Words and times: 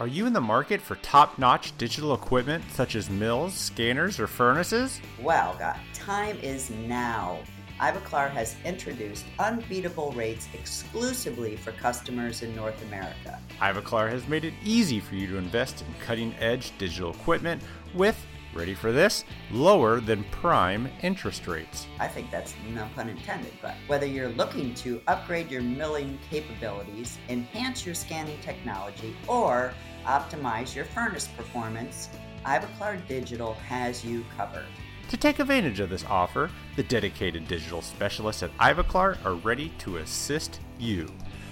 Are 0.00 0.06
you 0.06 0.26
in 0.26 0.32
the 0.32 0.40
market 0.40 0.80
for 0.80 0.94
top 0.96 1.38
notch 1.38 1.76
digital 1.76 2.14
equipment 2.14 2.64
such 2.72 2.96
as 2.96 3.10
mills, 3.10 3.52
scanners, 3.52 4.18
or 4.18 4.26
furnaces? 4.26 5.02
Well, 5.20 5.54
God, 5.58 5.78
time 5.92 6.38
is 6.38 6.70
now. 6.70 7.40
Ivoclar 7.78 8.30
has 8.30 8.56
introduced 8.64 9.26
unbeatable 9.38 10.12
rates 10.12 10.48
exclusively 10.54 11.56
for 11.56 11.72
customers 11.72 12.42
in 12.42 12.56
North 12.56 12.82
America. 12.84 13.38
Ivoclar 13.60 14.08
has 14.08 14.26
made 14.28 14.46
it 14.46 14.54
easy 14.64 14.98
for 14.98 15.14
you 15.14 15.26
to 15.26 15.36
invest 15.36 15.82
in 15.82 15.94
cutting 16.06 16.34
edge 16.40 16.72
digital 16.78 17.10
equipment 17.10 17.62
with, 17.92 18.16
ready 18.54 18.74
for 18.74 18.92
this, 18.92 19.24
lower 19.50 20.00
than 20.00 20.24
prime 20.24 20.88
interest 21.02 21.46
rates. 21.46 21.86
I 21.98 22.08
think 22.08 22.30
that's 22.30 22.54
no 22.70 22.88
pun 22.94 23.08
intended, 23.08 23.52
but 23.60 23.74
whether 23.88 24.06
you're 24.06 24.30
looking 24.30 24.74
to 24.76 25.00
upgrade 25.06 25.50
your 25.50 25.62
milling 25.62 26.18
capabilities, 26.30 27.18
enhance 27.28 27.84
your 27.84 27.94
scanning 27.94 28.38
technology, 28.40 29.14
or 29.26 29.74
optimize 30.04 30.74
your 30.74 30.84
furnace 30.84 31.28
performance, 31.28 32.08
Ivoclar 32.44 33.06
Digital 33.06 33.54
has 33.54 34.04
you 34.04 34.24
covered. 34.36 34.66
To 35.08 35.16
take 35.16 35.38
advantage 35.38 35.80
of 35.80 35.90
this 35.90 36.04
offer, 36.06 36.50
the 36.76 36.82
dedicated 36.82 37.46
digital 37.46 37.82
specialists 37.82 38.42
at 38.42 38.56
Ivoclar 38.58 39.22
are 39.24 39.34
ready 39.34 39.70
to 39.78 39.98
assist 39.98 40.60
you. 40.78 41.08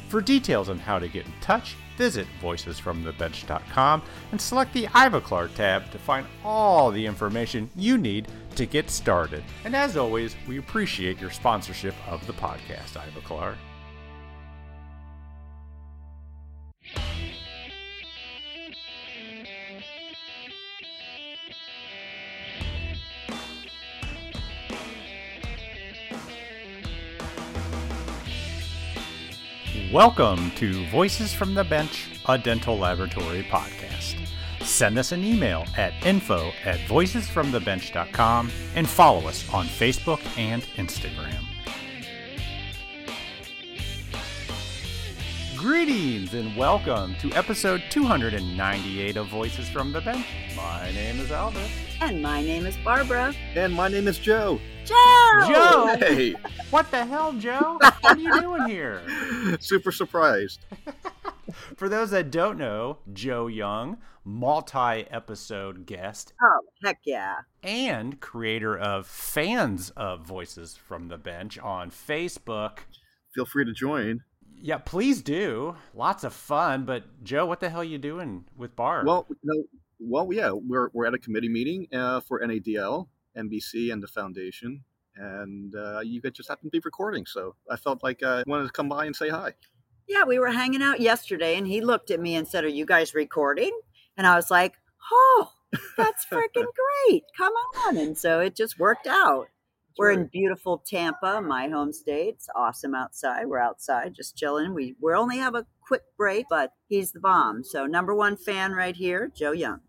For 0.09 0.21
details 0.21 0.69
on 0.69 0.79
how 0.79 0.99
to 0.99 1.09
get 1.09 1.27
in 1.27 1.33
touch, 1.41 1.77
visit 1.97 2.27
voicesfromthebench.com 2.43 4.03
and 4.33 4.41
select 4.41 4.73
the 4.73 4.87
Ivoclar 4.87 5.55
tab 5.55 5.91
to 5.93 5.99
find 5.99 6.27
all 6.45 6.91
the 6.91 7.05
information 7.05 7.71
you 7.77 7.99
need 7.99 8.27
to 8.57 8.67
get 8.67 8.91
started. 8.91 9.45
And 9.65 9.77
as 9.77 9.97
always, 9.97 10.35
we 10.49 10.59
appreciate 10.59 11.21
your 11.21 11.31
sponsorship 11.31 11.95
of 12.09 12.27
the 12.27 12.33
podcast, 12.33 12.95
Ivoclar. 12.95 13.55
Welcome 29.93 30.53
to 30.53 30.87
Voices 30.87 31.35
from 31.35 31.55
the 31.55 31.65
Bench, 31.65 32.07
a 32.29 32.39
dental 32.39 32.79
laboratory 32.79 33.43
podcast. 33.43 34.15
Send 34.63 34.97
us 34.97 35.11
an 35.11 35.25
email 35.25 35.65
at 35.77 35.93
info 36.07 36.53
at 36.65 36.79
voicesfromthebench.com 36.87 38.53
and 38.77 38.89
follow 38.89 39.27
us 39.27 39.53
on 39.53 39.67
Facebook 39.67 40.21
and 40.39 40.63
Instagram. 40.77 41.50
Greetings 45.65 46.33
and 46.33 46.57
welcome 46.57 47.15
to 47.17 47.31
episode 47.35 47.83
298 47.91 49.19
of 49.19 49.27
Voices 49.29 49.69
from 49.69 49.93
the 49.93 50.01
Bench. 50.01 50.25
My 50.57 50.91
name 50.93 51.21
is 51.21 51.31
Albert. 51.31 51.69
And 52.01 52.23
my 52.23 52.41
name 52.43 52.65
is 52.65 52.79
Barbara. 52.79 53.35
And 53.55 53.75
my 53.75 53.89
name 53.89 54.09
is 54.09 54.19
Joe. 54.19 54.59
Joe! 54.87 54.97
Joe! 55.47 55.97
Hey, 55.99 56.35
What 56.71 56.91
the 56.91 57.05
hell, 57.05 57.35
Joe? 57.35 57.79
What 58.01 58.17
are 58.17 58.19
you 58.19 58.41
doing 58.41 58.69
here? 58.69 59.03
super 59.61 59.93
surprised. 59.93 60.61
For 61.77 61.91
those 61.91 62.11
that 62.13 62.31
don't 62.31 62.57
know, 62.57 62.97
Joe 63.13 63.47
Young, 63.47 63.99
multi 64.25 65.05
episode 65.11 65.85
guest 65.85 66.33
Oh, 66.43 66.61
heck 66.83 67.01
yeah. 67.05 67.35
and 67.63 68.19
creator 68.19 68.79
of 68.79 69.07
Fans 69.07 69.91
of 69.91 70.23
Voices 70.27 70.79
from 70.79 71.09
the 71.09 71.19
Bench 71.19 71.59
on 71.59 71.91
Facebook. 71.91 72.79
Feel 73.35 73.45
free 73.45 73.67
to 73.67 73.75
join. 73.75 74.23
Yeah, 74.63 74.79
please 74.79 75.23
do. 75.23 75.77
Lots 75.95 76.25
of 76.25 76.33
fun. 76.33 76.85
But 76.85 77.25
Joe, 77.25 77.47
what 77.47 77.61
the 77.61 77.71
hell 77.71 77.81
are 77.81 77.85
you 77.85 77.99
doing 77.99 78.45
with 78.57 78.77
Barb? 78.77 79.07
Well, 79.07 79.27
you 79.29 79.37
know, 79.45 79.65
well, 79.99 80.33
yeah, 80.33 80.53
we're 80.53 80.91
we're 80.93 81.07
at 81.07 81.15
a 81.15 81.19
committee 81.19 81.49
meeting 81.49 81.89
uh, 81.93 82.21
for 82.21 82.41
NADL, 82.41 83.09
NBC, 83.37 83.93
and 83.93 84.03
the 84.03 84.09
foundation, 84.09 84.85
and 85.17 85.75
uh, 85.75 86.01
you 86.01 86.21
guys 86.21 86.33
just 86.33 86.49
happen 86.49 86.67
to 86.67 86.71
be 86.71 86.81
recording. 86.85 87.27
So 87.27 87.55
I 87.71 87.77
felt 87.77 88.03
like 88.03 88.23
I 88.23 88.45
wanted 88.47 88.67
to 88.67 88.73
come 88.73 88.89
by 88.89 89.07
and 89.07 89.17
say 89.17 89.29
hi. 89.29 89.55
Yeah, 90.11 90.25
we 90.25 90.41
were 90.41 90.51
hanging 90.51 90.83
out 90.83 90.99
yesterday 90.99 91.57
and 91.57 91.69
he 91.69 91.81
looked 91.81 92.11
at 92.11 92.19
me 92.19 92.35
and 92.35 92.47
said, 92.47 92.65
Are 92.65 92.69
you 92.69 92.85
guys 92.85 93.15
recording? 93.15 93.71
And 94.17 94.27
I 94.27 94.35
was 94.35 94.51
like, 94.51 94.75
Oh, 95.13 95.53
that's 95.97 96.27
freaking 96.33 96.67
great. 97.07 97.23
Come 97.39 97.53
on. 97.87 97.97
And 97.97 98.19
so 98.19 98.41
it 98.41 98.57
just 98.57 98.77
worked 98.77 99.07
out. 99.07 99.47
We're 99.99 100.13
in 100.13 100.29
beautiful 100.33 100.83
Tampa, 100.87 101.43
my 101.43 101.69
home 101.69 101.93
state. 101.93 102.35
It's 102.37 102.49
awesome 102.55 102.95
outside. 102.95 103.47
We're 103.47 103.59
outside 103.59 104.15
just 104.15 104.37
chilling. 104.37 104.75
We 104.75 104.95
we 105.01 105.13
only 105.15 105.39
have 105.39 105.55
a 105.55 105.67
quick 105.87 106.03
break, 106.17 106.47
but 106.49 106.73
he's 106.89 107.13
the 107.13 107.21
bomb. 107.21 107.65
So 107.65 107.87
number 107.87 108.15
one 108.15 108.37
fan 108.37 108.73
right 108.73 108.97
here, 108.97 109.31
Joe 109.35 109.53
Young. 109.53 109.81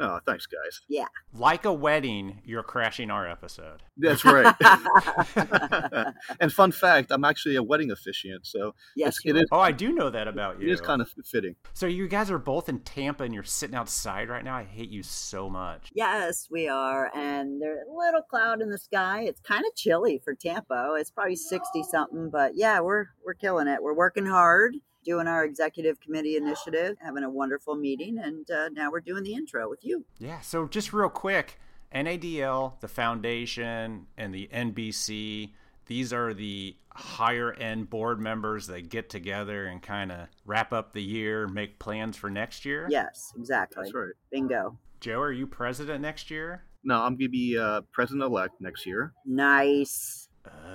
Oh, 0.00 0.20
thanks, 0.26 0.46
guys. 0.46 0.80
Yeah. 0.88 1.06
Like 1.32 1.64
a 1.64 1.72
wedding, 1.72 2.40
you're 2.44 2.62
crashing 2.62 3.10
our 3.10 3.28
episode. 3.28 3.82
That's 3.96 4.24
right. 4.24 4.54
and 6.40 6.52
fun 6.52 6.72
fact, 6.72 7.10
I'm 7.10 7.24
actually 7.24 7.56
a 7.56 7.62
wedding 7.62 7.90
officiant, 7.90 8.46
so 8.46 8.74
yes, 8.96 9.18
it's, 9.24 9.48
Oh, 9.50 9.60
I 9.60 9.72
do 9.72 9.92
know 9.92 10.10
that 10.10 10.28
about 10.28 10.60
you. 10.60 10.68
It 10.68 10.72
is 10.72 10.80
kind 10.80 11.02
of 11.02 11.10
fitting. 11.24 11.56
So 11.74 11.86
you 11.86 12.06
guys 12.08 12.30
are 12.30 12.38
both 12.38 12.68
in 12.68 12.80
Tampa 12.80 13.24
and 13.24 13.34
you're 13.34 13.42
sitting 13.42 13.76
outside 13.76 14.28
right 14.28 14.44
now. 14.44 14.56
I 14.56 14.64
hate 14.64 14.90
you 14.90 15.02
so 15.02 15.48
much. 15.48 15.90
Yes, 15.94 16.48
we 16.50 16.68
are. 16.68 17.10
And 17.14 17.60
there's 17.60 17.86
a 17.88 17.96
little 17.96 18.22
cloud 18.22 18.60
in 18.62 18.70
the 18.70 18.78
sky. 18.78 19.22
It's 19.22 19.40
kind 19.40 19.64
of 19.66 19.74
chilly 19.74 20.20
for 20.24 20.34
Tampa. 20.34 20.94
It's 20.98 21.10
probably 21.10 21.36
60 21.36 21.82
something, 21.84 22.30
but 22.30 22.52
yeah, 22.54 22.80
we're 22.80 23.06
we're 23.24 23.34
killing 23.34 23.68
it. 23.68 23.82
We're 23.82 23.94
working 23.94 24.26
hard, 24.26 24.76
doing 25.04 25.26
our 25.26 25.44
executive 25.44 26.00
committee 26.00 26.36
initiative, 26.36 26.96
having 27.00 27.24
a 27.24 27.30
wonderful 27.30 27.74
meeting, 27.74 28.18
and 28.18 28.50
uh, 28.50 28.68
now 28.70 28.90
we're 28.90 29.00
doing 29.00 29.22
the 29.22 29.34
intro 29.34 29.68
with 29.68 29.84
you. 29.84 30.04
Yeah, 30.18 30.40
so 30.40 30.66
just 30.66 30.92
real 30.92 31.08
quick, 31.08 31.58
NADL, 31.94 32.80
the 32.80 32.88
foundation, 32.88 34.06
and 34.16 34.34
the 34.34 34.48
NBC, 34.52 35.52
these 35.86 36.12
are 36.12 36.34
the 36.34 36.76
higher 36.90 37.52
end 37.52 37.88
board 37.88 38.20
members 38.20 38.66
that 38.66 38.88
get 38.88 39.08
together 39.08 39.66
and 39.66 39.80
kind 39.80 40.10
of 40.10 40.28
wrap 40.44 40.72
up 40.72 40.92
the 40.92 41.02
year, 41.02 41.46
make 41.46 41.78
plans 41.78 42.16
for 42.16 42.28
next 42.28 42.64
year. 42.64 42.86
Yes, 42.90 43.32
exactly. 43.38 43.84
That's 43.84 43.94
right. 43.94 44.12
Bingo. 44.30 44.78
Joe, 45.00 45.20
are 45.20 45.32
you 45.32 45.46
president 45.46 46.00
next 46.00 46.30
year? 46.30 46.64
No, 46.84 47.00
I'm 47.02 47.16
gonna 47.16 47.28
be 47.28 47.56
uh, 47.56 47.82
president 47.92 48.24
elect 48.24 48.60
next 48.60 48.84
year. 48.84 49.12
Nice. 49.24 50.27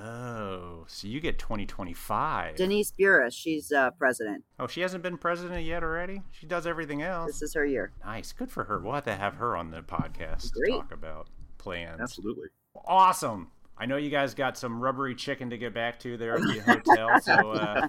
Oh, 0.03 0.85
so 0.87 1.07
you 1.07 1.19
get 1.19 1.39
2025. 1.39 2.55
Denise 2.55 2.91
Buras, 2.97 3.33
she's 3.33 3.71
uh, 3.71 3.91
president. 3.91 4.43
Oh, 4.59 4.67
she 4.67 4.81
hasn't 4.81 5.03
been 5.03 5.17
president 5.17 5.65
yet 5.65 5.83
already? 5.83 6.21
She 6.31 6.45
does 6.45 6.67
everything 6.67 7.01
else. 7.01 7.27
This 7.27 7.41
is 7.41 7.53
her 7.53 7.65
year. 7.65 7.91
Nice. 8.05 8.31
Good 8.33 8.51
for 8.51 8.65
her. 8.65 8.79
We'll 8.79 8.93
have 8.93 9.05
to 9.05 9.15
have 9.15 9.35
her 9.35 9.55
on 9.55 9.71
the 9.71 9.81
podcast 9.81 10.51
Great. 10.53 10.71
to 10.71 10.77
talk 10.79 10.91
about 10.91 11.27
plans. 11.57 11.99
Absolutely. 12.01 12.47
Awesome. 12.85 13.49
I 13.75 13.87
know 13.87 13.97
you 13.97 14.11
guys 14.11 14.35
got 14.35 14.55
some 14.55 14.79
rubbery 14.79 15.15
chicken 15.15 15.49
to 15.49 15.57
get 15.57 15.73
back 15.73 15.99
to 16.01 16.15
there 16.15 16.35
at 16.35 16.41
the 16.41 16.59
hotel, 16.59 17.09
so 17.21 17.33
uh, 17.53 17.87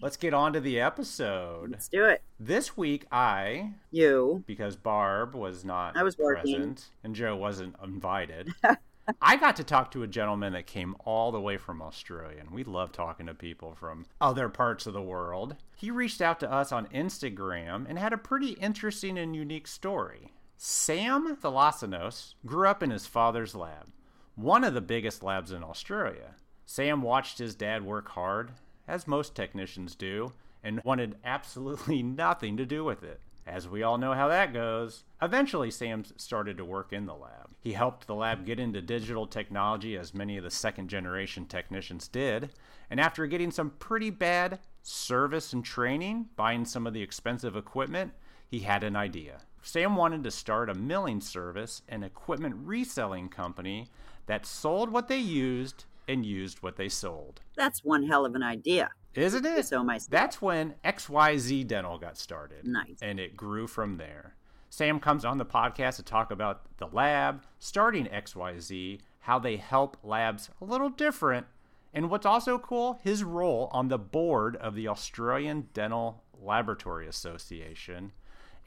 let's 0.00 0.16
get 0.16 0.32
on 0.32 0.54
to 0.54 0.60
the 0.60 0.80
episode. 0.80 1.70
Let's 1.72 1.88
do 1.88 2.06
it. 2.06 2.22
This 2.40 2.74
week, 2.74 3.04
I, 3.12 3.72
You. 3.90 4.44
because 4.46 4.76
Barb 4.76 5.34
was 5.34 5.62
not 5.62 5.94
I 5.94 6.02
was 6.04 6.16
working. 6.16 6.54
present 6.54 6.86
and 7.04 7.14
Joe 7.14 7.36
wasn't 7.36 7.76
invited, 7.84 8.48
I 9.20 9.36
got 9.36 9.54
to 9.56 9.64
talk 9.64 9.92
to 9.92 10.02
a 10.02 10.08
gentleman 10.08 10.52
that 10.54 10.66
came 10.66 10.96
all 11.04 11.30
the 11.30 11.40
way 11.40 11.56
from 11.56 11.80
Australia, 11.80 12.38
and 12.40 12.50
we 12.50 12.64
love 12.64 12.90
talking 12.90 13.26
to 13.26 13.34
people 13.34 13.74
from 13.74 14.06
other 14.20 14.48
parts 14.48 14.86
of 14.86 14.94
the 14.94 15.02
world. 15.02 15.54
He 15.76 15.92
reached 15.92 16.20
out 16.20 16.40
to 16.40 16.52
us 16.52 16.72
on 16.72 16.88
Instagram 16.88 17.86
and 17.88 17.98
had 17.98 18.12
a 18.12 18.18
pretty 18.18 18.50
interesting 18.52 19.16
and 19.16 19.36
unique 19.36 19.68
story. 19.68 20.32
Sam 20.56 21.36
Talassinos 21.36 22.34
grew 22.44 22.66
up 22.66 22.82
in 22.82 22.90
his 22.90 23.06
father's 23.06 23.54
lab, 23.54 23.92
one 24.34 24.64
of 24.64 24.74
the 24.74 24.80
biggest 24.80 25.22
labs 25.22 25.52
in 25.52 25.62
Australia. 25.62 26.34
Sam 26.64 27.00
watched 27.00 27.38
his 27.38 27.54
dad 27.54 27.84
work 27.84 28.08
hard, 28.08 28.52
as 28.88 29.06
most 29.06 29.36
technicians 29.36 29.94
do, 29.94 30.32
and 30.64 30.82
wanted 30.82 31.16
absolutely 31.24 32.02
nothing 32.04 32.56
to 32.56 32.66
do 32.66 32.82
with 32.82 33.04
it. 33.04 33.20
As 33.46 33.68
we 33.68 33.84
all 33.84 33.98
know 33.98 34.14
how 34.14 34.26
that 34.26 34.52
goes, 34.52 35.04
eventually 35.22 35.70
Sam 35.70 36.04
started 36.16 36.56
to 36.56 36.64
work 36.64 36.92
in 36.92 37.06
the 37.06 37.14
lab. 37.14 37.45
He 37.66 37.72
helped 37.72 38.06
the 38.06 38.14
lab 38.14 38.46
get 38.46 38.60
into 38.60 38.80
digital 38.80 39.26
technology 39.26 39.96
as 39.96 40.14
many 40.14 40.36
of 40.36 40.44
the 40.44 40.52
second 40.52 40.86
generation 40.86 41.46
technicians 41.46 42.06
did, 42.06 42.50
and 42.88 43.00
after 43.00 43.26
getting 43.26 43.50
some 43.50 43.70
pretty 43.70 44.08
bad 44.08 44.60
service 44.84 45.52
and 45.52 45.64
training, 45.64 46.28
buying 46.36 46.64
some 46.64 46.86
of 46.86 46.94
the 46.94 47.02
expensive 47.02 47.56
equipment, 47.56 48.12
he 48.46 48.60
had 48.60 48.84
an 48.84 48.94
idea. 48.94 49.38
Sam 49.62 49.96
wanted 49.96 50.22
to 50.22 50.30
start 50.30 50.70
a 50.70 50.74
milling 50.74 51.20
service 51.20 51.82
and 51.88 52.04
equipment 52.04 52.54
reselling 52.62 53.28
company 53.30 53.88
that 54.26 54.46
sold 54.46 54.92
what 54.92 55.08
they 55.08 55.18
used 55.18 55.86
and 56.06 56.24
used 56.24 56.62
what 56.62 56.76
they 56.76 56.88
sold. 56.88 57.40
That's 57.56 57.82
one 57.82 58.04
hell 58.04 58.24
of 58.24 58.36
an 58.36 58.44
idea. 58.44 58.90
Isn't 59.16 59.44
it? 59.44 59.66
So 59.66 59.82
my 59.82 59.98
That's 60.08 60.40
when 60.40 60.76
XYZ 60.84 61.66
Dental 61.66 61.98
got 61.98 62.16
started. 62.16 62.64
Nice. 62.64 62.98
And 63.02 63.18
it 63.18 63.36
grew 63.36 63.66
from 63.66 63.96
there. 63.96 64.36
Sam 64.68 65.00
comes 65.00 65.24
on 65.24 65.38
the 65.38 65.44
podcast 65.44 65.96
to 65.96 66.02
talk 66.02 66.30
about 66.30 66.62
the 66.78 66.86
lab, 66.86 67.44
starting 67.58 68.06
XYZ, 68.06 69.00
how 69.20 69.38
they 69.38 69.56
help 69.56 69.96
labs 70.02 70.50
a 70.60 70.64
little 70.64 70.90
different, 70.90 71.46
and 71.92 72.10
what's 72.10 72.26
also 72.26 72.58
cool, 72.58 73.00
his 73.02 73.24
role 73.24 73.68
on 73.72 73.88
the 73.88 73.98
board 73.98 74.56
of 74.56 74.74
the 74.74 74.88
Australian 74.88 75.68
Dental 75.72 76.22
Laboratory 76.40 77.06
Association, 77.06 78.12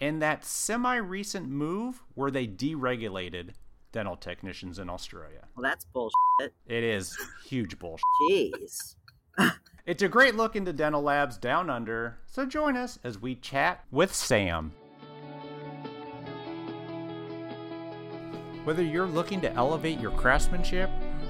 and 0.01 0.21
that 0.21 0.43
semi 0.43 0.95
recent 0.95 1.47
move 1.47 2.01
where 2.15 2.31
they 2.31 2.47
deregulated 2.47 3.51
dental 3.91 4.15
technicians 4.15 4.79
in 4.79 4.89
Australia. 4.89 5.47
Well, 5.55 5.63
that's 5.63 5.85
bullshit. 5.85 6.53
It 6.67 6.83
is 6.83 7.17
huge 7.45 7.77
bullshit. 7.79 8.03
Jeez. 8.29 8.95
It's 9.85 10.03
a 10.03 10.07
great 10.07 10.35
look 10.35 10.55
into 10.55 10.73
dental 10.73 11.01
labs 11.01 11.37
down 11.37 11.69
under, 11.69 12.19
so 12.27 12.45
join 12.45 12.77
us 12.77 12.99
as 13.03 13.19
we 13.19 13.35
chat 13.35 13.83
with 13.89 14.13
Sam. 14.13 14.73
Whether 18.65 18.83
you're 18.83 19.07
looking 19.07 19.39
to 19.41 19.53
elevate 19.53 19.99
your 19.99 20.11
craftsmanship 20.11 20.89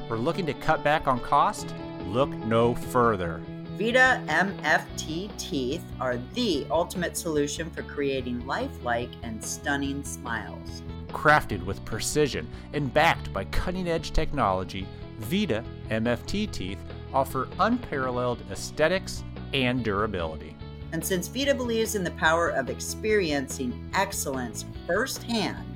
or 0.09 0.17
looking 0.17 0.45
to 0.47 0.53
cut 0.53 0.83
back 0.83 1.07
on 1.07 1.19
cost, 1.19 1.73
look 2.07 2.29
no 2.29 2.73
further. 2.73 3.41
Vita 3.77 4.21
MFT 4.27 5.35
teeth 5.37 5.83
are 6.01 6.17
the 6.33 6.65
ultimate 6.71 7.15
solution 7.15 7.69
for 7.69 7.83
creating 7.83 8.45
lifelike 8.45 9.11
and 9.23 9.41
stunning 9.43 10.03
smiles. 10.03 10.81
Crafted 11.09 11.63
with 11.63 11.85
precision 11.85 12.47
and 12.73 12.93
backed 12.93 13.31
by 13.31 13.45
cutting 13.45 13.87
edge 13.87 14.11
technology, 14.11 14.87
Vita 15.19 15.63
MFT 15.89 16.51
teeth 16.51 16.79
offer 17.13 17.47
unparalleled 17.59 18.43
aesthetics 18.51 19.23
and 19.53 19.83
durability. 19.83 20.55
And 20.91 21.05
since 21.05 21.27
Vita 21.27 21.53
believes 21.53 21.93
in 21.93 22.03
the 22.03 22.11
power 22.11 22.49
of 22.49 22.69
experiencing 22.69 23.89
excellence 23.93 24.65
firsthand, 24.87 25.68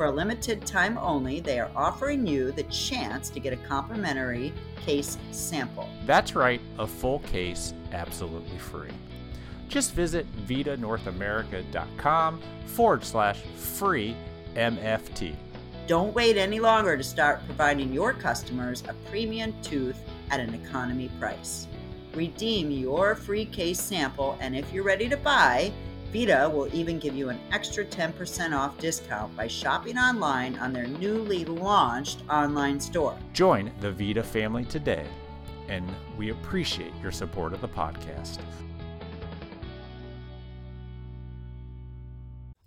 for 0.00 0.06
a 0.06 0.10
limited 0.10 0.64
time 0.64 0.96
only, 0.96 1.40
they 1.40 1.60
are 1.60 1.70
offering 1.76 2.26
you 2.26 2.52
the 2.52 2.62
chance 2.62 3.28
to 3.28 3.38
get 3.38 3.52
a 3.52 3.56
complimentary 3.56 4.50
case 4.80 5.18
sample. 5.30 5.90
That's 6.06 6.34
right, 6.34 6.58
a 6.78 6.86
full 6.86 7.18
case 7.18 7.74
absolutely 7.92 8.56
free. 8.56 8.88
Just 9.68 9.92
visit 9.92 10.26
vitanorthamerica.com 10.46 12.40
forward 12.64 13.04
slash 13.04 13.42
free 13.56 14.16
MFT. 14.54 15.34
Don't 15.86 16.14
wait 16.14 16.38
any 16.38 16.60
longer 16.60 16.96
to 16.96 17.04
start 17.04 17.44
providing 17.44 17.92
your 17.92 18.14
customers 18.14 18.82
a 18.88 18.94
premium 19.10 19.52
tooth 19.60 20.00
at 20.30 20.40
an 20.40 20.54
economy 20.54 21.10
price. 21.20 21.66
Redeem 22.14 22.70
your 22.70 23.14
free 23.14 23.44
case 23.44 23.78
sample, 23.78 24.38
and 24.40 24.56
if 24.56 24.72
you're 24.72 24.82
ready 24.82 25.10
to 25.10 25.18
buy, 25.18 25.70
Vita 26.12 26.50
will 26.52 26.68
even 26.74 26.98
give 26.98 27.14
you 27.14 27.28
an 27.28 27.38
extra 27.52 27.84
10% 27.84 28.56
off 28.56 28.76
discount 28.78 29.36
by 29.36 29.46
shopping 29.46 29.96
online 29.96 30.58
on 30.58 30.72
their 30.72 30.88
newly 30.88 31.44
launched 31.44 32.24
online 32.28 32.80
store. 32.80 33.16
Join 33.32 33.70
the 33.78 33.92
Vita 33.92 34.22
family 34.22 34.64
today, 34.64 35.06
and 35.68 35.88
we 36.18 36.30
appreciate 36.30 36.92
your 37.00 37.12
support 37.12 37.52
of 37.52 37.60
the 37.60 37.68
podcast. 37.68 38.38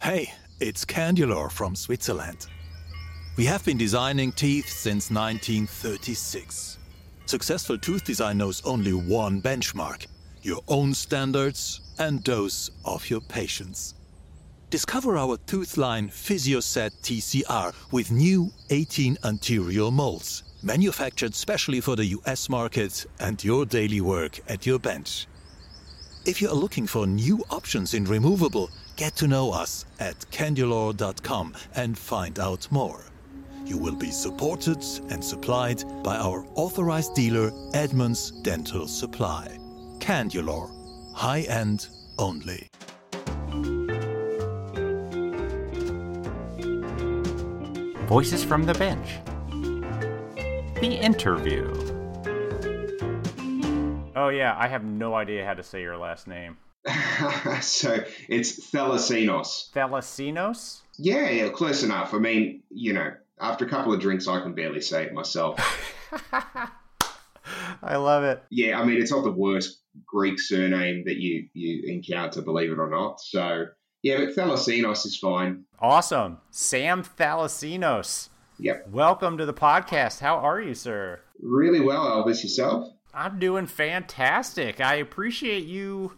Hey, 0.02 0.32
it's 0.62 0.86
Candulor 0.86 1.52
from 1.52 1.76
Switzerland. 1.76 2.48
We 3.36 3.44
have 3.46 3.66
been 3.66 3.78
designing 3.78 4.32
teeth 4.32 4.70
since 4.70 5.12
1936. 5.12 6.78
Successful 7.26 7.78
tooth 7.78 8.06
design 8.06 8.38
knows 8.38 8.62
only 8.64 8.94
one 8.94 9.42
benchmark 9.42 10.06
your 10.44 10.62
own 10.68 10.94
standards 10.94 11.82
and 12.00 12.24
those 12.24 12.72
of 12.86 13.10
your 13.10 13.22
patients. 13.22 13.96
Discover 14.70 15.18
our 15.18 15.38
Toothline 15.38 16.10
PhysioSet 16.10 16.92
TCR 17.04 17.74
with 17.92 18.12
new 18.12 18.52
18 18.72 19.18
anterior 19.24 19.92
molds, 19.92 20.44
manufactured 20.64 21.36
specially 21.36 21.80
for 21.80 21.96
the 21.96 22.06
US 22.06 22.50
market 22.50 23.06
and 23.20 23.44
your 23.44 23.66
daily 23.66 24.02
work 24.02 24.40
at 24.48 24.66
your 24.66 24.80
bench. 24.80 25.28
If 26.26 26.42
you 26.42 26.50
are 26.50 26.56
looking 26.56 26.88
for 26.88 27.06
new 27.06 27.44
options 27.52 27.94
in 27.94 28.06
removable, 28.06 28.72
get 28.96 29.16
to 29.18 29.28
know 29.28 29.52
us 29.52 29.86
at 30.00 30.18
candulor.com 30.32 31.54
and 31.76 31.98
find 31.98 32.40
out 32.40 32.68
more. 32.72 33.06
You 33.66 33.78
will 33.78 33.96
be 33.96 34.12
supported 34.12 34.84
and 35.10 35.24
supplied 35.24 35.84
by 36.04 36.18
our 36.18 36.46
authorized 36.56 37.14
dealer 37.14 37.52
Edmunds 37.74 38.32
Dental 38.42 38.88
Supply. 38.88 39.63
Candulor, 40.04 40.70
high 41.14 41.44
end 41.44 41.88
only. 42.20 42.68
Voices 48.10 48.44
from 48.44 48.66
the 48.66 48.74
Bench. 48.74 49.22
The 50.82 51.00
interview. 51.02 51.72
Oh, 54.14 54.28
yeah, 54.28 54.58
I 54.60 54.68
have 54.68 54.84
no 54.84 55.16
idea 55.16 55.46
how 55.46 55.54
to 55.54 55.64
say 55.64 55.82
your 55.82 55.96
last 55.96 56.28
name. 56.28 56.58
so 57.62 58.04
it's 58.28 58.72
Talassinos. 58.72 59.72
Talassinos? 59.72 60.82
Yeah, 60.98 61.30
yeah, 61.30 61.48
close 61.48 61.82
enough. 61.82 62.14
I 62.14 62.18
mean, 62.18 62.64
you 62.70 62.92
know, 62.92 63.14
after 63.40 63.64
a 63.64 63.70
couple 63.70 63.94
of 63.94 64.02
drinks, 64.02 64.28
I 64.28 64.42
can 64.42 64.54
barely 64.54 64.82
say 64.82 65.06
it 65.06 65.14
myself. 65.14 65.62
I 67.82 67.96
love 67.96 68.26
it. 68.26 68.44
Yeah, 68.50 68.82
I 68.82 68.84
mean, 68.84 69.02
it's 69.02 69.12
not 69.12 69.24
the 69.24 69.32
worst 69.32 69.80
Greek 70.06 70.40
surname 70.40 71.04
that 71.06 71.18
you 71.18 71.48
you 71.54 71.84
encounter, 71.92 72.42
believe 72.42 72.72
it 72.72 72.80
or 72.80 72.90
not. 72.90 73.22
So 73.22 73.68
yeah, 74.02 74.18
but 74.18 74.36
Talassinos 74.36 75.06
is 75.06 75.18
fine. 75.18 75.66
Awesome, 75.80 76.40
Sam 76.52 77.04
Talassinos. 77.04 78.30
Yep. 78.60 78.90
Welcome 78.90 79.38
to 79.38 79.46
the 79.46 79.54
podcast. 79.54 80.20
How 80.20 80.38
are 80.38 80.62
you, 80.62 80.74
sir? 80.74 81.20
Really 81.42 81.80
well, 81.80 82.06
Elvis. 82.06 82.44
Yourself? 82.44 82.90
I'm 83.14 83.40
doing 83.40 83.68
fantastic. 83.68 84.82
I 84.82 84.96
appreciate 84.96 85.66
you 85.66 86.18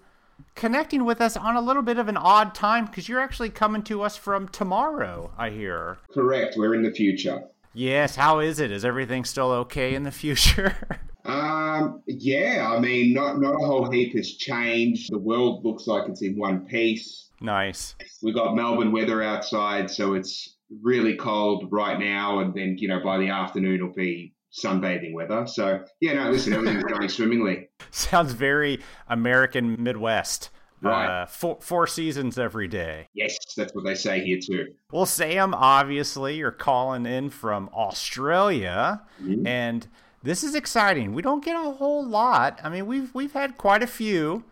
connecting 0.54 1.06
with 1.06 1.22
us 1.22 1.38
on 1.38 1.56
a 1.56 1.62
little 1.62 1.82
bit 1.82 1.98
of 1.98 2.08
an 2.08 2.18
odd 2.18 2.54
time 2.56 2.86
because 2.86 3.08
you're 3.10 3.20
actually 3.20 3.50
coming 3.50 3.84
to 3.84 4.02
us 4.02 4.18
from 4.18 4.48
tomorrow, 4.50 5.32
I 5.38 5.50
hear. 5.50 5.98
Correct. 6.14 6.56
We're 6.58 6.76
in 6.76 6.84
the 6.84 6.92
future. 6.92 7.44
Yes. 7.74 8.16
How 8.16 8.40
is 8.40 8.60
it? 8.60 8.72
Is 8.72 8.86
everything 8.86 9.26
still 9.26 9.52
okay 9.52 9.96
in 9.96 10.04
the 10.04 10.12
future? 10.12 11.00
um, 11.26 12.02
yeah. 12.08 12.72
I 12.76 12.80
mean, 12.80 13.14
not 13.14 13.40
not 13.40 13.54
a 13.56 13.66
whole 13.66 13.90
heap 13.92 14.16
has 14.16 14.32
changed. 14.36 15.12
The 15.12 15.18
world 15.20 15.66
looks 15.66 15.88
like 15.88 16.08
it's 16.10 16.22
in 16.22 16.38
one 16.38 16.66
piece. 16.66 17.30
Nice. 17.42 17.96
We 18.24 18.34
got 18.34 18.56
Melbourne 18.56 18.92
weather 18.92 19.22
outside, 19.22 19.90
so 19.92 20.14
it's 20.14 20.58
really 20.82 21.16
cold 21.16 21.68
right 21.72 22.00
now, 22.00 22.40
and 22.40 22.54
then 22.54 22.78
you 22.80 22.88
know 22.88 23.02
by 23.04 23.18
the 23.18 23.30
afternoon 23.30 23.76
it'll 23.76 23.94
be 23.94 24.34
sunbathing 24.58 25.14
weather. 25.14 25.46
So 25.48 25.84
yeah, 26.00 26.14
no, 26.14 26.32
listen, 26.32 26.54
everything's 26.54 26.84
going 26.84 27.10
swimmingly. 27.10 27.70
Sounds 27.92 28.32
very 28.34 28.82
American 29.10 29.82
Midwest. 29.84 30.50
Right. 30.82 31.22
Uh, 31.24 31.26
four, 31.26 31.58
four 31.62 31.88
seasons 31.88 32.38
every 32.38 32.68
day. 32.68 33.08
Yes, 33.16 33.38
that's 33.58 33.74
what 33.74 33.86
they 33.86 33.96
say 33.96 34.24
here 34.24 34.38
too. 34.46 34.68
Well, 34.92 35.06
Sam, 35.08 35.54
obviously, 35.56 36.36
you're 36.36 36.52
calling 36.52 37.06
in 37.08 37.30
from 37.32 37.70
Australia, 37.74 39.02
Mhm. 39.24 39.48
and 39.48 39.88
this 40.26 40.44
is 40.44 40.56
exciting. 40.56 41.14
We 41.14 41.22
don't 41.22 41.46
get 41.46 41.56
a 41.56 41.72
whole 41.72 42.06
lot. 42.06 42.60
I 42.64 42.70
mean, 42.70 42.88
we've 42.88 43.14
we've 43.14 43.34
had 43.34 43.58
quite 43.58 43.84
a 43.84 43.88
few, 43.88 44.44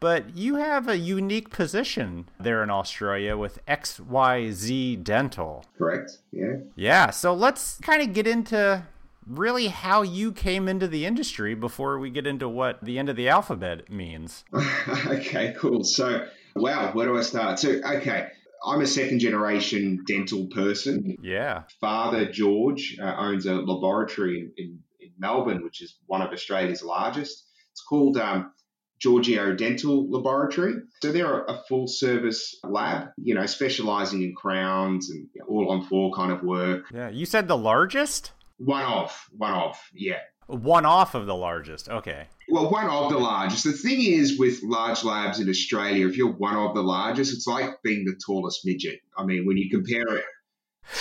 but 0.00 0.36
you 0.36 0.56
have 0.56 0.88
a 0.88 0.96
unique 0.96 1.50
position 1.50 2.28
there 2.40 2.62
in 2.62 2.70
Australia 2.70 3.36
with 3.36 3.64
XYZ 3.66 5.04
Dental. 5.04 5.64
Correct. 5.76 6.18
Yeah. 6.32 6.56
Yeah, 6.76 7.10
so 7.10 7.34
let's 7.34 7.78
kind 7.78 8.02
of 8.02 8.12
get 8.14 8.26
into 8.26 8.82
really 9.26 9.68
how 9.68 10.02
you 10.02 10.32
came 10.32 10.66
into 10.66 10.88
the 10.88 11.04
industry 11.04 11.54
before 11.54 11.98
we 11.98 12.10
get 12.10 12.26
into 12.26 12.48
what 12.48 12.82
the 12.82 12.98
end 12.98 13.08
of 13.08 13.16
the 13.16 13.28
alphabet 13.28 13.90
means. 13.90 14.44
okay, 15.06 15.54
cool. 15.58 15.84
So, 15.84 16.26
wow, 16.56 16.92
where 16.92 17.06
do 17.06 17.18
I 17.18 17.22
start? 17.22 17.58
So, 17.58 17.68
okay, 17.84 18.28
I'm 18.64 18.80
a 18.80 18.86
second 18.86 19.20
generation 19.20 20.04
dental 20.06 20.46
person. 20.46 21.18
Yeah. 21.22 21.64
Father 21.80 22.30
George 22.30 22.96
uh, 23.00 23.14
owns 23.18 23.46
a 23.46 23.54
laboratory 23.54 24.38
in, 24.40 24.52
in, 24.56 24.66
in 24.66 24.87
Melbourne, 25.18 25.62
which 25.62 25.82
is 25.82 25.96
one 26.06 26.22
of 26.22 26.32
Australia's 26.32 26.82
largest. 26.82 27.44
It's 27.72 27.82
called 27.82 28.16
um, 28.16 28.52
Giorgio 28.98 29.54
Dental 29.54 30.10
Laboratory. 30.10 30.74
So 31.02 31.12
they're 31.12 31.44
a 31.44 31.62
full 31.68 31.86
service 31.86 32.58
lab, 32.64 33.08
you 33.16 33.34
know, 33.34 33.46
specializing 33.46 34.22
in 34.22 34.34
crowns 34.34 35.10
and 35.10 35.28
all 35.46 35.70
on 35.70 35.84
four 35.84 36.12
kind 36.12 36.32
of 36.32 36.42
work. 36.42 36.86
Yeah. 36.92 37.08
You 37.08 37.26
said 37.26 37.48
the 37.48 37.56
largest? 37.56 38.32
One 38.58 38.82
off, 38.82 39.28
one 39.30 39.52
off, 39.52 39.90
yeah. 39.94 40.18
One 40.48 40.86
off 40.86 41.14
of 41.14 41.26
the 41.26 41.34
largest. 41.34 41.88
Okay. 41.88 42.26
Well, 42.48 42.70
one 42.70 42.88
of 42.88 43.12
the 43.12 43.18
largest. 43.18 43.64
The 43.64 43.72
thing 43.72 44.00
is 44.02 44.38
with 44.38 44.62
large 44.62 45.04
labs 45.04 45.38
in 45.38 45.48
Australia, 45.48 46.08
if 46.08 46.16
you're 46.16 46.32
one 46.32 46.56
of 46.56 46.74
the 46.74 46.82
largest, 46.82 47.34
it's 47.34 47.46
like 47.46 47.82
being 47.84 48.04
the 48.06 48.18
tallest 48.24 48.64
midget. 48.64 49.00
I 49.16 49.24
mean, 49.24 49.46
when 49.46 49.58
you 49.58 49.68
compare 49.70 50.16
it 50.16 50.24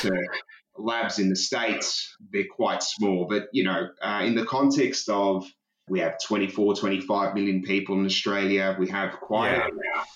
to 0.02 0.12
labs 0.78 1.20
in 1.20 1.30
the 1.30 1.36
States, 1.36 2.16
they're 2.32 2.44
quite 2.56 2.84
small. 2.84 3.28
But, 3.30 3.48
you 3.52 3.64
know, 3.64 3.90
uh, 4.02 4.24
in 4.26 4.36
the 4.36 4.46
context 4.46 5.10
of 5.10 5.46
we 5.90 6.02
have 6.02 6.18
24, 6.22 6.76
25 6.76 7.34
million 7.34 7.62
people 7.62 7.98
in 7.98 8.06
Australia. 8.06 8.76
We 8.78 8.90
have 8.90 9.14
quite 9.22 9.54
Yeah. 9.54 9.68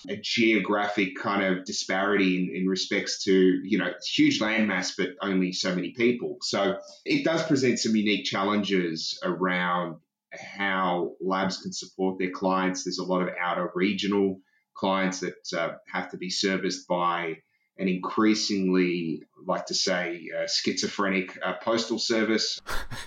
a, 0.09 0.13
a 0.13 0.17
geographic 0.21 1.15
kind 1.15 1.43
of 1.43 1.63
disparity 1.63 2.37
in, 2.37 2.55
in 2.55 2.67
respects 2.67 3.23
to, 3.23 3.33
you 3.33 3.77
know, 3.77 3.93
huge 4.05 4.41
landmass, 4.41 4.91
but 4.97 5.11
only 5.21 5.53
so 5.53 5.73
many 5.73 5.91
people. 5.91 6.37
So 6.41 6.77
it 7.05 7.23
does 7.23 7.43
present 7.43 7.79
some 7.79 7.95
unique 7.95 8.25
challenges 8.25 9.17
around 9.23 9.95
how 10.33 11.13
labs 11.21 11.61
can 11.61 11.71
support 11.71 12.19
their 12.19 12.31
clients. 12.31 12.83
There's 12.83 12.99
a 12.99 13.05
lot 13.05 13.21
of 13.21 13.29
outer 13.41 13.71
regional 13.73 14.41
clients 14.73 15.21
that 15.21 15.35
uh, 15.57 15.75
have 15.91 16.11
to 16.11 16.17
be 16.17 16.29
serviced 16.29 16.87
by 16.87 17.37
an 17.77 17.87
increasingly, 17.87 19.23
like 19.45 19.65
to 19.67 19.73
say, 19.73 20.21
uh, 20.37 20.47
schizophrenic 20.47 21.37
uh, 21.43 21.53
postal 21.61 21.99
service. 21.99 22.59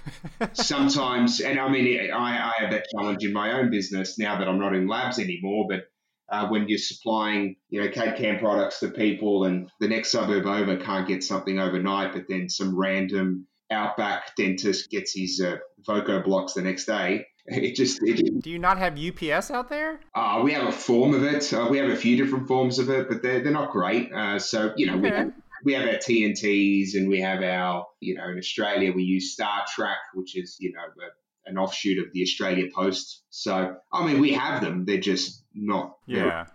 Sometimes, 0.53 1.41
and 1.41 1.59
I 1.59 1.69
mean, 1.69 2.11
I, 2.13 2.49
I, 2.49 2.53
have 2.59 2.73
that 2.73 2.87
challenge 2.97 3.25
in 3.25 3.33
my 3.33 3.53
own 3.53 3.71
business 3.71 4.19
now 4.19 4.39
that 4.39 4.49
I'm 4.49 4.59
not 4.59 4.75
in 4.75 4.89
labs 4.89 5.19
anymore, 5.19 5.67
but 5.69 5.85
uh, 6.31 6.49
when 6.49 6.69
you're 6.69 6.79
supplying, 6.79 7.57
you 7.69 7.83
know, 7.83 7.91
CAD 7.91 8.17
CAM 8.17 8.39
products 8.39 8.81
to 8.81 8.89
people 8.89 9.45
and 9.45 9.71
the 9.81 9.89
next 9.89 10.11
suburb 10.11 10.47
over 10.47 10.77
can't 10.79 11.07
get 11.07 11.23
something 11.23 11.59
overnight, 11.59 12.13
but 12.13 12.25
then 12.29 12.49
some 12.49 12.77
random 12.77 13.47
outback 13.71 14.35
dentist 14.37 14.91
gets 14.91 15.13
his 15.15 15.41
uh, 15.45 15.57
Voco 15.87 16.23
blocks 16.23 16.55
the 16.55 16.63
next 16.63 16.87
day. 16.87 17.27
It 17.49 17.77
just. 17.77 18.03
It, 18.03 18.43
Do 18.43 18.51
you 18.51 18.59
not 18.59 18.79
have 18.79 18.99
UPS 18.99 19.51
out 19.51 19.69
there? 19.69 20.01
Uh, 20.15 20.41
we 20.43 20.53
have 20.53 20.67
a 20.67 20.73
form 20.73 21.13
of 21.13 21.25
it. 21.25 21.53
Uh, 21.53 21.69
we 21.71 21.79
have 21.79 21.91
a 21.91 21.97
few 21.97 22.17
different 22.17 22.49
forms 22.49 22.79
of 22.79 22.89
it, 22.89 23.09
but 23.09 23.23
they're, 23.23 23.43
they're 23.43 23.53
not 23.53 23.71
great. 23.71 24.11
Uh, 24.13 24.39
so, 24.39 24.73
you 24.77 24.87
know, 24.87 24.95
okay. 24.95 25.03
we, 25.03 25.09
have, 25.11 25.33
we 25.65 25.73
have 25.75 25.89
our 25.89 25.97
TNTs 25.97 26.95
and 26.95 27.09
we 27.09 27.21
have 27.21 27.43
our, 27.43 27.87
you 28.01 28.15
know, 28.15 28.31
in 28.31 28.39
Australia, 28.39 28.93
we 28.95 29.03
use 29.03 29.35
Star 29.35 29.63
Track, 29.75 29.99
which 30.15 30.37
is, 30.39 30.57
you 30.59 30.73
know, 30.73 30.81
a, 30.81 31.51
an 31.51 31.59
offshoot 31.59 31.99
of 31.99 32.13
the 32.15 32.23
Australia 32.23 32.67
Post. 32.75 33.25
So, 33.29 33.77
I 33.93 34.07
mean, 34.07 34.23
we 34.23 34.33
have 34.33 34.63
them. 34.63 34.87
They're 34.87 34.97
just 34.99 35.43
not. 35.55 35.99
Yeah. 36.07 36.47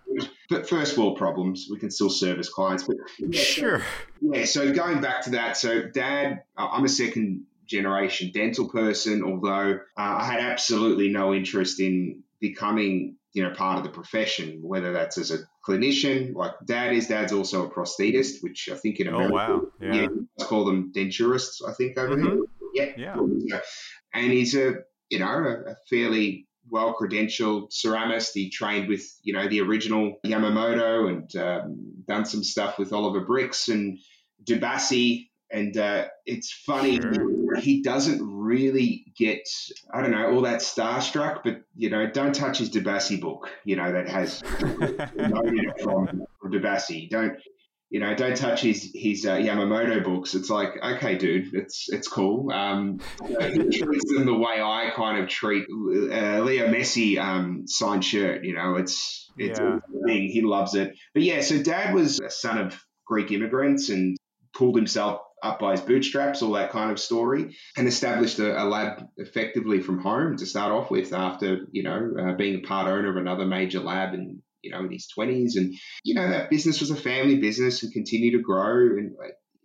But 0.48 0.68
first 0.68 0.98
world 0.98 1.16
problems, 1.16 1.68
we 1.70 1.78
can 1.78 1.92
still 1.92 2.10
service 2.10 2.48
clients. 2.48 2.82
But 2.82 2.96
yeah, 3.20 3.40
sure. 3.40 3.78
So, 3.78 3.84
yeah. 4.20 4.44
So 4.44 4.72
going 4.72 5.00
back 5.00 5.22
to 5.22 5.30
that, 5.30 5.56
so 5.56 5.82
dad, 5.82 6.42
I'm 6.56 6.84
a 6.84 6.88
second 6.88 7.46
generation 7.70 8.32
dental 8.34 8.68
person, 8.68 9.22
although 9.22 9.78
uh, 9.96 10.16
I 10.18 10.24
had 10.24 10.40
absolutely 10.40 11.08
no 11.08 11.32
interest 11.32 11.80
in 11.80 12.24
becoming, 12.40 13.16
you 13.32 13.44
know, 13.44 13.50
part 13.50 13.78
of 13.78 13.84
the 13.84 13.90
profession, 13.90 14.58
whether 14.62 14.92
that's 14.92 15.18
as 15.18 15.30
a 15.30 15.38
clinician, 15.66 16.34
like 16.34 16.52
dad 16.66 16.92
is. 16.92 17.06
Dad's 17.08 17.32
also 17.32 17.66
a 17.66 17.70
prosthetist, 17.70 18.42
which 18.42 18.68
I 18.72 18.76
think 18.76 18.98
in 18.98 19.08
oh, 19.08 19.16
America, 19.16 19.34
oh, 19.36 19.56
wow. 19.56 19.62
yeah. 19.80 19.94
yeah, 19.94 20.44
call 20.44 20.64
them 20.64 20.92
denturists, 20.94 21.62
I 21.66 21.72
think 21.72 21.96
over 21.96 22.16
mm-hmm. 22.16 22.40
here. 22.74 22.94
Yeah. 22.96 23.16
yeah. 23.44 23.60
And 24.12 24.32
he's 24.32 24.54
a, 24.54 24.74
you 25.08 25.18
know, 25.18 25.26
a, 25.26 25.70
a 25.72 25.76
fairly 25.88 26.46
well 26.68 26.96
credentialed 27.00 27.72
ceramist. 27.72 28.30
He 28.34 28.50
trained 28.50 28.88
with, 28.88 29.04
you 29.22 29.32
know, 29.32 29.48
the 29.48 29.60
original 29.60 30.16
Yamamoto 30.24 31.08
and 31.08 31.36
um, 31.36 32.04
done 32.06 32.24
some 32.24 32.44
stuff 32.44 32.78
with 32.78 32.92
Oliver 32.92 33.24
Brix 33.24 33.68
and 33.72 33.98
Dubassi. 34.44 35.29
And 35.52 35.76
uh, 35.76 36.06
it's 36.26 36.52
funny, 36.52 37.00
sure. 37.00 37.56
he 37.56 37.82
doesn't 37.82 38.20
really 38.22 39.04
get, 39.16 39.48
I 39.92 40.00
don't 40.00 40.12
know, 40.12 40.32
all 40.32 40.42
that 40.42 40.60
starstruck, 40.60 41.40
but, 41.42 41.62
you 41.74 41.90
know, 41.90 42.08
don't 42.08 42.34
touch 42.34 42.58
his 42.58 42.70
Dubassi 42.70 43.20
book, 43.20 43.50
you 43.64 43.74
know, 43.74 43.90
that 43.92 44.08
has 44.08 44.40
from, 45.82 46.26
from 46.40 46.52
Dubassi. 46.52 47.10
Don't, 47.10 47.36
you 47.90 47.98
know, 47.98 48.14
don't 48.14 48.36
touch 48.36 48.62
his 48.62 48.92
his 48.94 49.26
uh, 49.26 49.34
Yamamoto 49.34 50.04
books. 50.04 50.34
It's 50.34 50.48
like, 50.48 50.70
okay, 50.80 51.18
dude, 51.18 51.52
it's 51.54 51.88
it's 51.88 52.06
cool. 52.06 52.52
Um, 52.52 53.00
you 53.28 53.36
know, 53.36 53.48
he 53.48 53.58
treats 53.80 54.14
them 54.14 54.26
the 54.26 54.34
way 54.34 54.62
I 54.62 54.92
kind 54.94 55.20
of 55.20 55.28
treat 55.28 55.64
uh, 55.68 56.40
Leo 56.40 56.68
Messi 56.68 57.18
um, 57.18 57.66
signed 57.66 58.04
shirt. 58.04 58.44
You 58.44 58.54
know, 58.54 58.76
it's 58.76 59.28
it's 59.36 59.58
yeah. 59.58 59.78
a 59.78 60.06
thing. 60.06 60.28
He 60.28 60.42
loves 60.42 60.76
it. 60.76 60.96
But 61.14 61.24
yeah, 61.24 61.40
so 61.40 61.60
Dad 61.60 61.92
was 61.92 62.20
a 62.20 62.30
son 62.30 62.58
of 62.58 62.80
Greek 63.06 63.32
immigrants 63.32 63.88
and 63.88 64.16
pulled 64.54 64.76
himself 64.76 65.20
up 65.42 65.58
by 65.58 65.72
his 65.72 65.80
bootstraps, 65.80 66.42
all 66.42 66.52
that 66.52 66.70
kind 66.70 66.90
of 66.90 67.00
story, 67.00 67.56
and 67.76 67.88
established 67.88 68.38
a, 68.38 68.62
a 68.62 68.64
lab 68.64 69.08
effectively 69.16 69.80
from 69.80 70.00
home 70.00 70.36
to 70.36 70.46
start 70.46 70.72
off 70.72 70.90
with. 70.90 71.12
After 71.12 71.66
you 71.72 71.82
know 71.82 72.12
uh, 72.18 72.32
being 72.34 72.56
a 72.56 72.66
part 72.66 72.88
owner 72.88 73.10
of 73.10 73.16
another 73.16 73.46
major 73.46 73.80
lab 73.80 74.14
in 74.14 74.42
you 74.62 74.70
know, 74.70 74.80
in 74.80 74.90
his 74.90 75.08
20s. 75.16 75.56
And, 75.56 75.74
you 76.04 76.14
know, 76.14 76.28
that 76.28 76.50
business 76.50 76.80
was 76.80 76.90
a 76.90 76.96
family 76.96 77.38
business 77.38 77.82
and 77.82 77.92
continued 77.92 78.32
to 78.32 78.42
grow. 78.42 78.98
And 78.98 79.12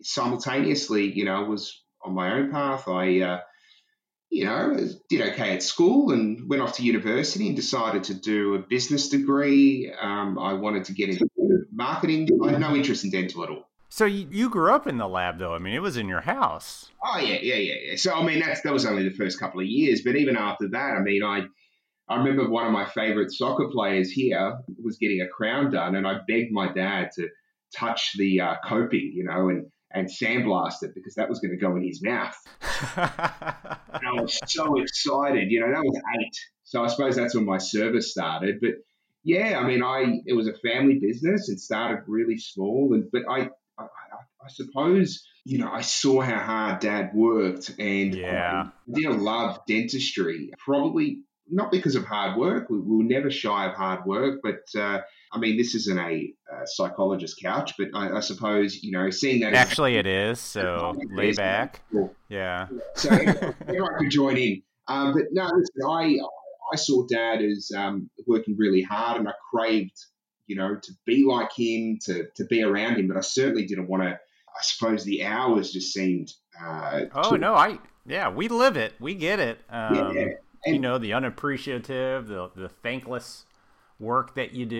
simultaneously, 0.02 1.12
you 1.12 1.24
know, 1.24 1.44
was 1.44 1.82
on 2.02 2.14
my 2.14 2.32
own 2.32 2.50
path. 2.50 2.88
I, 2.88 3.20
uh, 3.20 3.40
you 4.30 4.44
know, 4.44 4.76
did 5.08 5.22
okay 5.32 5.54
at 5.54 5.62
school 5.62 6.12
and 6.12 6.48
went 6.48 6.62
off 6.62 6.76
to 6.76 6.82
university 6.82 7.46
and 7.46 7.56
decided 7.56 8.04
to 8.04 8.14
do 8.14 8.54
a 8.54 8.58
business 8.58 9.08
degree. 9.08 9.92
Um, 9.98 10.38
I 10.38 10.54
wanted 10.54 10.84
to 10.86 10.92
get 10.92 11.10
into 11.10 11.26
marketing. 11.72 12.28
I 12.44 12.52
had 12.52 12.60
no 12.60 12.74
interest 12.74 13.04
in 13.04 13.10
dental 13.10 13.44
at 13.44 13.50
all. 13.50 13.65
So 13.88 14.04
you, 14.04 14.28
you 14.30 14.50
grew 14.50 14.72
up 14.72 14.86
in 14.86 14.98
the 14.98 15.08
lab, 15.08 15.38
though. 15.38 15.54
I 15.54 15.58
mean, 15.58 15.74
it 15.74 15.82
was 15.82 15.96
in 15.96 16.08
your 16.08 16.20
house. 16.20 16.90
Oh 17.04 17.18
yeah, 17.18 17.38
yeah, 17.40 17.54
yeah, 17.54 17.74
yeah. 17.82 17.96
So 17.96 18.14
I 18.14 18.24
mean, 18.24 18.40
that's 18.40 18.62
that 18.62 18.72
was 18.72 18.84
only 18.84 19.08
the 19.08 19.14
first 19.14 19.38
couple 19.38 19.60
of 19.60 19.66
years, 19.66 20.02
but 20.04 20.16
even 20.16 20.36
after 20.36 20.68
that, 20.68 20.96
I 20.96 21.00
mean, 21.00 21.22
I 21.22 21.42
I 22.08 22.16
remember 22.16 22.48
one 22.48 22.66
of 22.66 22.72
my 22.72 22.86
favorite 22.86 23.32
soccer 23.32 23.68
players 23.72 24.10
here 24.10 24.58
was 24.82 24.96
getting 24.98 25.20
a 25.20 25.28
crown 25.28 25.72
done, 25.72 25.96
and 25.96 26.06
I 26.06 26.18
begged 26.26 26.52
my 26.52 26.72
dad 26.72 27.10
to 27.16 27.28
touch 27.74 28.12
the 28.16 28.40
uh, 28.40 28.54
coping, 28.64 29.12
you 29.14 29.24
know, 29.24 29.48
and 29.48 29.66
and 29.92 30.08
sandblast 30.08 30.82
it 30.82 30.90
because 30.94 31.14
that 31.14 31.28
was 31.28 31.38
going 31.38 31.52
to 31.52 31.56
go 31.56 31.76
in 31.76 31.84
his 31.84 32.02
mouth. 32.02 32.36
and 32.96 34.06
I 34.06 34.20
was 34.20 34.38
so 34.46 34.76
excited, 34.80 35.50
you 35.50 35.60
know. 35.60 35.70
That 35.70 35.84
was 35.84 36.00
eight, 36.20 36.36
so 36.64 36.84
I 36.84 36.88
suppose 36.88 37.16
that's 37.16 37.34
when 37.34 37.46
my 37.46 37.58
service 37.58 38.10
started. 38.10 38.56
But 38.60 38.72
yeah, 39.24 39.58
I 39.58 39.66
mean, 39.66 39.82
I 39.82 40.20
it 40.26 40.34
was 40.34 40.48
a 40.48 40.54
family 40.54 40.98
business 41.00 41.48
and 41.48 41.60
started 41.60 42.02
really 42.06 42.36
small, 42.36 42.92
and 42.94 43.04
but 43.10 43.22
I 43.28 43.48
I, 44.46 44.48
I 44.48 44.48
suppose 44.48 45.26
you 45.44 45.58
know 45.58 45.70
I 45.70 45.80
saw 45.80 46.20
how 46.20 46.38
hard 46.38 46.80
Dad 46.80 47.10
worked, 47.14 47.70
and 47.78 48.14
yeah, 48.14 48.68
I 48.68 48.92
did 48.92 49.10
love 49.10 49.60
dentistry. 49.66 50.50
Probably 50.58 51.20
not 51.48 51.70
because 51.70 51.94
of 51.94 52.04
hard 52.04 52.36
work. 52.36 52.68
We, 52.70 52.78
will 52.78 53.04
never 53.04 53.30
shy 53.30 53.66
of 53.66 53.74
hard 53.74 54.04
work, 54.04 54.40
but 54.42 54.62
uh, 54.78 55.00
I 55.32 55.38
mean, 55.38 55.56
this 55.56 55.74
isn't 55.74 55.98
a, 55.98 56.32
a 56.52 56.66
psychologist 56.66 57.40
couch, 57.42 57.74
but 57.78 57.88
I, 57.94 58.16
I, 58.16 58.20
suppose 58.20 58.82
you 58.82 58.92
know, 58.92 59.10
seeing 59.10 59.40
that 59.40 59.54
actually 59.54 59.96
it 59.96 60.06
is. 60.06 60.40
So 60.40 60.96
lay 61.10 61.32
back, 61.32 61.82
yeah. 62.28 62.68
So 62.94 63.10
everyone 63.10 63.98
could 63.98 64.10
join 64.10 64.36
in, 64.36 64.62
um, 64.88 65.12
but 65.14 65.24
no, 65.32 65.44
listen, 65.44 65.88
I 65.88 66.16
I 66.72 66.76
saw 66.76 67.06
Dad 67.06 67.42
as 67.42 67.70
um, 67.76 68.10
working 68.26 68.56
really 68.58 68.82
hard, 68.82 69.18
and 69.20 69.28
I 69.28 69.32
craved, 69.52 69.98
you 70.46 70.56
know, 70.56 70.76
to 70.76 70.92
be 71.04 71.24
like 71.24 71.50
him, 71.56 71.98
to 72.06 72.26
to 72.36 72.44
be 72.44 72.62
around 72.62 72.96
him, 72.96 73.08
but 73.08 73.16
I 73.16 73.20
certainly 73.20 73.66
didn't 73.66 73.88
want 73.88 74.02
to. 74.02 74.18
I 74.58 74.62
suppose 74.62 75.04
the 75.04 75.24
hours 75.24 75.72
just 75.72 75.92
seemed. 75.92 76.32
Uh, 76.60 77.02
oh 77.14 77.36
no, 77.36 77.54
I 77.54 77.78
yeah, 78.06 78.30
we 78.30 78.48
live 78.48 78.76
it, 78.76 78.94
we 78.98 79.14
get 79.14 79.40
it. 79.40 79.58
Um, 79.68 80.16
yeah 80.16 80.28
and, 80.66 80.74
you 80.74 80.80
know 80.80 80.98
the 80.98 81.12
unappreciative, 81.12 82.26
the 82.26 82.50
the 82.54 82.68
thankless 82.68 83.44
work 83.98 84.34
that 84.34 84.52
you 84.52 84.66
do. 84.66 84.76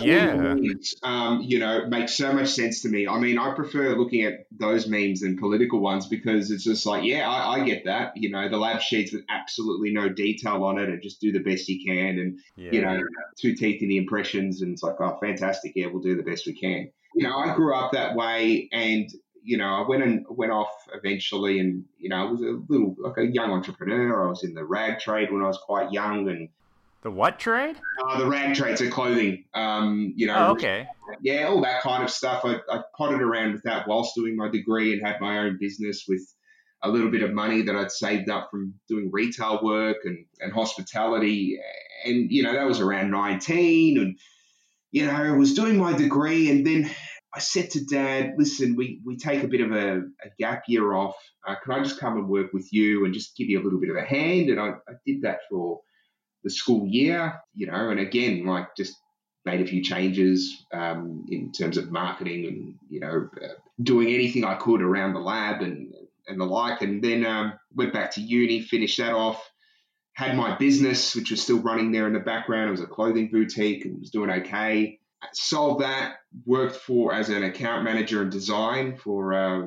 Yeah, 0.00 0.54
um, 1.02 1.40
you 1.42 1.58
know, 1.58 1.86
makes 1.86 2.14
so 2.14 2.32
much 2.32 2.50
sense 2.50 2.82
to 2.82 2.88
me. 2.88 3.08
I 3.08 3.18
mean, 3.18 3.36
I 3.36 3.52
prefer 3.54 3.96
looking 3.96 4.22
at 4.22 4.46
those 4.52 4.86
memes 4.86 5.20
than 5.22 5.36
political 5.38 5.80
ones 5.80 6.06
because 6.06 6.52
it's 6.52 6.62
just 6.62 6.86
like, 6.86 7.02
yeah, 7.02 7.28
I, 7.28 7.54
I 7.54 7.64
get 7.64 7.86
that. 7.86 8.12
You 8.16 8.30
know, 8.30 8.48
the 8.48 8.58
lab 8.58 8.80
sheets 8.80 9.12
with 9.12 9.24
absolutely 9.28 9.92
no 9.92 10.08
detail 10.08 10.62
on 10.64 10.78
it, 10.78 10.88
and 10.88 11.02
just 11.02 11.20
do 11.20 11.32
the 11.32 11.40
best 11.40 11.68
you 11.68 11.84
can, 11.84 12.18
and 12.18 12.38
yeah. 12.56 12.70
you 12.72 12.82
know, 12.82 13.00
two 13.38 13.54
teeth 13.54 13.82
in 13.82 13.88
the 13.88 13.96
impressions, 13.96 14.62
and 14.62 14.72
it's 14.72 14.82
like, 14.82 15.00
oh, 15.00 15.18
fantastic. 15.20 15.72
Yeah, 15.74 15.86
we'll 15.86 16.02
do 16.02 16.16
the 16.16 16.22
best 16.22 16.46
we 16.46 16.54
can. 16.54 16.90
You 17.14 17.28
know, 17.28 17.38
I 17.38 17.54
grew 17.54 17.74
up 17.74 17.92
that 17.92 18.14
way, 18.14 18.68
and 18.72 19.10
you 19.42 19.56
know, 19.56 19.66
I 19.66 19.86
went 19.88 20.02
and 20.02 20.24
went 20.28 20.52
off 20.52 20.70
eventually, 20.94 21.58
and 21.58 21.84
you 21.98 22.08
know, 22.08 22.16
I 22.16 22.30
was 22.30 22.40
a 22.40 22.60
little 22.68 22.94
like 22.98 23.18
a 23.18 23.26
young 23.26 23.50
entrepreneur. 23.50 24.26
I 24.26 24.28
was 24.28 24.44
in 24.44 24.54
the 24.54 24.64
rag 24.64 24.98
trade 24.98 25.32
when 25.32 25.42
I 25.42 25.46
was 25.46 25.58
quite 25.58 25.92
young, 25.92 26.28
and 26.28 26.48
the 27.02 27.10
what 27.10 27.38
trade? 27.38 27.76
Uh, 28.04 28.18
the 28.18 28.26
rag 28.26 28.54
trade, 28.54 28.78
so 28.78 28.88
clothing. 28.90 29.44
Um, 29.54 30.12
you 30.16 30.26
know, 30.26 30.48
oh, 30.48 30.52
okay, 30.52 30.86
yeah, 31.20 31.44
all 31.44 31.62
that 31.62 31.82
kind 31.82 32.04
of 32.04 32.10
stuff. 32.10 32.44
I, 32.44 32.60
I 32.70 32.82
potted 32.96 33.22
around 33.22 33.52
with 33.52 33.62
that 33.64 33.88
whilst 33.88 34.14
doing 34.14 34.36
my 34.36 34.48
degree 34.48 34.92
and 34.92 35.04
had 35.04 35.20
my 35.20 35.38
own 35.38 35.58
business 35.58 36.04
with 36.06 36.22
a 36.82 36.90
little 36.90 37.10
bit 37.10 37.22
of 37.22 37.32
money 37.32 37.62
that 37.62 37.76
I'd 37.76 37.90
saved 37.90 38.30
up 38.30 38.50
from 38.50 38.74
doing 38.88 39.10
retail 39.12 39.60
work 39.62 39.98
and, 40.04 40.24
and 40.40 40.52
hospitality. 40.52 41.58
And, 42.04 42.30
you 42.30 42.42
know, 42.42 42.54
that 42.54 42.66
was 42.66 42.80
around 42.80 43.10
19. 43.10 43.98
And, 43.98 44.18
you 44.92 45.06
know, 45.06 45.12
I 45.12 45.30
was 45.32 45.54
doing 45.54 45.78
my 45.78 45.92
degree 45.96 46.50
and 46.50 46.66
then 46.66 46.90
I 47.34 47.38
said 47.38 47.70
to 47.70 47.84
Dad, 47.84 48.34
"Listen, 48.38 48.74
we 48.74 49.00
we 49.04 49.16
take 49.16 49.44
a 49.44 49.48
bit 49.48 49.60
of 49.60 49.72
a, 49.72 49.98
a 49.98 50.30
gap 50.38 50.64
year 50.66 50.94
off. 50.94 51.16
Uh, 51.46 51.54
can 51.62 51.72
I 51.72 51.82
just 51.82 52.00
come 52.00 52.16
and 52.16 52.28
work 52.28 52.52
with 52.52 52.72
you 52.72 53.04
and 53.04 53.14
just 53.14 53.36
give 53.36 53.48
you 53.48 53.60
a 53.60 53.64
little 53.64 53.80
bit 53.80 53.90
of 53.90 53.96
a 53.96 54.04
hand?" 54.04 54.50
And 54.50 54.58
I, 54.58 54.70
I 54.88 54.94
did 55.06 55.22
that 55.22 55.40
for 55.48 55.80
the 56.42 56.50
school 56.50 56.86
year, 56.86 57.40
you 57.54 57.66
know, 57.66 57.90
and 57.90 58.00
again, 58.00 58.44
like 58.46 58.74
just 58.76 58.94
made 59.44 59.60
a 59.60 59.66
few 59.66 59.82
changes 59.82 60.64
um, 60.72 61.24
in 61.30 61.52
terms 61.52 61.76
of 61.76 61.90
marketing 61.90 62.46
and 62.46 62.74
you 62.88 63.00
know 63.00 63.28
uh, 63.42 63.48
doing 63.82 64.08
anything 64.08 64.44
I 64.44 64.56
could 64.56 64.82
around 64.82 65.14
the 65.14 65.20
lab 65.20 65.62
and 65.62 65.92
and 66.26 66.40
the 66.40 66.44
like, 66.44 66.82
and 66.82 67.02
then 67.02 67.24
um, 67.26 67.54
went 67.74 67.92
back 67.92 68.12
to 68.12 68.20
uni, 68.20 68.60
finished 68.60 68.98
that 68.98 69.12
off. 69.12 69.49
Had 70.14 70.36
my 70.36 70.56
business, 70.56 71.14
which 71.14 71.30
was 71.30 71.42
still 71.42 71.60
running 71.60 71.92
there 71.92 72.06
in 72.06 72.12
the 72.12 72.20
background. 72.20 72.68
It 72.68 72.72
was 72.72 72.80
a 72.80 72.86
clothing 72.86 73.30
boutique 73.30 73.84
and 73.84 74.00
was 74.00 74.10
doing 74.10 74.30
okay 74.30 75.00
sold 75.32 75.80
that, 75.80 76.16
worked 76.46 76.76
for 76.76 77.12
as 77.12 77.28
an 77.28 77.44
account 77.44 77.84
manager 77.84 78.22
and 78.22 78.30
design 78.30 78.96
for 78.96 79.34
uh, 79.34 79.66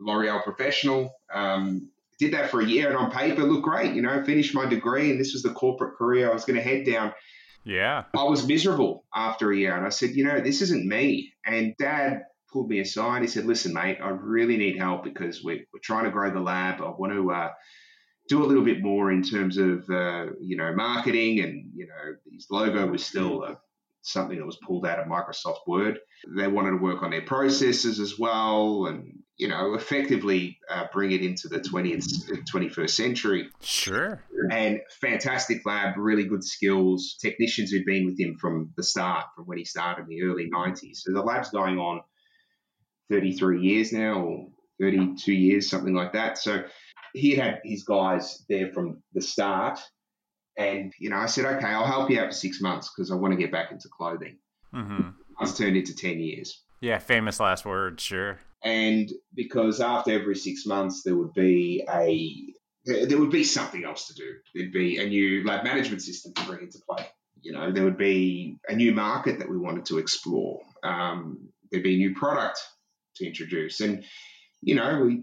L'Oreal 0.00 0.42
Professional. 0.42 1.14
Um, 1.32 1.90
did 2.18 2.32
that 2.32 2.50
for 2.50 2.60
a 2.60 2.66
year 2.66 2.88
and 2.88 2.96
on 2.96 3.10
paper 3.10 3.42
looked 3.42 3.64
great, 3.64 3.94
you 3.94 4.02
know, 4.02 4.24
finished 4.24 4.54
my 4.54 4.66
degree 4.66 5.10
and 5.10 5.20
this 5.20 5.34
was 5.34 5.42
the 5.42 5.50
corporate 5.50 5.96
career 5.96 6.30
I 6.30 6.32
was 6.32 6.44
going 6.44 6.56
to 6.56 6.62
head 6.62 6.86
down. 6.86 7.12
Yeah. 7.64 8.04
I 8.16 8.24
was 8.24 8.46
miserable 8.46 9.04
after 9.12 9.50
a 9.50 9.56
year, 9.56 9.76
and 9.76 9.84
I 9.84 9.88
said, 9.88 10.10
you 10.10 10.24
know, 10.24 10.40
this 10.40 10.62
isn't 10.62 10.86
me. 10.86 11.32
And 11.44 11.74
Dad 11.76 12.22
pulled 12.52 12.70
me 12.70 12.78
aside. 12.78 13.22
He 13.22 13.28
said, 13.28 13.44
listen, 13.44 13.74
mate, 13.74 13.98
I 14.00 14.10
really 14.10 14.56
need 14.56 14.78
help 14.78 15.02
because 15.02 15.42
we're, 15.42 15.64
we're 15.72 15.80
trying 15.82 16.04
to 16.04 16.12
grow 16.12 16.32
the 16.32 16.38
lab. 16.38 16.80
I 16.80 16.90
want 16.90 17.12
to 17.12 17.32
uh, 17.32 17.50
do 18.28 18.44
a 18.44 18.46
little 18.46 18.64
bit 18.64 18.82
more 18.82 19.10
in 19.10 19.22
terms 19.22 19.56
of, 19.56 19.88
uh, 19.88 20.26
you 20.40 20.56
know, 20.56 20.74
marketing, 20.74 21.40
and 21.40 21.70
you 21.74 21.86
know, 21.86 22.16
his 22.32 22.46
logo 22.50 22.86
was 22.86 23.04
still 23.04 23.44
uh, 23.44 23.54
something 24.02 24.38
that 24.38 24.46
was 24.46 24.58
pulled 24.66 24.86
out 24.86 24.98
of 24.98 25.06
Microsoft 25.06 25.66
Word. 25.66 25.98
They 26.36 26.48
wanted 26.48 26.70
to 26.70 26.76
work 26.76 27.02
on 27.02 27.10
their 27.10 27.22
processes 27.22 28.00
as 28.00 28.18
well, 28.18 28.86
and 28.86 29.22
you 29.36 29.48
know, 29.48 29.74
effectively 29.74 30.58
uh, 30.70 30.86
bring 30.92 31.12
it 31.12 31.20
into 31.20 31.48
the 31.48 31.60
20th, 31.60 32.42
21st 32.50 32.90
century. 32.90 33.48
Sure. 33.60 34.22
And 34.50 34.80
fantastic 35.00 35.66
lab, 35.66 35.98
really 35.98 36.24
good 36.24 36.42
skills, 36.42 37.18
technicians 37.20 37.70
who've 37.70 37.84
been 37.84 38.06
with 38.06 38.18
him 38.18 38.38
from 38.38 38.72
the 38.76 38.82
start, 38.82 39.26
from 39.34 39.44
when 39.44 39.58
he 39.58 39.64
started 39.64 40.02
in 40.02 40.08
the 40.08 40.22
early 40.22 40.50
90s. 40.50 40.98
So 40.98 41.12
the 41.12 41.20
lab's 41.20 41.50
going 41.50 41.78
on 41.78 42.00
33 43.10 43.60
years 43.60 43.92
now, 43.92 44.22
or 44.22 44.48
32 44.80 45.32
years, 45.32 45.68
something 45.68 45.94
like 45.94 46.14
that. 46.14 46.38
So 46.38 46.64
he 47.16 47.34
had 47.34 47.60
his 47.64 47.84
guys 47.84 48.44
there 48.48 48.72
from 48.72 49.02
the 49.14 49.22
start. 49.22 49.80
And, 50.58 50.92
you 50.98 51.10
know, 51.10 51.16
I 51.16 51.26
said, 51.26 51.44
okay, 51.44 51.66
I'll 51.66 51.86
help 51.86 52.10
you 52.10 52.20
out 52.20 52.28
for 52.28 52.32
six 52.32 52.60
months 52.60 52.90
because 52.94 53.10
I 53.10 53.14
want 53.14 53.32
to 53.32 53.38
get 53.38 53.52
back 53.52 53.72
into 53.72 53.88
clothing. 53.88 54.38
Mm-hmm. 54.74 55.10
It's 55.40 55.56
turned 55.56 55.76
into 55.76 55.94
10 55.94 56.18
years. 56.18 56.62
Yeah, 56.80 56.98
famous 56.98 57.40
last 57.40 57.64
words, 57.64 58.02
sure. 58.02 58.38
And 58.62 59.10
because 59.34 59.80
after 59.80 60.12
every 60.12 60.36
six 60.36 60.66
months, 60.66 61.02
there 61.02 61.16
would 61.16 61.34
be 61.34 61.84
a 61.88 62.52
there 62.86 63.18
would 63.18 63.30
be 63.30 63.42
something 63.42 63.84
else 63.84 64.06
to 64.06 64.14
do. 64.14 64.34
There'd 64.54 64.72
be 64.72 64.98
a 64.98 65.08
new 65.08 65.44
lab 65.44 65.64
management 65.64 66.02
system 66.02 66.32
to 66.34 66.44
bring 66.44 66.62
into 66.62 66.78
play. 66.88 67.04
You 67.40 67.52
know, 67.52 67.72
there 67.72 67.82
would 67.82 67.98
be 67.98 68.58
a 68.68 68.76
new 68.76 68.92
market 68.92 69.40
that 69.40 69.50
we 69.50 69.58
wanted 69.58 69.86
to 69.86 69.98
explore. 69.98 70.60
Um, 70.84 71.48
there'd 71.70 71.82
be 71.82 71.94
a 71.94 71.98
new 71.98 72.14
product 72.14 72.60
to 73.16 73.26
introduce, 73.26 73.80
and 73.80 74.04
you 74.62 74.74
know, 74.76 75.02
we 75.04 75.22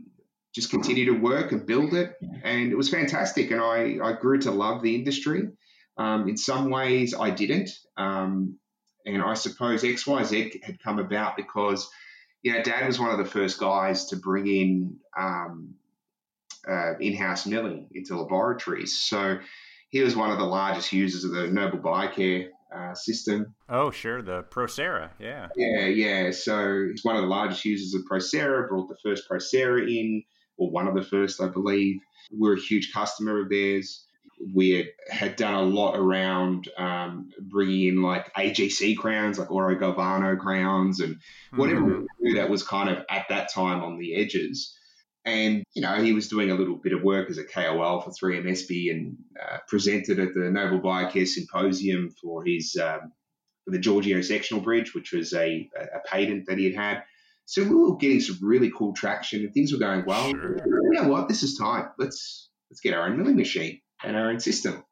just 0.53 0.69
continue 0.69 1.05
to 1.05 1.19
work 1.19 1.51
and 1.51 1.65
build 1.65 1.93
it, 1.93 2.15
and 2.43 2.72
it 2.72 2.75
was 2.75 2.89
fantastic. 2.89 3.51
And 3.51 3.62
I 3.62 3.98
I 4.03 4.13
grew 4.13 4.39
to 4.41 4.51
love 4.51 4.81
the 4.81 4.95
industry. 4.95 5.50
Um, 5.98 6.27
in 6.27 6.38
some 6.38 6.69
ways, 6.69 7.13
I 7.13 7.29
didn't, 7.29 7.69
um, 7.98 8.57
and 9.05 9.22
I 9.22 9.36
suppose 9.36 9.83
X 9.83 10.07
Y 10.07 10.24
Z 10.24 10.62
had 10.63 10.81
come 10.81 11.00
about 11.00 11.38
because 11.38 11.89
you 12.43 12.53
know, 12.53 12.62
Dad 12.62 12.86
was 12.86 13.00
one 13.00 13.10
of 13.10 13.17
the 13.17 13.25
first 13.25 13.57
guys 13.57 14.07
to 14.07 14.17
bring 14.17 14.48
in 14.48 14.98
um, 15.17 15.75
uh, 16.69 16.98
in-house 17.00 17.45
milling 17.45 17.88
into 17.93 18.19
laboratories. 18.19 19.01
So 19.01 19.39
he 19.89 20.01
was 20.01 20.15
one 20.15 20.29
of 20.29 20.38
the 20.38 20.45
largest 20.45 20.91
users 20.91 21.24
of 21.24 21.31
the 21.31 21.48
Nobel 21.48 21.79
Biocare 21.79 22.50
uh, 22.75 22.93
system. 22.95 23.55
Oh, 23.69 23.91
sure, 23.91 24.22
the 24.22 24.43
Procera, 24.43 25.12
yeah. 25.19 25.48
Yeah, 25.55 25.86
yeah. 25.86 26.31
So 26.31 26.88
he's 26.91 27.05
one 27.05 27.15
of 27.15 27.22
the 27.22 27.29
largest 27.29 27.63
users 27.63 27.93
of 27.93 28.05
Procera. 28.12 28.67
Brought 28.67 28.89
the 28.89 28.98
first 29.01 29.29
Procera 29.29 29.88
in, 29.88 30.24
or 30.57 30.69
one 30.72 30.88
of 30.88 30.95
the 30.95 31.03
first, 31.03 31.41
I 31.41 31.48
believe. 31.48 32.00
We're 32.31 32.55
a 32.55 32.60
huge 32.60 32.91
customer 32.93 33.41
of 33.41 33.50
theirs. 33.50 34.05
We 34.53 34.89
had, 35.10 35.36
done 35.36 35.53
a 35.53 35.62
lot 35.62 35.95
around 35.98 36.69
um, 36.77 37.29
bringing 37.39 37.88
in 37.88 38.01
like 38.01 38.33
AGC 38.33 38.98
crowns, 38.98 39.39
like 39.39 39.51
Oro 39.51 39.75
Galvano 39.75 40.38
crowns, 40.38 41.00
and 41.00 41.17
whatever 41.55 41.81
Mhm. 41.81 42.36
that 42.36 42.50
was 42.50 42.63
kind 42.63 42.89
of 42.89 43.05
at 43.10 43.27
that 43.29 43.51
time 43.53 43.81
on 43.83 43.98
the 43.98 44.15
edges. 44.15 44.77
And, 45.25 45.63
you 45.74 45.81
know, 45.81 46.01
he 46.03 46.12
was 46.12 46.27
doing 46.27 46.51
a 46.51 46.55
little 46.55 46.75
bit 46.75 46.91
of 46.91 47.01
work 47.01 47.29
as 47.29 47.38
a 47.38 47.45
KOL 47.45 48.01
for 48.01 48.12
3M 48.12 48.45
ESPE 48.45 48.91
and 48.91 49.17
uh, 49.41 49.60
presented 49.69 50.19
at 50.19 50.33
the 50.33 50.50
Nobel 50.51 50.81
Biocare 50.81 51.27
Symposium 51.27 52.10
for 52.22 52.43
his 52.43 52.75
um, 52.75 53.13
for 53.63 53.72
the 53.72 53.79
Giorgio 53.79 54.19
sectional 54.22 54.62
bridge, 54.62 54.93
which 54.93 55.13
was 55.13 55.33
a, 55.33 55.69
a 55.77 56.00
patent 56.05 56.48
that 56.48 56.57
he 56.57 56.66
had 56.66 56.75
had. 56.75 57.03
So 57.46 57.64
we 57.64 57.75
were 57.75 57.98
getting 57.98 58.22
some 58.22 58.38
really 58.42 58.72
cool 58.75 58.94
traction 58.94 59.42
and 59.42 59.53
things 59.53 59.72
were 59.72 59.79
going 59.79 60.06
well. 60.06 60.29
Sure. 60.29 60.58
You 60.66 60.92
know 60.92 61.10
what? 61.10 61.27
This 61.27 61.44
is 61.44 61.58
time. 61.58 61.90
Let's 61.98 62.50
let's 62.70 62.79
get 62.79 62.94
our 62.94 63.06
own 63.06 63.18
milling 63.18 63.36
machine 63.36 63.82
and 64.03 64.16
our 64.16 64.29
own 64.29 64.40
system. 64.40 64.84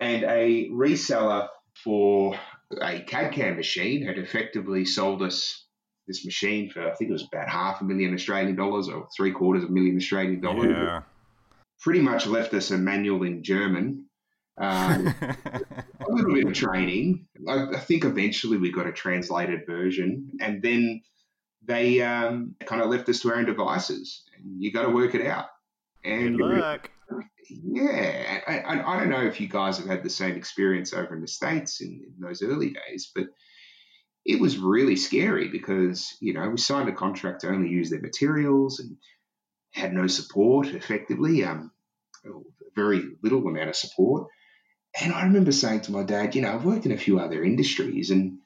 And 0.00 0.24
a 0.24 0.68
reseller 0.70 1.48
for 1.82 2.38
a 2.80 3.00
CAD 3.00 3.32
CAM 3.32 3.56
machine 3.56 4.06
had 4.06 4.18
effectively 4.18 4.84
sold 4.84 5.22
us 5.22 5.64
this 6.06 6.24
machine 6.24 6.70
for 6.70 6.82
I 6.82 6.94
think 6.94 7.10
it 7.10 7.12
was 7.12 7.26
about 7.32 7.48
half 7.48 7.80
a 7.80 7.84
million 7.84 8.14
Australian 8.14 8.56
dollars 8.56 8.88
or 8.88 9.08
three 9.16 9.32
quarters 9.32 9.64
of 9.64 9.70
a 9.70 9.72
million 9.72 9.96
Australian 9.96 10.40
dollars. 10.40 10.76
Yeah. 10.76 11.02
Pretty 11.80 12.00
much 12.00 12.26
left 12.26 12.54
us 12.54 12.70
a 12.70 12.78
manual 12.78 13.22
in 13.24 13.42
German. 13.42 14.06
Um, 14.60 15.14
a 15.20 16.12
little 16.12 16.34
bit 16.34 16.46
of 16.46 16.52
training. 16.52 17.26
I, 17.48 17.66
I 17.74 17.78
think 17.80 18.04
eventually 18.04 18.58
we 18.58 18.70
got 18.70 18.86
a 18.86 18.92
translated 18.92 19.66
version, 19.66 20.30
and 20.40 20.62
then 20.62 21.02
they 21.66 22.02
um, 22.02 22.54
kind 22.64 22.82
of 22.82 22.90
left 22.90 23.08
us 23.08 23.20
to 23.20 23.30
our 23.30 23.36
own 23.36 23.46
devices. 23.46 24.24
And 24.36 24.62
you 24.62 24.72
got 24.72 24.82
to 24.82 24.90
work 24.90 25.14
it 25.14 25.26
out. 25.26 25.46
And 26.04 26.36
Good 26.36 26.60
luck. 26.60 26.90
yeah, 27.48 28.40
I, 28.46 28.58
I, 28.58 28.94
I 28.94 28.98
don't 28.98 29.10
know 29.10 29.22
if 29.24 29.40
you 29.40 29.48
guys 29.48 29.78
have 29.78 29.86
had 29.86 30.02
the 30.02 30.10
same 30.10 30.36
experience 30.36 30.92
over 30.92 31.14
in 31.14 31.20
the 31.20 31.28
states 31.28 31.80
in, 31.80 32.02
in 32.06 32.14
those 32.20 32.42
early 32.42 32.74
days, 32.74 33.10
but 33.14 33.26
it 34.24 34.40
was 34.40 34.58
really 34.58 34.96
scary 34.96 35.48
because 35.48 36.16
you 36.20 36.32
know 36.32 36.48
we 36.48 36.56
signed 36.56 36.88
a 36.88 36.92
contract 36.92 37.42
to 37.42 37.48
only 37.48 37.68
use 37.68 37.90
their 37.90 38.00
materials 38.00 38.80
and 38.80 38.96
had 39.72 39.92
no 39.92 40.06
support 40.06 40.68
effectively, 40.68 41.44
um, 41.44 41.70
very 42.76 43.02
little 43.22 43.46
amount 43.46 43.68
of 43.68 43.76
support. 43.76 44.28
And 45.00 45.12
I 45.12 45.24
remember 45.24 45.52
saying 45.52 45.82
to 45.82 45.92
my 45.92 46.04
dad, 46.04 46.34
you 46.34 46.42
know, 46.42 46.54
I've 46.54 46.64
worked 46.64 46.86
in 46.86 46.92
a 46.92 46.98
few 46.98 47.18
other 47.18 47.42
industries, 47.42 48.10
and 48.10 48.38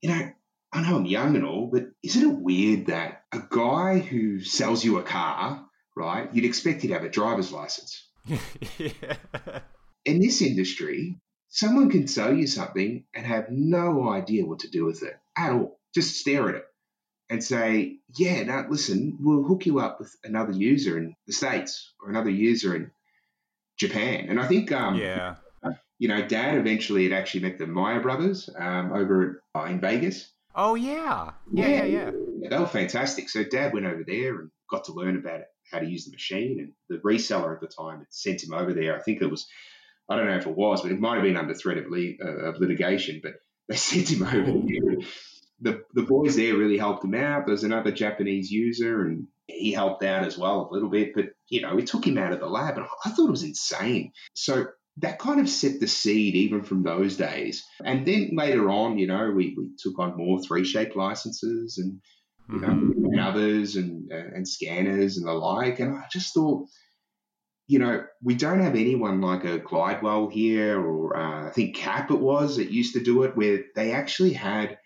you 0.00 0.10
know, 0.10 0.31
I 0.72 0.82
know 0.82 0.96
I'm 0.96 1.06
young 1.06 1.36
and 1.36 1.44
all, 1.44 1.68
but 1.72 1.90
isn't 2.02 2.30
it 2.30 2.40
weird 2.40 2.86
that 2.86 3.24
a 3.32 3.42
guy 3.50 3.98
who 3.98 4.40
sells 4.40 4.84
you 4.84 4.98
a 4.98 5.02
car, 5.02 5.66
right? 5.94 6.32
You'd 6.32 6.46
expect 6.46 6.82
he'd 6.82 6.92
have 6.92 7.04
a 7.04 7.10
driver's 7.10 7.52
license 7.52 8.08
yeah. 8.78 9.60
in 10.04 10.20
this 10.20 10.40
industry, 10.40 11.20
someone 11.48 11.90
can 11.90 12.06
sell 12.06 12.34
you 12.34 12.46
something 12.46 13.04
and 13.14 13.26
have 13.26 13.50
no 13.50 14.08
idea 14.08 14.46
what 14.46 14.60
to 14.60 14.70
do 14.70 14.84
with 14.84 15.02
it 15.02 15.14
at 15.36 15.52
all. 15.52 15.78
Just 15.94 16.16
stare 16.16 16.48
at 16.48 16.54
it 16.54 16.64
and 17.28 17.42
say, 17.42 17.98
yeah, 18.16 18.42
now 18.42 18.66
listen, 18.68 19.18
we'll 19.20 19.42
hook 19.42 19.66
you 19.66 19.78
up 19.78 19.98
with 20.00 20.14
another 20.24 20.52
user 20.52 20.98
in 20.98 21.14
the 21.26 21.32
States 21.32 21.92
or 22.02 22.10
another 22.10 22.30
user 22.30 22.74
in 22.74 22.90
Japan. 23.78 24.26
And 24.28 24.40
I 24.40 24.46
think, 24.46 24.72
um, 24.72 24.96
yeah. 24.96 25.36
you 25.98 26.08
know, 26.08 26.26
Dad 26.26 26.56
eventually 26.56 27.04
had 27.04 27.12
actually 27.12 27.42
met 27.42 27.58
the 27.58 27.66
Meyer 27.66 28.00
brothers 28.00 28.48
um, 28.56 28.92
over 28.92 29.42
uh, 29.54 29.64
in 29.64 29.80
Vegas. 29.80 30.30
Oh, 30.54 30.74
yeah. 30.74 31.32
Yeah, 31.52 31.68
yeah, 31.68 31.84
yeah. 31.84 32.10
Yeah, 32.40 32.48
they 32.50 32.58
were 32.58 32.66
fantastic. 32.66 33.28
So 33.28 33.44
Dad 33.44 33.72
went 33.72 33.86
over 33.86 34.04
there 34.06 34.40
and 34.40 34.50
got 34.70 34.84
to 34.84 34.92
learn 34.92 35.16
about 35.16 35.40
it, 35.40 35.46
how 35.70 35.78
to 35.78 35.86
use 35.86 36.04
the 36.04 36.12
machine. 36.12 36.58
And 36.60 36.72
the 36.88 37.02
reseller 37.02 37.54
at 37.54 37.60
the 37.60 37.68
time 37.68 37.98
had 37.98 38.06
sent 38.10 38.42
him 38.42 38.52
over 38.52 38.72
there. 38.72 38.96
I 38.96 39.02
think 39.02 39.22
it 39.22 39.30
was, 39.30 39.46
I 40.08 40.16
don't 40.16 40.26
know 40.26 40.36
if 40.36 40.46
it 40.46 40.56
was, 40.56 40.82
but 40.82 40.92
it 40.92 41.00
might 41.00 41.14
have 41.14 41.24
been 41.24 41.36
under 41.36 41.54
threat 41.54 41.78
of, 41.78 41.86
li- 41.88 42.18
uh, 42.22 42.48
of 42.48 42.60
litigation. 42.60 43.20
But 43.22 43.34
they 43.68 43.76
sent 43.76 44.10
him 44.10 44.22
over 44.22 44.52
there. 44.52 45.06
The, 45.60 45.82
the 45.94 46.02
boys 46.02 46.34
there 46.36 46.56
really 46.56 46.78
helped 46.78 47.04
him 47.04 47.14
out. 47.14 47.46
There 47.46 47.52
was 47.52 47.62
another 47.62 47.92
Japanese 47.92 48.50
user, 48.50 49.02
and 49.02 49.28
he 49.46 49.72
helped 49.72 50.02
out 50.02 50.24
as 50.24 50.36
well 50.36 50.68
a 50.68 50.74
little 50.74 50.88
bit. 50.90 51.14
But 51.14 51.26
you 51.48 51.60
know, 51.60 51.76
we 51.76 51.84
took 51.84 52.04
him 52.04 52.18
out 52.18 52.32
of 52.32 52.40
the 52.40 52.48
lab, 52.48 52.76
and 52.76 52.86
I 53.04 53.10
thought 53.10 53.28
it 53.28 53.30
was 53.30 53.44
insane. 53.44 54.10
So 54.34 54.66
that 54.98 55.18
kind 55.18 55.40
of 55.40 55.48
set 55.48 55.80
the 55.80 55.86
seed 55.86 56.34
even 56.34 56.62
from 56.62 56.82
those 56.82 57.16
days. 57.16 57.64
And 57.84 58.06
then 58.06 58.30
later 58.34 58.68
on, 58.68 58.98
you 58.98 59.06
know, 59.06 59.30
we, 59.30 59.54
we 59.56 59.70
took 59.78 59.98
on 59.98 60.16
more 60.16 60.38
3Shape 60.38 60.94
licenses 60.94 61.78
and 61.78 62.00
you 62.48 62.60
know, 62.60 62.68
Mhm. 62.68 62.92
and 63.12 63.20
others 63.20 63.76
and 63.76 64.12
uh, 64.12 64.16
and 64.34 64.46
scanners 64.46 65.16
and 65.16 65.26
the 65.26 65.32
like. 65.32 65.80
And 65.80 65.94
I 65.96 66.04
just 66.12 66.34
thought, 66.34 66.68
you 67.66 67.78
know, 67.78 68.04
we 68.22 68.34
don't 68.34 68.60
have 68.60 68.74
anyone 68.74 69.22
like 69.22 69.44
a 69.44 69.58
Glidewell 69.58 70.30
here, 70.30 70.78
or 70.78 71.16
uh, 71.16 71.48
I 71.48 71.50
think 71.50 71.76
Cap 71.76 72.10
it 72.10 72.20
was 72.20 72.56
that 72.58 72.70
used 72.70 72.94
to 72.94 73.02
do 73.02 73.22
it, 73.22 73.36
where 73.36 73.64
they 73.74 73.92
actually 73.92 74.34
had 74.34 74.78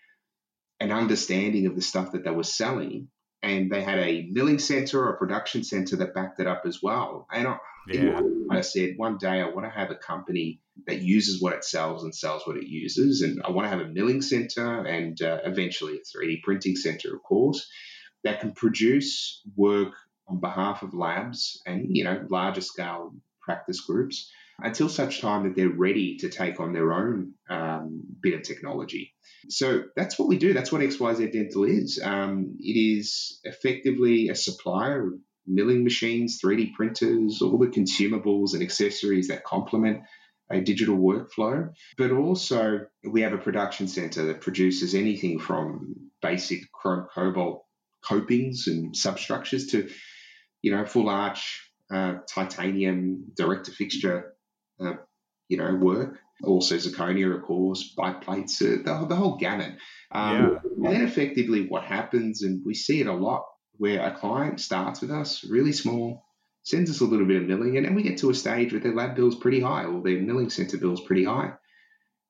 an 0.79 0.91
understanding 0.91 1.65
of 1.65 1.75
the 1.75 1.81
stuff 1.81 2.13
that 2.13 2.23
they 2.23 2.31
were 2.31 2.43
selling. 2.43 3.09
And 3.43 3.71
they 3.71 3.81
had 3.81 3.99
a 3.99 4.27
milling 4.31 4.59
center 4.59 5.01
or 5.03 5.13
a 5.13 5.17
production 5.17 5.63
center 5.63 5.97
that 5.97 6.13
backed 6.13 6.39
it 6.39 6.47
up 6.47 6.63
as 6.65 6.81
well. 6.81 7.27
And 7.31 7.47
I, 7.47 7.57
Yeah. 7.87 8.21
I 8.49 8.61
said, 8.61 8.93
one 8.97 9.17
day 9.17 9.41
I 9.41 9.49
want 9.49 9.65
to 9.65 9.69
have 9.69 9.91
a 9.91 9.95
company 9.95 10.59
that 10.87 11.01
uses 11.01 11.41
what 11.41 11.53
it 11.53 11.63
sells 11.63 12.03
and 12.03 12.13
sells 12.13 12.45
what 12.45 12.57
it 12.57 12.67
uses. 12.67 13.21
And 13.21 13.41
I 13.45 13.51
want 13.51 13.65
to 13.65 13.69
have 13.69 13.79
a 13.79 13.89
milling 13.89 14.21
center 14.21 14.85
and 14.85 15.21
uh, 15.21 15.39
eventually 15.43 15.97
a 15.97 16.17
3D 16.17 16.43
printing 16.43 16.75
center, 16.75 17.15
of 17.15 17.23
course, 17.23 17.69
that 18.23 18.41
can 18.41 18.51
produce 18.53 19.41
work 19.55 19.93
on 20.27 20.39
behalf 20.39 20.83
of 20.83 20.93
labs 20.93 21.61
and, 21.65 21.95
you 21.95 22.03
know, 22.03 22.25
larger 22.29 22.61
scale 22.61 23.13
practice 23.41 23.79
groups 23.81 24.29
until 24.61 24.89
such 24.89 25.21
time 25.21 25.43
that 25.43 25.55
they're 25.55 25.69
ready 25.69 26.17
to 26.17 26.29
take 26.29 26.59
on 26.59 26.73
their 26.73 26.91
own 26.91 27.33
um, 27.49 28.01
bit 28.21 28.33
of 28.33 28.41
technology. 28.43 29.13
So 29.49 29.83
that's 29.95 30.17
what 30.17 30.27
we 30.27 30.37
do. 30.37 30.53
That's 30.53 30.71
what 30.71 30.81
XYZ 30.81 31.31
Dental 31.31 31.63
is. 31.63 32.01
Um, 32.03 32.57
it 32.59 32.77
is 32.77 33.39
effectively 33.43 34.29
a 34.29 34.35
supplier 34.35 35.07
of 35.07 35.13
milling 35.45 35.83
machines, 35.83 36.39
3D 36.43 36.73
printers, 36.73 37.41
all 37.41 37.57
the 37.57 37.67
consumables 37.67 38.53
and 38.53 38.63
accessories 38.63 39.27
that 39.29 39.43
complement 39.43 40.01
a 40.49 40.61
digital 40.61 40.97
workflow, 40.97 41.69
but 41.97 42.11
also 42.11 42.79
we 43.03 43.21
have 43.21 43.33
a 43.33 43.37
production 43.37 43.87
center 43.87 44.25
that 44.25 44.41
produces 44.41 44.95
anything 44.95 45.39
from 45.39 45.93
basic 46.21 46.71
chrome 46.71 47.05
cobalt 47.13 47.65
copings 48.03 48.67
and 48.67 48.95
substructures 48.95 49.67
to, 49.67 49.89
you 50.61 50.71
know, 50.71 50.85
full 50.85 51.09
arch 51.09 51.69
uh, 51.93 52.15
titanium 52.29 53.25
director 53.35 53.71
fixture, 53.71 54.33
uh, 54.79 54.93
you 55.47 55.57
know, 55.57 55.75
work. 55.75 56.19
Also 56.43 56.75
zirconia, 56.75 57.35
of 57.35 57.43
course, 57.43 57.93
bite 57.97 58.21
plates, 58.21 58.61
uh, 58.61 58.77
the, 58.83 59.05
the 59.09 59.15
whole 59.15 59.37
gamut. 59.37 59.75
Um, 60.11 60.35
yeah. 60.35 60.59
And 60.75 60.85
then 60.85 61.01
effectively 61.01 61.67
what 61.67 61.83
happens, 61.83 62.43
and 62.43 62.63
we 62.63 62.75
see 62.75 63.01
it 63.01 63.07
a 63.07 63.13
lot, 63.13 63.45
where 63.73 64.05
a 64.05 64.15
client 64.15 64.59
starts 64.59 65.01
with 65.01 65.09
us 65.09 65.43
really 65.43 65.71
small, 65.71 66.23
sends 66.63 66.91
us 66.91 67.01
a 67.01 67.05
little 67.05 67.25
bit 67.25 67.41
of 67.41 67.47
milling, 67.47 67.77
and 67.77 67.85
then 67.85 67.95
we 67.95 68.03
get 68.03 68.19
to 68.19 68.29
a 68.29 68.35
stage 68.35 68.71
where 68.71 68.81
their 68.81 68.93
lab 68.93 69.15
bill's 69.15 69.35
pretty 69.35 69.61
high 69.61 69.85
or 69.85 70.03
their 70.03 70.19
milling 70.19 70.49
center 70.49 70.77
bill's 70.77 71.01
pretty 71.01 71.23
high. 71.23 71.53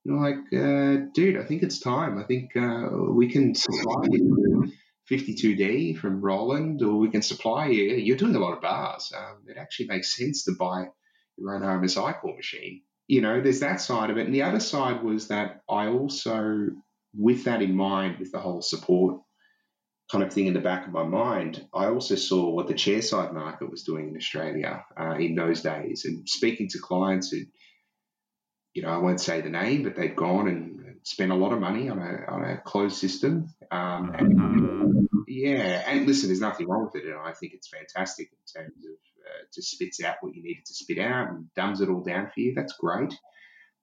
And 0.06 0.22
like, 0.22 0.38
uh, 0.54 1.10
dude, 1.14 1.38
I 1.38 1.44
think 1.44 1.64
it's 1.64 1.80
time. 1.80 2.18
I 2.18 2.24
think 2.24 2.56
uh, 2.56 2.88
we 3.12 3.30
can 3.30 3.56
supply 3.56 4.04
you 4.10 4.72
52D 5.10 5.98
from 5.98 6.22
Roland, 6.22 6.82
or 6.82 6.98
we 6.98 7.10
can 7.10 7.22
supply 7.22 7.68
you. 7.68 7.84
You're 7.96 8.18
doing 8.18 8.36
a 8.36 8.40
lot 8.40 8.54
of 8.54 8.62
bars. 8.62 9.12
Um, 9.16 9.44
it 9.48 9.58
actually 9.58 9.88
makes 9.88 10.16
sense 10.16 10.46
to 10.46 10.54
buy 10.58 10.88
your 11.38 11.56
own 11.56 11.62
RMSI 11.62 12.20
core 12.20 12.36
machine. 12.36 12.82
You 13.08 13.22
know, 13.22 13.42
there's 13.42 13.62
that 13.62 13.80
side 13.80 14.10
of 14.10 14.18
it. 14.18 14.26
And 14.26 14.36
the 14.36 14.44
other 14.44 14.60
side 14.60 15.04
was 15.04 15.30
that 15.30 15.62
I 15.70 15.88
also, 15.88 16.68
with 17.16 17.46
that 17.46 17.62
in 17.62 17.76
mind, 17.76 18.20
with 18.20 18.32
the 18.32 18.40
whole 18.40 18.62
support 18.62 19.22
kind 20.12 20.24
of 20.24 20.32
thing 20.32 20.48
in 20.48 20.54
the 20.54 20.60
back 20.60 20.86
of 20.86 20.94
my 20.94 21.04
mind, 21.04 21.66
I 21.74 21.88
also 21.88 22.16
saw 22.16 22.50
what 22.50 22.68
the 22.68 22.74
chairside 22.74 23.34
market 23.34 23.70
was 23.70 23.84
doing 23.84 24.10
in 24.10 24.16
Australia 24.16 24.86
uh, 25.00 25.16
in 25.16 25.36
those 25.36 25.62
days, 25.62 26.06
and 26.06 26.28
speaking 26.28 26.70
to 26.70 26.80
clients 26.80 27.30
who, 27.30 27.40
you 28.74 28.84
know, 28.84 28.90
I 28.90 28.98
won't 28.98 29.20
say 29.20 29.42
the 29.42 29.50
name, 29.50 29.84
but 29.84 29.96
they'd 29.96 30.16
gone 30.16 30.48
and 30.48 30.78
spent 31.04 31.32
a 31.32 31.36
lot 31.36 31.54
of 31.54 31.60
money 31.60 31.90
on 31.90 32.00
a 32.00 32.32
on 32.32 32.44
a 32.44 32.58
closed 32.58 32.98
system, 32.98 33.54
um, 33.72 34.14
and 34.18 34.38
mm-hmm. 34.38 35.22
yeah, 35.28 35.84
and 35.88 36.06
listen, 36.06 36.30
there's 36.30 36.42
nothing 36.42 36.68
wrong 36.68 36.86
with 36.86 37.04
it, 37.04 37.08
and 37.08 37.20
I 37.20 37.34
think 37.34 37.54
it's 37.54 37.68
fantastic 37.68 38.30
in 38.32 38.62
terms 38.62 38.86
of 38.86 38.92
uh, 39.28 39.46
just 39.54 39.72
spits 39.72 40.04
out 40.04 40.16
what 40.22 40.36
you 40.36 40.44
needed 40.44 40.66
to 40.66 40.74
spit 40.74 41.00
out 41.00 41.30
and 41.30 41.54
dumbs 41.56 41.82
it 41.82 41.90
all 41.90 42.04
down 42.04 42.30
for 42.34 42.40
you. 42.40 42.54
That's 42.56 42.74
great, 42.74 43.14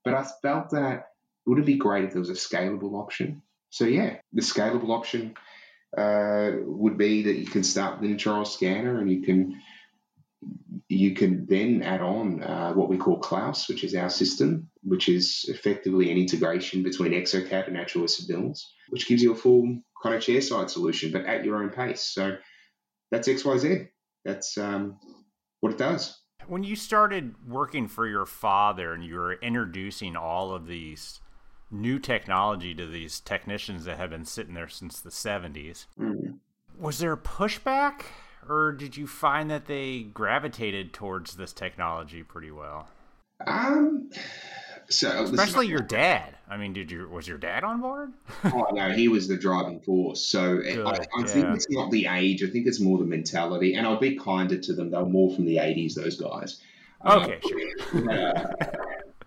but 0.04 0.14
I 0.14 0.26
felt 0.42 0.70
that 0.70 1.08
would 1.46 1.58
it 1.58 1.66
be 1.66 1.76
great 1.76 2.04
if 2.04 2.12
there 2.12 2.20
was 2.20 2.30
a 2.30 2.34
scalable 2.34 2.94
option? 2.94 3.42
So 3.70 3.84
yeah, 3.84 4.16
the 4.32 4.42
scalable 4.42 4.90
option 4.90 5.34
uh, 5.96 6.52
would 6.62 6.96
be 6.96 7.22
that 7.24 7.36
you 7.36 7.46
can 7.46 7.64
start 7.64 8.00
with 8.00 8.10
an 8.10 8.16
intraoral 8.16 8.46
scanner 8.46 9.00
and 9.00 9.10
you 9.10 9.22
can 9.22 9.60
you 10.88 11.14
can 11.14 11.46
then 11.46 11.82
add 11.82 12.02
on 12.02 12.42
uh, 12.42 12.72
what 12.72 12.88
we 12.88 12.98
call 12.98 13.18
Klaus, 13.18 13.68
which 13.68 13.84
is 13.84 13.94
our 13.94 14.10
system, 14.10 14.68
which 14.82 15.08
is 15.08 15.46
effectively 15.48 16.10
an 16.10 16.18
integration 16.18 16.82
between 16.82 17.12
exocad 17.12 17.66
and 17.66 17.74
natural 17.74 18.06
mills, 18.28 18.72
which 18.90 19.08
gives 19.08 19.22
you 19.22 19.32
a 19.32 19.36
full 19.36 19.78
kind 20.02 20.14
of 20.14 20.22
chairside 20.22 20.68
solution, 20.68 21.10
but 21.10 21.24
at 21.24 21.44
your 21.44 21.62
own 21.62 21.70
pace. 21.70 22.02
So 22.02 22.36
that's 23.10 23.28
XYZ. 23.28 23.88
That's 24.24 24.58
um, 24.58 24.98
what 25.64 25.72
it 25.72 25.78
does. 25.78 26.20
When 26.46 26.62
you 26.62 26.76
started 26.76 27.36
working 27.48 27.88
for 27.88 28.06
your 28.06 28.26
father 28.26 28.92
and 28.92 29.02
you 29.02 29.14
were 29.14 29.32
introducing 29.32 30.14
all 30.14 30.54
of 30.54 30.66
these 30.66 31.20
new 31.70 31.98
technology 31.98 32.74
to 32.74 32.86
these 32.86 33.18
technicians 33.18 33.86
that 33.86 33.96
have 33.96 34.10
been 34.10 34.26
sitting 34.26 34.52
there 34.52 34.68
since 34.68 35.00
the 35.00 35.08
70s. 35.08 35.86
Mm. 35.98 36.36
Was 36.78 36.98
there 36.98 37.12
a 37.12 37.16
pushback, 37.16 38.02
or 38.46 38.72
did 38.72 38.98
you 38.98 39.06
find 39.06 39.50
that 39.50 39.64
they 39.64 40.02
gravitated 40.02 40.92
towards 40.92 41.36
this 41.36 41.54
technology 41.54 42.22
pretty 42.22 42.50
well? 42.50 42.88
Um, 43.46 44.10
so 44.88 45.24
especially 45.24 45.68
your 45.68 45.80
dad. 45.80 46.34
I 46.48 46.56
mean, 46.56 46.72
did 46.72 46.90
you 46.90 47.08
was 47.08 47.26
your 47.26 47.38
dad 47.38 47.64
on 47.64 47.80
board? 47.80 48.12
oh 48.44 48.68
no, 48.72 48.90
he 48.90 49.08
was 49.08 49.28
the 49.28 49.36
driving 49.36 49.80
force. 49.80 50.24
So 50.26 50.58
Good, 50.58 50.86
I, 50.86 50.90
I 50.90 50.96
yeah. 51.18 51.24
think 51.26 51.46
it's 51.54 51.66
not 51.70 51.90
the 51.90 52.06
age. 52.06 52.42
I 52.42 52.48
think 52.48 52.66
it's 52.66 52.80
more 52.80 52.98
the 52.98 53.04
mentality. 53.04 53.74
And 53.74 53.86
I'll 53.86 53.98
be 53.98 54.16
kinder 54.16 54.58
to 54.58 54.72
them. 54.72 54.90
They 54.90 54.98
were 54.98 55.06
more 55.06 55.34
from 55.34 55.46
the 55.46 55.56
'80s. 55.56 55.94
Those 55.94 56.20
guys. 56.20 56.60
Okay, 57.04 57.34
um, 57.34 57.40
sure. 57.42 58.10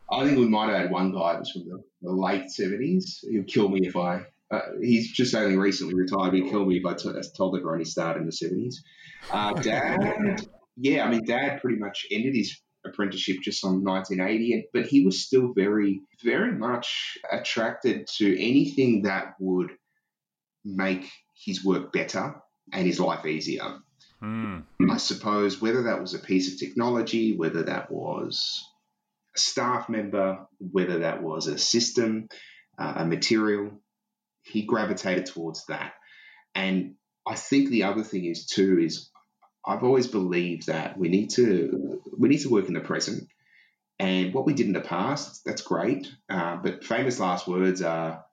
Uh, 0.10 0.15
I 0.15 0.24
think 0.24 0.38
we 0.38 0.48
might 0.48 0.70
have 0.70 0.84
had 0.84 0.91
one 0.91 1.12
guy 1.12 1.34
that 1.34 1.39
was 1.39 1.52
from 1.52 1.67
the, 1.67 1.84
the 2.02 2.12
late 2.12 2.50
seventies. 2.50 3.24
He'll 3.30 3.43
kill 3.43 3.67
me 3.70 3.86
if 3.86 3.96
I. 3.96 4.22
Uh, 4.50 4.62
he's 4.82 5.12
just 5.12 5.36
only 5.36 5.58
recently 5.58 5.93
retired. 5.93 6.34
He'd 6.34 6.50
kill 6.50 6.65
me 6.65 6.78
if 6.78 6.86
I 6.86 6.93
t- 6.93 7.12
told 7.36 7.58
everyone 7.58 7.80
he 7.80 7.86
started 7.86 8.22
in 8.22 8.26
the 8.26 8.32
seventies. 8.32 8.84
Uh, 9.30 9.54
Dad, 9.62 10.48
yeah, 10.78 11.04
I 11.04 11.10
mean, 11.10 11.26
Dad 11.26 11.60
pretty 11.60 11.78
much 11.78 12.08
ended 12.10 12.36
his 12.36 12.58
apprenticeship 12.88 13.38
just 13.41 13.63
on 13.63 13.84
1980, 13.84 14.69
but 14.73 14.86
he 14.86 15.06
was 15.06 15.26
still 15.26 15.54
very, 15.54 16.02
very 16.23 16.52
much 16.52 17.17
attracted 17.32 18.08
to 18.17 18.28
anything 18.39 19.04
that 19.04 19.36
would 19.39 19.71
make 20.63 21.10
his 21.36 21.63
work 21.63 21.91
better 21.91 22.36
and 22.73 22.86
his 22.86 23.00
life 23.00 23.26
easier. 23.26 23.80
Mm. 24.21 24.63
I 24.89 24.97
suppose 24.97 25.62
whether 25.62 25.84
that 25.84 26.02
was 26.02 26.13
a 26.13 26.19
piece 26.19 26.52
of 26.52 26.60
technology, 26.60 27.36
whether 27.36 27.63
that 27.63 27.91
was 27.91 28.63
a 29.36 29.39
staff 29.39 29.89
member, 29.89 30.47
whether 30.60 31.00
that 31.00 31.21
was 31.21 31.47
a 31.47 31.58
system, 31.58 32.28
uh, 32.78 32.93
a 32.97 33.06
material, 33.06 33.71
he 34.43 34.63
gravitated 34.63 35.28
towards 35.28 35.65
that. 35.67 35.93
And 36.56 36.95
I 37.28 37.36
think 37.36 37.69
the 37.69 37.84
other 37.84 38.04
thing 38.04 38.26
is 38.26 38.45
too 38.45 38.80
is 38.80 39.10
I've 39.68 39.84
always 39.84 40.08
believed 40.08 40.68
that 40.68 40.98
we 40.98 41.10
need 41.10 41.32
to 41.32 42.02
we 42.18 42.30
need 42.30 42.40
to 42.40 42.50
work 42.50 42.68
in 42.68 42.74
the 42.74 42.80
present. 42.80 43.28
And 44.00 44.34
what 44.34 44.46
we 44.46 44.54
did 44.54 44.68
in 44.68 44.74
the 44.74 44.82
past, 44.82 45.44
that's 45.44 45.62
great. 45.62 46.12
Uh, 46.30 46.58
but 46.58 46.84
famous 46.84 47.20
last 47.20 47.48
words 47.48 47.82
are, 47.82 48.24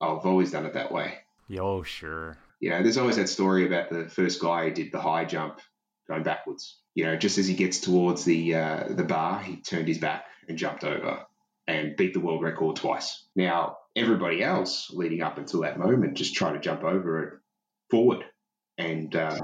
oh, 0.00 0.18
I've 0.18 0.26
always 0.26 0.50
done 0.50 0.66
it 0.66 0.74
that 0.74 0.90
way. 0.90 1.18
Oh, 1.56 1.84
sure. 1.84 2.36
You 2.58 2.70
know, 2.70 2.82
there's 2.82 2.98
always 2.98 3.14
that 3.16 3.28
story 3.28 3.64
about 3.64 3.90
the 3.90 4.08
first 4.08 4.40
guy 4.40 4.64
who 4.64 4.74
did 4.74 4.90
the 4.90 5.00
high 5.00 5.24
jump 5.24 5.60
going 6.08 6.24
backwards 6.24 6.78
you 6.98 7.04
know, 7.04 7.14
just 7.14 7.38
as 7.38 7.46
he 7.46 7.54
gets 7.54 7.78
towards 7.78 8.24
the 8.24 8.56
uh, 8.56 8.84
the 8.90 9.04
bar, 9.04 9.40
he 9.40 9.58
turned 9.58 9.86
his 9.86 9.98
back 9.98 10.24
and 10.48 10.58
jumped 10.58 10.82
over 10.82 11.24
and 11.68 11.96
beat 11.96 12.12
the 12.12 12.18
world 12.18 12.42
record 12.42 12.74
twice. 12.74 13.24
Now, 13.36 13.76
everybody 13.94 14.42
else 14.42 14.90
leading 14.90 15.22
up 15.22 15.38
until 15.38 15.60
that 15.60 15.78
moment 15.78 16.16
just 16.16 16.34
tried 16.34 16.54
to 16.54 16.58
jump 16.58 16.82
over 16.82 17.22
it 17.22 17.34
forward, 17.88 18.24
and 18.78 19.14
uh, 19.14 19.36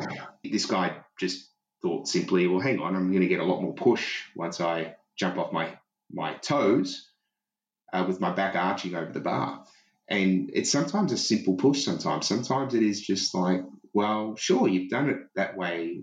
this 0.43 0.67
guy 0.67 0.97
just 1.19 1.51
thought 1.83 2.09
simply, 2.09 2.47
well, 2.47 2.61
hang 2.61 2.79
on, 2.79 2.95
I'm 2.95 3.11
going 3.11 3.23
to 3.23 3.29
get 3.29 3.41
a 3.41 3.45
lot 3.45 3.61
more 3.61 3.75
push 3.75 4.23
once 4.35 4.61
I 4.61 4.95
jump 5.17 5.37
off 5.37 5.53
my 5.53 5.77
my 6.11 6.35
toes 6.35 7.11
uh, 7.93 8.05
with 8.07 8.21
my 8.21 8.33
back 8.33 8.55
arching 8.55 8.95
over 8.95 9.13
the 9.13 9.21
bar. 9.21 9.65
And 10.09 10.51
it's 10.53 10.71
sometimes 10.71 11.13
a 11.13 11.17
simple 11.17 11.55
push. 11.55 11.85
Sometimes, 11.85 12.27
sometimes 12.27 12.75
it 12.75 12.83
is 12.83 13.01
just 13.01 13.35
like, 13.35 13.63
well, 13.93 14.37
sure, 14.37 14.69
you've 14.69 14.91
done 14.91 15.09
it 15.09 15.17
that 15.35 15.57
way 15.57 16.03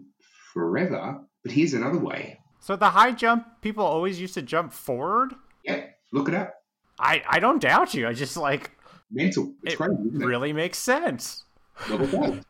forever, 0.54 1.22
but 1.44 1.52
here's 1.52 1.74
another 1.74 2.00
way. 2.00 2.40
So 2.60 2.76
the 2.76 2.90
high 2.90 3.12
jump, 3.12 3.62
people 3.62 3.86
always 3.86 4.20
used 4.20 4.34
to 4.36 4.42
jump 4.42 4.74
forward. 4.74 5.34
Yeah, 5.64 5.86
look 6.12 6.28
it 6.28 6.36
up. 6.36 6.54
I 7.00 7.24
I 7.28 7.40
don't 7.40 7.62
doubt 7.62 7.94
you. 7.94 8.08
I 8.08 8.14
just 8.14 8.38
like 8.38 8.72
mental. 9.12 9.54
It's 9.64 9.74
it 9.74 9.78
crazy, 9.78 10.10
it? 10.14 10.26
really 10.26 10.54
makes 10.54 10.78
sense. 10.78 11.46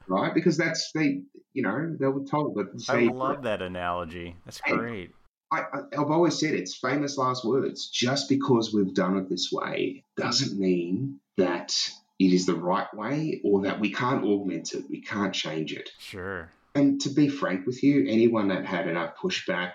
Right? 0.07 0.33
Because 0.33 0.57
that's 0.57 0.91
they, 0.93 1.21
you 1.53 1.63
know, 1.63 1.95
they 1.99 2.07
were 2.07 2.25
told 2.25 2.55
that. 2.55 2.85
I 2.89 3.05
love 3.05 3.43
that 3.43 3.61
analogy. 3.61 4.35
That's 4.45 4.61
great. 4.61 5.11
I, 5.51 5.65
have 5.93 6.11
always 6.11 6.39
said 6.39 6.53
it's 6.53 6.75
famous 6.75 7.17
last 7.17 7.43
words. 7.43 7.89
Just 7.89 8.29
because 8.29 8.73
we've 8.73 8.93
done 8.93 9.17
it 9.17 9.29
this 9.29 9.51
way 9.51 10.03
doesn't 10.15 10.57
mean 10.57 11.19
that 11.37 11.75
it 12.19 12.33
is 12.33 12.45
the 12.45 12.55
right 12.55 12.91
way 12.93 13.41
or 13.43 13.63
that 13.63 13.79
we 13.79 13.91
can't 13.91 14.23
augment 14.23 14.73
it. 14.73 14.85
We 14.89 15.01
can't 15.01 15.33
change 15.33 15.73
it. 15.73 15.89
Sure. 15.99 16.49
And 16.73 17.01
to 17.01 17.09
be 17.09 17.27
frank 17.27 17.65
with 17.65 17.83
you, 17.83 18.05
anyone 18.07 18.47
that 18.47 18.65
had 18.65 18.87
enough 18.87 19.17
pushback 19.17 19.73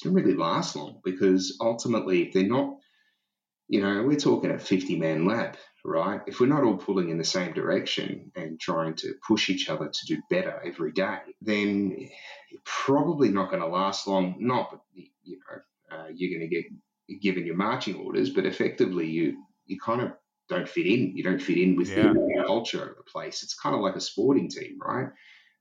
didn't 0.00 0.16
really 0.16 0.34
last 0.34 0.76
long 0.76 1.00
because 1.04 1.56
ultimately, 1.60 2.22
if 2.22 2.32
they're 2.32 2.44
not, 2.44 2.76
you 3.68 3.82
know, 3.82 4.02
we're 4.02 4.16
talking 4.16 4.50
a 4.50 4.58
50 4.58 4.96
man 4.96 5.26
lab, 5.26 5.56
right? 5.86 6.20
If 6.26 6.40
we're 6.40 6.46
not 6.46 6.64
all 6.64 6.76
pulling 6.76 7.10
in 7.10 7.18
the 7.18 7.24
same 7.24 7.52
direction 7.52 8.32
and 8.34 8.60
trying 8.60 8.94
to 8.96 9.14
push 9.26 9.48
each 9.48 9.68
other 9.68 9.88
to 9.88 10.06
do 10.06 10.20
better 10.28 10.60
every 10.64 10.92
day, 10.92 11.18
then 11.40 12.08
you're 12.50 12.60
probably 12.64 13.30
not 13.30 13.50
going 13.50 13.62
to 13.62 13.68
last 13.68 14.06
long. 14.06 14.36
Not, 14.38 14.78
you 14.94 15.38
know, 15.38 15.96
uh, 15.96 16.06
you're 16.14 16.38
going 16.38 16.48
to 16.48 16.54
get 16.54 17.20
given 17.22 17.46
your 17.46 17.56
marching 17.56 17.96
orders, 17.96 18.30
but 18.30 18.46
effectively, 18.46 19.06
you 19.06 19.44
you 19.66 19.78
kind 19.78 20.00
of 20.00 20.12
don't 20.48 20.68
fit 20.68 20.86
in. 20.86 21.16
You 21.16 21.22
don't 21.24 21.42
fit 21.42 21.58
in 21.58 21.76
with 21.76 21.90
yeah. 21.90 22.12
the 22.12 22.44
culture 22.46 22.82
of 22.82 22.96
the 22.96 23.02
place. 23.02 23.42
It's 23.42 23.54
kind 23.54 23.74
of 23.74 23.80
like 23.80 23.96
a 23.96 24.00
sporting 24.00 24.48
team, 24.48 24.78
right? 24.80 25.08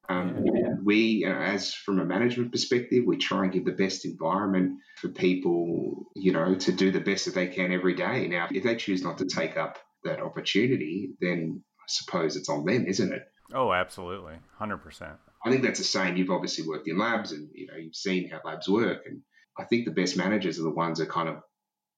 Um, 0.07 0.45
we, 0.83 0.97
you 0.97 1.29
know, 1.29 1.35
as 1.35 1.73
from 1.73 1.99
a 1.99 2.05
management 2.05 2.51
perspective, 2.51 3.05
we 3.07 3.17
try 3.17 3.43
and 3.43 3.51
give 3.51 3.65
the 3.65 3.71
best 3.71 4.05
environment 4.05 4.79
for 4.97 5.07
people, 5.09 6.05
you 6.15 6.31
know, 6.31 6.53
to 6.53 6.71
do 6.71 6.91
the 6.91 6.99
best 6.99 7.25
that 7.25 7.33
they 7.33 7.47
can 7.47 7.71
every 7.71 7.95
day. 7.95 8.27
Now, 8.27 8.47
if 8.51 8.63
they 8.63 8.75
choose 8.75 9.03
not 9.03 9.17
to 9.17 9.25
take 9.25 9.57
up 9.57 9.79
that 10.06 10.22
opportunity, 10.22 11.10
then 11.20 11.62
I 11.80 11.84
suppose 11.88 12.36
it's 12.36 12.50
on 12.50 12.65
them, 12.65 12.86
isn't 12.88 13.13
it? 13.13 13.28
Oh, 13.54 13.74
absolutely, 13.74 14.36
hundred 14.58 14.78
percent. 14.78 15.13
I 15.46 15.52
think 15.52 15.62
that's 15.62 15.80
the 15.80 15.86
same. 15.86 16.18
You've 16.18 16.32
obviously 16.32 16.68
worked 16.68 16.88
in 16.88 16.98
labs, 16.98 17.32
and 17.32 17.50
you 17.54 17.68
know, 17.68 17.76
you've 17.76 17.96
seen 17.96 18.30
how 18.30 18.39
labs 18.44 18.68
work, 18.68 19.04
and 19.06 19.22
I 19.60 19.65
think 19.65 19.86
the 19.86 19.91
best 19.91 20.18
managers 20.18 20.60
are 20.60 20.63
the 20.63 20.70
ones 20.70 21.00
that 21.00 21.10
kind 21.10 21.30
of 21.30 21.38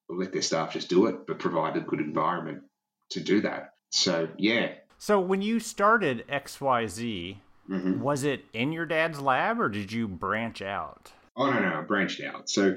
let 0.10 0.34
their 0.34 0.42
staff 0.42 0.74
just 0.74 0.90
do 0.90 1.06
it, 1.08 1.28
but 1.28 1.40
provide 1.40 1.78
a 1.78 1.82
good 1.82 2.00
environment 2.00 2.64
to 3.12 3.20
do 3.20 3.42
that. 3.42 3.74
So 3.92 4.28
yeah. 4.38 4.74
So 4.98 5.20
when 5.20 5.42
you 5.42 5.60
started 5.60 6.26
XYZ, 6.28 7.38
hmm 7.68 8.02
was 8.02 8.24
it 8.24 8.46
in 8.54 8.72
your 8.72 8.86
dad's 8.86 9.20
lab 9.20 9.60
or 9.60 9.70
did 9.70 9.92
you 9.92 10.08
branch 10.08 10.62
out? 10.62 11.12
Oh 11.36 11.50
no, 11.50 11.60
no, 11.60 11.80
I 11.80 11.82
branched 11.82 12.22
out. 12.22 12.50
So 12.50 12.76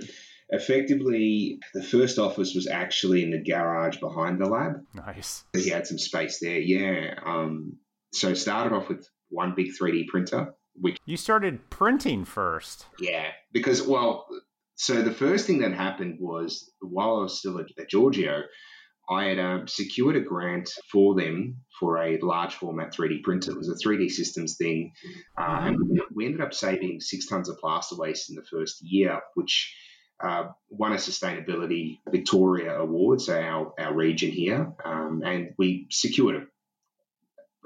effectively, 0.50 1.58
the 1.74 1.82
first 1.82 2.18
office 2.18 2.54
was 2.54 2.66
actually 2.66 3.22
in 3.22 3.30
the 3.30 3.42
garage 3.42 3.98
behind 3.98 4.40
the 4.40 4.46
lab. 4.46 4.82
Nice. 4.94 5.44
He 5.52 5.68
had 5.70 5.86
some 5.86 5.98
space 5.98 6.38
there. 6.40 6.58
Yeah. 6.58 7.14
Um, 7.24 7.76
so 8.12 8.34
started 8.34 8.74
off 8.74 8.88
with 8.88 9.08
one 9.28 9.54
big 9.56 9.68
3D 9.80 10.08
printer, 10.08 10.54
which 10.74 10.96
You 11.04 11.16
started 11.16 11.70
printing 11.70 12.24
first. 12.24 12.86
yeah, 12.98 13.28
because 13.52 13.82
well, 13.82 14.26
so 14.74 15.02
the 15.02 15.12
first 15.12 15.46
thing 15.46 15.58
that 15.60 15.72
happened 15.72 16.18
was 16.20 16.72
while 16.80 17.16
I 17.18 17.22
was 17.22 17.38
still 17.38 17.58
at, 17.60 17.66
at 17.78 17.88
Giorgio, 17.88 18.42
I 19.08 19.24
had 19.24 19.38
um, 19.38 19.68
secured 19.68 20.16
a 20.16 20.20
grant 20.20 20.70
for 20.90 21.14
them 21.14 21.56
for 21.78 21.98
a 21.98 22.18
large 22.22 22.54
format 22.54 22.92
3D 22.94 23.22
printer. 23.22 23.50
It 23.50 23.58
was 23.58 23.68
a 23.68 23.74
3D 23.88 24.08
systems 24.10 24.56
thing. 24.56 24.92
And 25.36 25.78
we 26.14 26.26
ended 26.26 26.40
up 26.40 26.54
saving 26.54 27.00
six 27.00 27.26
tons 27.26 27.48
of 27.48 27.58
plaster 27.58 27.96
waste 27.96 28.30
in 28.30 28.36
the 28.36 28.44
first 28.50 28.78
year, 28.82 29.20
which 29.34 29.74
uh, 30.22 30.48
won 30.68 30.92
a 30.92 30.96
Sustainability 30.96 31.98
Victoria 32.08 32.78
Award, 32.78 33.20
so 33.20 33.38
our, 33.38 33.72
our 33.78 33.94
region 33.94 34.30
here. 34.30 34.72
Um, 34.84 35.22
and 35.24 35.54
we 35.56 35.86
secured 35.90 36.46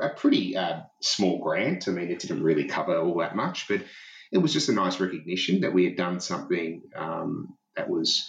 a, 0.01 0.05
a 0.05 0.11
pretty 0.11 0.57
uh, 0.57 0.81
small 1.01 1.39
grant. 1.39 1.89
I 1.89 1.93
mean, 1.93 2.11
it 2.11 2.21
didn't 2.21 2.43
really 2.43 2.65
cover 2.65 2.97
all 2.97 3.19
that 3.19 3.37
much, 3.37 3.69
but 3.69 3.83
it 4.33 4.39
was 4.39 4.53
just 4.53 4.69
a 4.69 4.73
nice 4.73 5.01
recognition 5.01 5.61
that 5.63 5.73
we 5.73 5.85
had 5.85 5.97
done 5.97 6.21
something 6.21 6.83
um, 6.97 7.57
that 7.77 7.89
was 7.89 8.29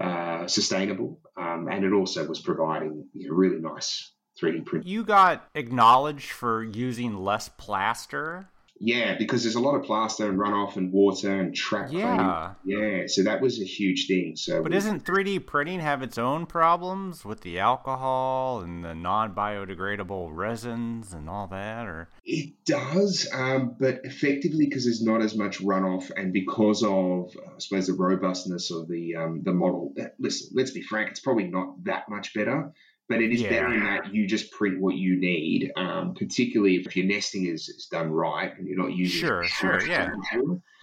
uh, 0.00 0.46
sustainable, 0.46 1.20
um, 1.36 1.68
and 1.70 1.84
it 1.84 1.92
also 1.92 2.26
was 2.26 2.40
providing 2.40 3.06
you 3.14 3.28
know, 3.28 3.34
really 3.34 3.60
nice 3.60 4.12
3D 4.42 4.66
print. 4.66 4.86
You 4.86 5.04
got 5.04 5.48
acknowledged 5.54 6.30
for 6.30 6.64
using 6.64 7.16
less 7.16 7.48
plaster. 7.48 8.48
Yeah, 8.86 9.16
because 9.16 9.42
there's 9.44 9.54
a 9.54 9.60
lot 9.60 9.76
of 9.76 9.82
plaster 9.84 10.28
and 10.28 10.38
runoff 10.38 10.76
and 10.76 10.92
water 10.92 11.40
and 11.40 11.54
track 11.54 11.88
Yeah. 11.90 12.52
cleaning. 12.66 12.82
Yeah, 13.00 13.06
so 13.06 13.22
that 13.22 13.40
was 13.40 13.58
a 13.58 13.64
huge 13.64 14.06
thing. 14.06 14.36
So 14.36 14.62
But 14.62 14.72
we- 14.72 14.76
isn't 14.76 15.06
3D 15.06 15.38
printing 15.38 15.80
have 15.80 16.02
its 16.02 16.18
own 16.18 16.44
problems 16.44 17.24
with 17.24 17.40
the 17.40 17.58
alcohol 17.58 18.60
and 18.60 18.84
the 18.84 18.94
non-biodegradable 18.94 20.28
resins 20.34 21.14
and 21.14 21.30
all 21.30 21.46
that? 21.46 21.86
Or 21.86 22.08
It 22.26 22.52
does, 22.66 23.26
um, 23.32 23.74
but 23.80 24.00
effectively 24.04 24.66
because 24.66 24.84
there's 24.84 25.02
not 25.02 25.22
as 25.22 25.34
much 25.34 25.60
runoff, 25.62 26.10
and 26.14 26.30
because 26.34 26.82
of 26.82 27.30
I 27.46 27.58
suppose 27.58 27.86
the 27.86 27.94
robustness 27.94 28.70
of 28.70 28.88
the 28.88 29.16
um, 29.16 29.42
the 29.44 29.54
model. 29.54 29.94
uh, 29.98 30.04
Listen, 30.18 30.50
let's 30.54 30.72
be 30.72 30.82
frank, 30.82 31.08
it's 31.10 31.20
probably 31.20 31.48
not 31.48 31.82
that 31.84 32.08
much 32.10 32.34
better, 32.34 32.70
but 33.08 33.20
it 33.20 33.32
is 33.32 33.42
Yeah. 33.42 33.50
better 33.50 33.74
in 33.74 33.80
that 33.84 34.14
you 34.14 34.26
just 34.26 34.50
print 34.52 34.80
what 34.80 34.96
you 34.96 35.16
need. 35.16 35.70
Um, 35.76 36.14
particularly 36.14 36.76
if 36.76 36.96
your 36.96 37.06
nesting 37.06 37.46
is, 37.46 37.68
is 37.68 37.86
done 37.86 38.10
right 38.10 38.56
and 38.56 38.66
you're 38.66 38.78
not 38.78 38.92
using 38.94 39.20
Sure, 39.20 39.44
sure, 39.44 39.86
yeah. 39.86 40.10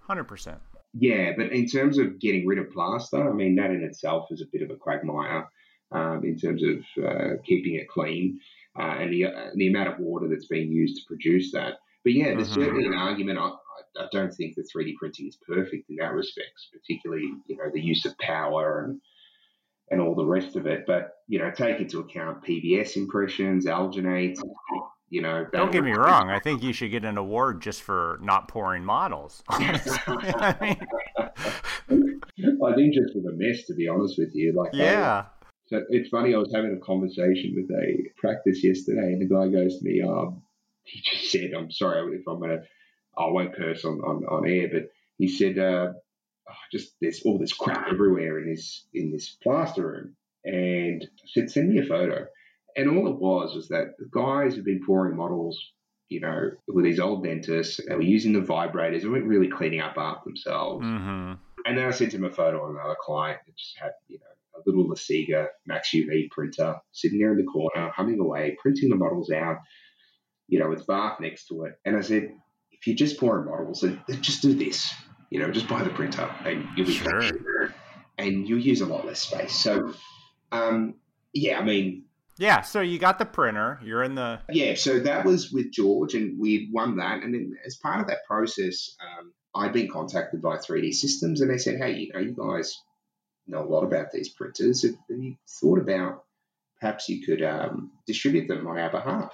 hundred 0.03 0.25
percent. 0.27 0.59
Yeah, 0.93 1.31
but 1.37 1.51
in 1.53 1.67
terms 1.67 1.97
of 1.97 2.19
getting 2.19 2.45
rid 2.45 2.59
of 2.59 2.69
plaster, 2.71 3.29
I 3.29 3.33
mean 3.33 3.55
that 3.55 3.71
in 3.71 3.81
itself 3.83 4.27
is 4.31 4.41
a 4.41 4.45
bit 4.51 4.61
of 4.61 4.69
a 4.71 4.75
quagmire 4.75 5.47
um, 5.91 6.23
in 6.23 6.37
terms 6.37 6.61
of 6.63 7.03
uh, 7.03 7.29
keeping 7.45 7.75
it 7.75 7.87
clean 7.87 8.39
uh, 8.77 8.95
and 8.99 9.11
the 9.13 9.25
uh, 9.25 9.49
the 9.55 9.67
amount 9.67 9.89
of 9.89 9.99
water 9.99 10.27
that's 10.27 10.47
being 10.47 10.71
used 10.71 10.97
to 10.97 11.07
produce 11.07 11.51
that. 11.53 11.75
But 12.03 12.13
yeah, 12.13 12.33
there's 12.35 12.49
Mhm. 12.49 12.55
certainly 12.55 12.85
an 12.85 12.93
argument. 12.93 13.39
I, 13.39 13.43
I 13.49 14.03
I 14.03 14.07
don't 14.11 14.33
think 14.33 14.55
that 14.55 14.69
3D 14.73 14.95
printing 14.95 15.27
is 15.27 15.37
perfect 15.45 15.89
in 15.89 15.97
that 15.97 16.13
respect, 16.13 16.53
particularly 16.71 17.29
you 17.47 17.57
know 17.57 17.69
the 17.73 17.81
use 17.81 18.05
of 18.05 18.17
power 18.19 18.83
and 18.85 19.01
and 19.91 20.01
all 20.01 20.15
the 20.15 20.25
rest 20.25 20.55
of 20.55 20.65
it. 20.65 20.85
But 20.87 21.17
you 21.27 21.37
know, 21.39 21.51
take 21.51 21.79
into 21.79 21.99
account 21.99 22.43
PVS 22.43 22.95
impressions, 22.97 23.65
alginate. 23.65 24.39
You 25.09 25.21
know, 25.21 25.45
Don't 25.51 25.73
get 25.73 25.83
me 25.83 25.91
wrong. 25.91 26.29
I 26.29 26.39
think 26.39 26.63
you 26.63 26.71
should 26.71 26.89
get 26.89 27.03
an 27.03 27.17
award 27.17 27.61
just 27.61 27.81
for 27.81 28.17
not 28.21 28.47
pouring 28.47 28.85
models. 28.85 29.43
I 29.49 30.55
mean, 30.61 30.79
I 32.63 32.75
think 32.75 32.93
just 32.93 33.13
for 33.13 33.19
the 33.21 33.33
mess, 33.35 33.65
to 33.65 33.73
be 33.75 33.89
honest 33.89 34.17
with 34.17 34.31
you, 34.33 34.53
like 34.53 34.73
I- 34.73 34.77
yeah. 34.77 35.25
So 35.67 35.81
it's 35.89 36.09
funny. 36.09 36.33
I 36.33 36.37
was 36.37 36.51
having 36.53 36.73
a 36.75 36.85
conversation 36.85 37.53
with 37.55 37.69
a 37.71 38.03
practice 38.17 38.63
yesterday, 38.63 39.13
and 39.13 39.21
the 39.21 39.25
guy 39.33 39.47
goes 39.47 39.79
to 39.79 39.85
me, 39.85 40.01
um, 40.01 40.41
he 40.83 41.01
just 41.01 41.31
said, 41.31 41.51
"I'm 41.57 41.71
sorry 41.71 42.15
if 42.15 42.27
I'm 42.27 42.39
gonna, 42.41 42.63
I 43.17 43.27
won't 43.27 43.55
curse 43.55 43.85
on, 43.85 43.99
on, 44.01 44.23
on 44.25 44.47
air, 44.49 44.67
but 44.71 44.89
he 45.17 45.27
said, 45.29 45.57
uh, 45.59 45.93
oh, 46.51 46.57
just 46.71 46.95
there's 47.01 47.21
all 47.23 47.37
this 47.37 47.53
crap 47.53 47.87
everywhere 47.91 48.39
in 48.39 48.49
this 48.49 48.85
in 48.93 49.11
this 49.11 49.37
plaster 49.43 49.87
room." 49.87 50.15
And 50.43 51.03
I 51.03 51.27
said, 51.27 51.51
"Send 51.51 51.69
me 51.69 51.79
a 51.79 51.85
photo." 51.85 52.25
And 52.75 52.89
all 52.89 53.07
it 53.07 53.19
was 53.19 53.55
was 53.55 53.67
that 53.69 53.97
the 53.97 54.09
guys 54.11 54.55
have 54.55 54.65
been 54.65 54.81
pouring 54.85 55.17
models, 55.17 55.59
you 56.09 56.21
know, 56.21 56.51
with 56.67 56.85
these 56.85 56.99
old 56.99 57.23
dentists. 57.23 57.81
They 57.85 57.95
were 57.95 58.01
using 58.01 58.33
the 58.33 58.39
vibrators. 58.39 59.01
They 59.01 59.09
weren't 59.09 59.27
really 59.27 59.49
cleaning 59.49 59.81
up 59.81 59.97
after 59.97 60.29
themselves. 60.29 60.85
Mm-hmm. 60.85 61.33
And 61.65 61.77
then 61.77 61.85
I 61.85 61.91
sent 61.91 62.13
him 62.13 62.23
a 62.23 62.31
photo 62.31 62.63
of 62.63 62.75
another 62.75 62.95
client 62.99 63.39
that 63.45 63.57
just 63.57 63.77
had, 63.77 63.91
you 64.07 64.19
know, 64.19 64.25
a 64.55 64.61
little 64.65 64.89
Asiga 64.93 65.47
Max 65.65 65.91
UV 65.93 66.29
printer 66.31 66.79
sitting 66.91 67.19
there 67.19 67.31
in 67.31 67.37
the 67.37 67.43
corner, 67.43 67.91
humming 67.95 68.19
away, 68.19 68.57
printing 68.61 68.89
the 68.89 68.95
models 68.95 69.31
out, 69.31 69.57
you 70.47 70.59
know, 70.59 70.69
with 70.69 70.87
bath 70.87 71.19
next 71.19 71.47
to 71.47 71.63
it. 71.63 71.73
And 71.85 71.95
I 71.95 72.01
said, 72.01 72.31
if 72.71 72.87
you're 72.87 72.95
just 72.95 73.19
pouring 73.19 73.45
models, 73.45 73.81
then 73.81 74.01
just 74.21 74.41
do 74.41 74.53
this, 74.53 74.93
you 75.31 75.39
know, 75.39 75.49
just 75.49 75.67
buy 75.67 75.81
the 75.81 75.89
printer 75.89 76.29
and 76.45 76.67
you'll 76.75 76.85
be 76.85 76.93
Sure. 76.93 77.73
and 78.19 78.47
you'll 78.47 78.59
use 78.59 78.81
a 78.81 78.85
lot 78.85 79.05
less 79.07 79.21
space. 79.21 79.53
So, 79.57 79.93
um, 80.51 80.95
yeah, 81.33 81.57
I 81.57 81.63
mean, 81.63 82.03
Yeah. 82.37 82.61
So 82.61 82.81
you 82.81 82.99
got 82.99 83.17
the 83.17 83.25
printer. 83.25 83.79
You're 83.83 84.03
in 84.03 84.15
the. 84.15 84.39
yeah, 84.49 84.75
so 84.75 84.99
that 84.99 85.25
was 85.25 85.51
with 85.51 85.71
George, 85.71 86.13
and 86.15 86.37
we 86.39 86.69
won 86.71 86.97
that. 86.97 87.23
And 87.23 87.33
then 87.33 87.57
as 87.65 87.75
part 87.77 88.01
of 88.01 88.07
that 88.07 88.25
process, 88.27 88.95
um, 89.01 89.31
I'd 89.55 89.73
been 89.73 89.89
contacted 89.89 90.41
by 90.41 90.57
3D 90.57 90.93
Systems, 90.93 91.41
and 91.41 91.49
they 91.49 91.57
said, 91.57 91.77
"Hey, 91.77 91.93
you 91.97 92.13
know, 92.13 92.19
you 92.19 92.31
guys 92.31 92.77
know 93.47 93.63
a 93.63 93.67
lot 93.69 93.83
about 93.83 94.11
these 94.11 94.29
printers. 94.29 94.83
Have 94.83 94.95
you 95.09 95.35
thought 95.47 95.79
about 95.79 96.23
perhaps 96.79 97.09
you 97.09 97.23
could 97.25 97.41
um, 97.43 97.91
distribute 98.07 98.47
them 98.47 98.65
on 98.67 98.77
our 98.77 98.89
behalf?" 98.89 99.33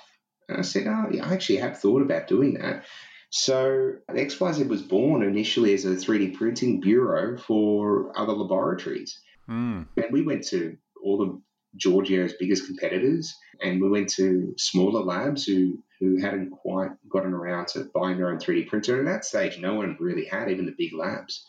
And 0.49 0.57
I 0.57 0.61
said, 0.61 0.87
"Oh, 0.87 1.07
yeah, 1.11 1.25
I 1.27 1.33
actually 1.33 1.57
have 1.59 1.79
thought 1.79 2.01
about 2.01 2.27
doing 2.27 2.55
that." 2.55 2.83
So 3.29 3.93
XYZ 4.09 4.67
was 4.67 4.81
born 4.81 5.23
initially 5.23 5.73
as 5.73 5.85
a 5.85 5.89
3D 5.89 6.35
printing 6.35 6.79
bureau 6.79 7.37
for 7.37 8.17
other 8.17 8.33
laboratories. 8.33 9.19
Mm. 9.49 9.87
And 9.97 10.05
we 10.11 10.21
went 10.21 10.47
to 10.47 10.77
all 11.03 11.21
of 11.21 11.41
Giorgio's 11.75 12.33
biggest 12.39 12.65
competitors, 12.65 13.33
and 13.61 13.81
we 13.81 13.89
went 13.89 14.09
to 14.11 14.53
smaller 14.57 15.03
labs 15.03 15.45
who, 15.45 15.83
who 15.99 16.19
hadn't 16.19 16.51
quite 16.51 16.91
gotten 17.09 17.33
around 17.33 17.67
to 17.69 17.89
buying 17.93 18.17
their 18.17 18.29
own 18.29 18.39
3D 18.39 18.67
printer. 18.67 18.99
And 18.99 19.07
at 19.07 19.11
that 19.11 19.25
stage, 19.25 19.59
no 19.59 19.75
one 19.75 19.97
really 19.99 20.25
had, 20.25 20.49
even 20.49 20.65
the 20.65 20.75
big 20.77 20.93
labs. 20.93 21.45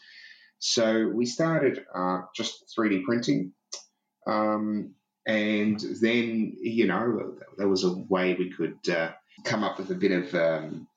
So 0.59 1.09
we 1.09 1.27
started 1.27 1.85
uh, 1.95 2.23
just 2.35 2.75
3D 2.77 3.05
printing. 3.05 3.53
Um, 4.27 4.95
and 5.27 5.79
then, 6.01 6.57
you 6.61 6.87
know, 6.87 7.37
there 7.57 7.69
was 7.69 7.85
a 7.85 7.95
way 7.95 8.35
we 8.35 8.51
could 8.51 8.89
uh, 8.89 9.13
come 9.45 9.63
up 9.63 9.79
with 9.79 9.91
a 9.91 9.95
bit 9.95 10.13
of 10.13 10.35
um, 10.35 10.89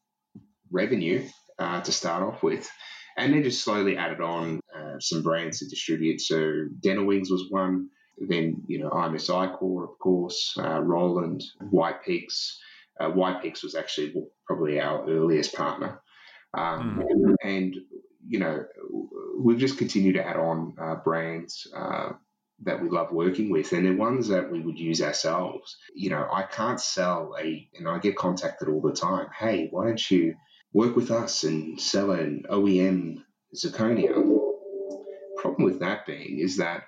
revenue 0.71 1.27
uh, 1.60 1.81
to 1.81 1.91
start 1.91 2.23
off 2.23 2.43
with. 2.43 2.69
And 3.17 3.34
then 3.34 3.43
just 3.43 3.63
slowly 3.63 3.97
added 3.97 4.21
on 4.21 4.62
uh, 4.75 4.99
some 4.99 5.21
brands 5.21 5.60
to 5.60 5.67
distribute. 5.67 6.21
So 6.21 6.65
Dental 6.81 7.05
Wings 7.05 7.29
was 7.29 7.45
one. 7.49 7.89
Then, 8.17 8.63
you 8.67 8.79
know, 8.79 8.89
imes-icore, 8.89 9.84
of 9.84 9.99
course, 9.99 10.55
uh, 10.57 10.79
Roland, 10.81 11.43
White 11.71 12.03
Peaks. 12.03 12.60
Uh, 12.99 13.10
White 13.10 13.41
Peaks 13.41 13.63
was 13.63 13.75
actually 13.75 14.13
probably 14.45 14.79
our 14.79 15.10
earliest 15.10 15.55
partner. 15.55 16.01
Um, 16.53 17.03
And, 17.43 17.75
you 18.27 18.39
know, 18.39 18.65
we've 19.39 19.57
just 19.57 19.77
continued 19.77 20.15
to 20.15 20.25
add 20.25 20.38
on 20.38 20.75
uh, 20.79 20.95
brands 20.95 21.67
uh, 21.75 22.12
that 22.63 22.81
we 22.81 22.89
love 22.89 23.12
working 23.12 23.49
with, 23.49 23.71
and 23.73 23.86
they're 23.86 23.95
ones 23.95 24.27
that 24.27 24.51
we 24.51 24.60
would 24.62 24.79
use 24.79 25.01
ourselves. 25.01 25.77
You 25.95 26.12
know, 26.12 26.27
I 26.31 26.43
can't 26.43 26.79
sell 26.79 27.36
a, 27.39 27.67
and 27.73 27.88
I 27.88 27.97
get 27.97 28.15
contacted 28.15 28.69
all 28.69 28.81
the 28.81 28.93
time. 28.93 29.27
Hey, 29.38 29.67
why 29.71 29.86
don't 29.86 30.12
you 30.12 30.36
work 30.73 30.95
with 30.95 31.12
us 31.12 31.43
and 31.43 31.79
sell 31.79 32.12
an 32.12 32.43
OEM 32.49 33.23
zirconia? 33.55 34.13
Problem 35.38 35.63
with 35.63 35.79
that 35.79 36.05
being 36.05 36.39
is 36.39 36.57
that 36.57 36.84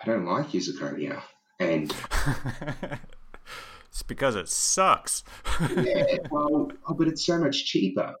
I 0.00 0.06
don't 0.06 0.24
like 0.24 0.54
your 0.54 0.62
zirconia, 0.62 1.22
and 1.58 1.92
it's 3.88 4.02
because 4.02 4.36
it 4.36 4.48
sucks. 4.48 5.24
yeah, 5.60 6.04
well, 6.30 6.70
oh, 6.88 6.94
but 6.94 7.08
it's 7.08 7.26
so 7.26 7.38
much 7.38 7.66
cheaper. 7.66 8.14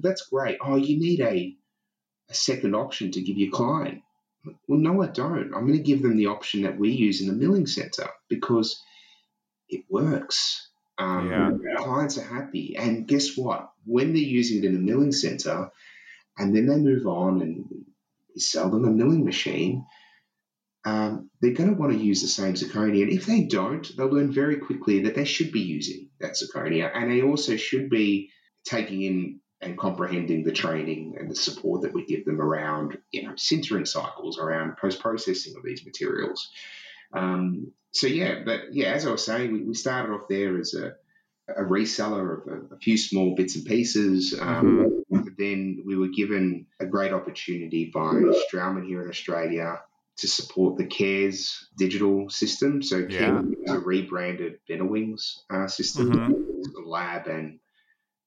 That's 0.00 0.28
great. 0.28 0.58
Oh, 0.60 0.76
you 0.76 0.98
need 0.98 1.20
a 1.20 1.56
a 2.30 2.34
second 2.34 2.74
option 2.74 3.10
to 3.12 3.22
give 3.22 3.36
your 3.36 3.50
client. 3.50 4.02
Well, 4.68 4.78
no, 4.78 5.02
I 5.02 5.06
don't. 5.06 5.54
I'm 5.54 5.66
going 5.66 5.78
to 5.78 5.82
give 5.82 6.02
them 6.02 6.16
the 6.16 6.26
option 6.26 6.62
that 6.62 6.78
we 6.78 6.90
use 6.90 7.20
in 7.20 7.28
the 7.28 7.32
milling 7.32 7.66
center 7.66 8.08
because 8.28 8.82
it 9.68 9.84
works. 9.88 10.70
Um, 10.98 11.28
Yeah. 11.28 11.76
Clients 11.76 12.18
are 12.18 12.24
happy. 12.24 12.76
And 12.76 13.06
guess 13.06 13.36
what? 13.36 13.70
When 13.84 14.12
they're 14.12 14.22
using 14.22 14.58
it 14.58 14.66
in 14.66 14.76
a 14.76 14.78
milling 14.78 15.12
center 15.12 15.70
and 16.38 16.54
then 16.54 16.66
they 16.66 16.76
move 16.76 17.06
on 17.06 17.42
and 17.42 17.64
we 18.34 18.40
sell 18.40 18.70
them 18.70 18.84
a 18.84 18.90
milling 18.90 19.24
machine, 19.24 19.84
um, 20.84 21.30
they're 21.40 21.52
going 21.52 21.74
to 21.74 21.80
want 21.80 21.92
to 21.92 21.98
use 21.98 22.20
the 22.20 22.28
same 22.28 22.54
zirconia. 22.54 23.02
And 23.02 23.12
if 23.12 23.26
they 23.26 23.42
don't, 23.44 23.90
they'll 23.96 24.08
learn 24.08 24.32
very 24.32 24.56
quickly 24.56 25.00
that 25.02 25.14
they 25.14 25.24
should 25.24 25.50
be 25.50 25.60
using 25.60 26.10
that 26.20 26.36
zirconia. 26.36 26.90
And 26.94 27.10
they 27.10 27.22
also 27.22 27.56
should 27.56 27.88
be 27.88 28.30
taking 28.64 29.02
in 29.02 29.40
and 29.60 29.78
comprehending 29.78 30.44
the 30.44 30.52
training 30.52 31.16
and 31.18 31.30
the 31.30 31.34
support 31.34 31.82
that 31.82 31.94
we 31.94 32.04
give 32.04 32.24
them 32.26 32.40
around, 32.40 32.98
you 33.12 33.22
know, 33.22 33.32
sintering 33.32 33.88
cycles, 33.88 34.38
around 34.38 34.76
post 34.76 35.00
processing 35.00 35.54
of 35.56 35.62
these 35.64 35.86
materials. 35.86 36.50
Um, 37.14 37.72
so 37.94 38.08
yeah, 38.08 38.40
but 38.44 38.72
yeah, 38.74 38.92
as 38.92 39.06
I 39.06 39.10
was 39.10 39.24
saying, 39.24 39.52
we, 39.52 39.62
we 39.62 39.74
started 39.74 40.12
off 40.12 40.28
there 40.28 40.58
as 40.58 40.74
a, 40.74 40.94
a 41.48 41.62
reseller 41.62 42.42
of 42.42 42.48
a, 42.48 42.74
a, 42.74 42.78
few 42.78 42.98
small 42.98 43.34
bits 43.34 43.54
and 43.54 43.64
pieces. 43.64 44.36
Um, 44.38 45.04
mm-hmm. 45.12 45.28
Then 45.38 45.82
we 45.86 45.96
were 45.96 46.08
given 46.08 46.66
a 46.80 46.86
great 46.86 47.12
opportunity 47.12 47.90
by 47.94 48.14
Straumann 48.50 48.86
here 48.86 49.02
in 49.02 49.08
Australia 49.08 49.80
to 50.16 50.28
support 50.28 50.76
the 50.76 50.86
CARES 50.86 51.68
digital 51.76 52.28
system. 52.30 52.82
So 52.82 52.98
yeah. 52.98 53.18
CARES 53.18 53.46
is 53.62 53.70
a 53.70 53.78
rebranded 53.78 54.58
Dental 54.68 54.88
Wings 54.88 55.44
uh, 55.52 55.68
system, 55.68 56.12
mm-hmm. 56.12 56.88
lab 56.88 57.28
and 57.28 57.60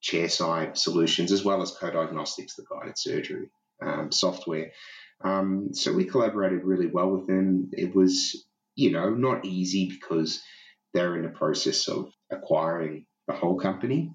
chairside 0.02 0.78
solutions, 0.78 1.32
as 1.32 1.44
well 1.44 1.62
as 1.62 1.76
coDiagnostiX, 1.76 2.56
the 2.56 2.66
guided 2.70 2.98
surgery 2.98 3.50
um, 3.82 4.12
software. 4.12 4.72
Um, 5.24 5.74
so 5.74 5.94
we 5.94 6.06
collaborated 6.06 6.64
really 6.64 6.88
well 6.88 7.10
with 7.10 7.28
them. 7.28 7.70
It 7.74 7.96
was, 7.96 8.46
you 8.78 8.92
know, 8.92 9.10
not 9.10 9.46
easy 9.46 9.90
because 9.90 10.42
they're 10.94 11.18
in 11.18 11.24
the 11.24 11.30
process 11.30 11.90
of 11.90 12.10
acquiring 12.32 13.06
the 13.28 13.34
whole 13.34 13.60
company. 13.60 14.14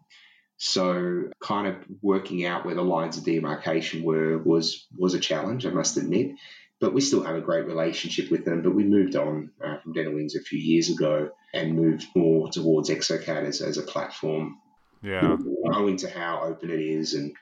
So 0.57 1.25
kind 1.43 1.67
of 1.67 1.77
working 2.01 2.47
out 2.47 2.65
where 2.65 2.75
the 2.75 2.83
lines 2.83 3.19
of 3.19 3.25
demarcation 3.25 4.03
were 4.05 4.39
was 4.39 4.87
was 4.97 5.13
a 5.13 5.21
challenge, 5.21 5.67
I 5.67 5.71
must 5.71 5.99
admit. 5.99 6.37
But 6.81 6.95
we 6.95 7.01
still 7.01 7.23
have 7.23 7.37
a 7.37 7.41
great 7.41 7.67
relationship 7.67 8.31
with 8.31 8.45
them. 8.45 8.63
But 8.63 8.75
we 8.75 8.85
moved 8.85 9.17
on 9.17 9.51
uh, 9.63 9.79
from 9.79 9.93
Dental 9.93 10.15
Wings 10.15 10.35
a 10.35 10.41
few 10.41 10.59
years 10.59 10.89
ago 10.89 11.31
and 11.53 11.75
moved 11.75 12.07
more 12.17 12.49
towards 12.51 12.89
exocad 12.89 13.45
as, 13.45 13.61
as 13.61 13.77
a 13.77 13.83
platform 13.83 14.57
yeah. 15.03 15.37
Owing 15.75 15.97
to 15.99 16.11
how 16.11 16.43
open 16.45 16.71
it 16.71 16.81
is 16.81 17.15
and 17.15 17.35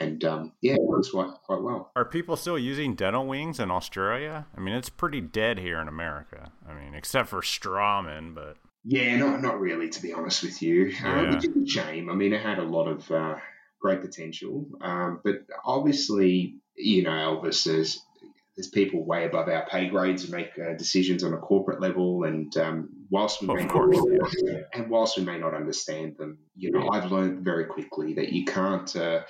and 0.00 0.24
um, 0.24 0.52
yeah, 0.60 0.74
it 0.74 0.82
works 0.82 1.10
quite 1.10 1.30
quite 1.44 1.62
well. 1.62 1.90
Are 1.96 2.04
people 2.04 2.36
still 2.36 2.58
using 2.58 2.94
dental 2.94 3.26
wings 3.26 3.58
in 3.58 3.70
Australia? 3.70 4.46
I 4.56 4.60
mean, 4.60 4.74
it's 4.74 4.88
pretty 4.88 5.20
dead 5.20 5.58
here 5.58 5.80
in 5.80 5.88
America. 5.88 6.52
I 6.68 6.74
mean, 6.74 6.94
except 6.94 7.28
for 7.28 7.40
Straumann, 7.40 8.34
but 8.34 8.56
yeah, 8.84 9.16
not 9.16 9.42
not 9.42 9.60
really, 9.60 9.88
to 9.88 10.02
be 10.02 10.12
honest 10.12 10.42
with 10.42 10.62
you. 10.62 10.92
Uh, 11.04 11.08
yeah. 11.08 11.20
Uh, 11.20 11.34
which 11.34 11.44
is 11.46 11.56
a 11.56 11.66
shame. 11.66 12.10
I 12.10 12.14
mean, 12.14 12.32
it 12.32 12.42
had 12.42 12.58
a 12.58 12.64
lot 12.64 12.86
of 12.86 13.10
uh, 13.10 13.36
great 13.80 14.00
potential, 14.00 14.66
um, 14.80 15.20
but 15.24 15.42
obviously, 15.64 16.56
you 16.76 17.02
know, 17.02 17.10
Elvis 17.10 17.66
is 17.66 18.00
there's 18.56 18.68
people 18.68 19.04
way 19.04 19.24
above 19.24 19.48
our 19.48 19.66
pay 19.66 19.88
grades 19.88 20.24
who 20.24 20.32
make 20.32 20.50
uh, 20.58 20.74
decisions 20.76 21.22
on 21.22 21.32
a 21.32 21.38
corporate 21.38 21.80
level, 21.80 22.24
and 22.24 22.56
um, 22.56 22.88
whilst 23.10 23.40
we 23.40 23.46
may 23.46 23.64
not, 23.64 23.94
and 24.74 24.90
whilst 24.90 25.16
we 25.16 25.24
may 25.24 25.38
not 25.38 25.54
understand 25.54 26.16
them, 26.18 26.38
you 26.56 26.72
know, 26.72 26.88
I've 26.88 27.12
learned 27.12 27.44
very 27.44 27.66
quickly 27.66 28.14
that 28.14 28.32
you 28.32 28.44
can't 28.44 28.96
uh, 28.96 29.20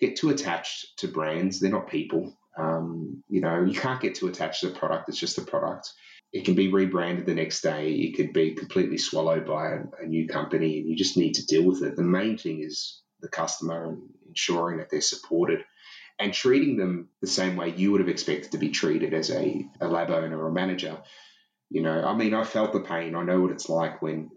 get 0.00 0.16
too 0.16 0.30
attached 0.30 0.98
to 0.98 1.08
brands. 1.08 1.60
They're 1.60 1.70
not 1.70 1.88
people. 1.88 2.36
Um, 2.56 3.22
you 3.28 3.40
know, 3.40 3.62
you 3.64 3.78
can't 3.78 4.00
get 4.00 4.14
too 4.14 4.28
attached 4.28 4.60
to 4.60 4.68
the 4.68 4.78
product. 4.78 5.08
It's 5.08 5.18
just 5.18 5.38
a 5.38 5.42
product. 5.42 5.92
It 6.32 6.44
can 6.44 6.54
be 6.54 6.72
rebranded 6.72 7.26
the 7.26 7.34
next 7.34 7.60
day. 7.62 7.92
It 7.92 8.16
could 8.16 8.32
be 8.32 8.54
completely 8.54 8.98
swallowed 8.98 9.46
by 9.46 9.68
a, 9.68 9.80
a 10.02 10.06
new 10.06 10.28
company, 10.28 10.78
and 10.78 10.88
you 10.88 10.96
just 10.96 11.16
need 11.16 11.34
to 11.34 11.46
deal 11.46 11.64
with 11.64 11.82
it. 11.82 11.96
The 11.96 12.02
main 12.02 12.38
thing 12.38 12.62
is 12.62 13.02
the 13.20 13.28
customer 13.28 13.88
and 13.88 14.02
ensuring 14.28 14.78
that 14.78 14.90
they're 14.90 15.00
supported 15.00 15.64
and 16.18 16.32
treating 16.32 16.76
them 16.76 17.08
the 17.20 17.26
same 17.26 17.56
way 17.56 17.74
you 17.74 17.90
would 17.90 18.00
have 18.00 18.08
expected 18.08 18.52
to 18.52 18.58
be 18.58 18.68
treated 18.68 19.14
as 19.14 19.30
a, 19.30 19.66
a 19.80 19.88
lab 19.88 20.10
owner 20.10 20.42
or 20.42 20.52
manager. 20.52 20.98
You 21.70 21.82
know, 21.82 22.04
I 22.04 22.14
mean, 22.14 22.34
I 22.34 22.44
felt 22.44 22.72
the 22.72 22.80
pain. 22.80 23.14
I 23.14 23.22
know 23.22 23.40
what 23.40 23.52
it's 23.52 23.68
like 23.68 24.02
when 24.02 24.30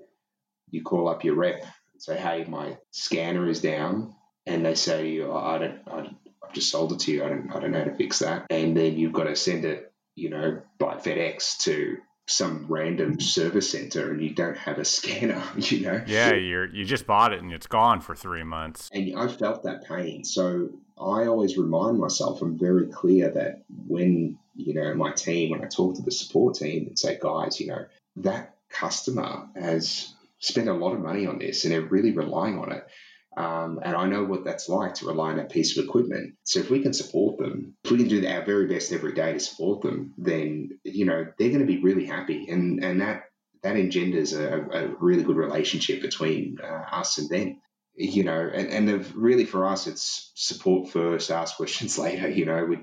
you 0.69 0.81
call 0.81 1.09
up 1.09 1.23
your 1.23 1.35
rep 1.35 1.61
and 1.61 2.01
say, 2.01 2.17
"Hey, 2.17 2.45
my 2.47 2.77
scanner 2.91 3.49
is 3.49 3.61
down," 3.61 4.15
and 4.45 4.65
they 4.65 4.75
say, 4.75 5.19
oh, 5.21 5.35
"I 5.35 5.57
don't, 5.57 5.81
I, 5.87 5.99
I've 6.43 6.53
just 6.53 6.71
sold 6.71 6.93
it 6.93 6.99
to 7.01 7.11
you. 7.11 7.23
I 7.23 7.29
don't, 7.29 7.55
I 7.55 7.59
don't 7.59 7.71
know 7.71 7.79
how 7.79 7.85
to 7.85 7.95
fix 7.95 8.19
that," 8.19 8.45
and 8.49 8.75
then 8.75 8.97
you've 8.97 9.13
got 9.13 9.25
to 9.25 9.35
send 9.35 9.65
it, 9.65 9.91
you 10.15 10.29
know, 10.29 10.61
by 10.79 10.95
FedEx 10.95 11.57
to 11.63 11.97
some 12.25 12.65
random 12.69 13.19
service 13.19 13.69
center 13.69 14.11
and 14.11 14.21
you 14.21 14.33
don't 14.33 14.57
have 14.57 14.77
a 14.77 14.85
scanner, 14.97 15.43
you 15.57 15.81
know. 15.81 16.01
Yeah, 16.07 16.33
you're 16.33 16.69
you 16.73 16.85
just 16.85 17.05
bought 17.05 17.33
it 17.33 17.41
and 17.41 17.51
it's 17.51 17.67
gone 17.67 18.01
for 18.01 18.15
three 18.15 18.43
months. 18.43 18.89
And 18.93 19.17
I 19.17 19.27
felt 19.27 19.63
that 19.63 19.85
pain. 19.85 20.23
So 20.23 20.69
I 20.97 21.25
always 21.25 21.57
remind 21.57 21.99
myself 21.99 22.41
I'm 22.41 22.57
very 22.57 22.87
clear 22.87 23.29
that 23.31 23.63
when, 23.87 24.37
you 24.55 24.73
know, 24.73 24.93
my 24.93 25.11
team, 25.11 25.51
when 25.51 25.63
I 25.63 25.67
talk 25.67 25.95
to 25.95 26.01
the 26.01 26.11
support 26.11 26.55
team 26.55 26.87
and 26.87 26.97
say, 26.97 27.17
guys, 27.21 27.59
you 27.59 27.67
know, 27.67 27.85
that 28.17 28.55
customer 28.69 29.47
has 29.55 30.13
spent 30.39 30.67
a 30.67 30.73
lot 30.73 30.93
of 30.93 30.99
money 30.99 31.25
on 31.25 31.39
this 31.39 31.63
and 31.63 31.73
they're 31.73 31.81
really 31.81 32.11
relying 32.11 32.57
on 32.59 32.71
it. 32.71 32.85
Um, 33.35 33.79
and 33.83 33.95
I 33.95 34.05
know 34.05 34.23
what 34.23 34.43
that's 34.43 34.69
like 34.69 34.95
to 34.95 35.07
rely 35.07 35.31
on 35.31 35.37
that 35.37 35.51
piece 35.51 35.77
of 35.77 35.83
equipment. 35.83 36.35
So 36.43 36.59
if 36.59 36.69
we 36.69 36.81
can 36.81 36.93
support 36.93 37.39
them, 37.39 37.75
if 37.83 37.91
we 37.91 37.97
can 37.97 38.07
do 38.07 38.27
our 38.27 38.45
very 38.45 38.67
best 38.67 38.91
every 38.91 39.13
day 39.13 39.33
to 39.33 39.39
support 39.39 39.81
them, 39.81 40.13
then 40.17 40.79
you 40.83 41.05
know 41.05 41.25
they're 41.37 41.49
going 41.49 41.59
to 41.59 41.65
be 41.65 41.81
really 41.81 42.05
happy, 42.05 42.47
and 42.49 42.83
and 42.83 43.01
that 43.01 43.23
that 43.63 43.75
engenders 43.77 44.33
a, 44.33 44.59
a 44.59 44.87
really 44.99 45.23
good 45.23 45.37
relationship 45.37 46.01
between 46.01 46.57
uh, 46.63 46.85
us 46.91 47.17
and 47.17 47.29
them. 47.29 47.61
You 47.95 48.23
know, 48.23 48.49
and 48.53 48.89
and 48.89 49.15
really 49.15 49.45
for 49.45 49.65
us, 49.65 49.87
it's 49.87 50.31
support 50.35 50.89
first, 50.89 51.31
ask 51.31 51.57
questions 51.57 51.97
later. 51.97 52.29
You 52.29 52.45
know, 52.45 52.65
we 52.65 52.79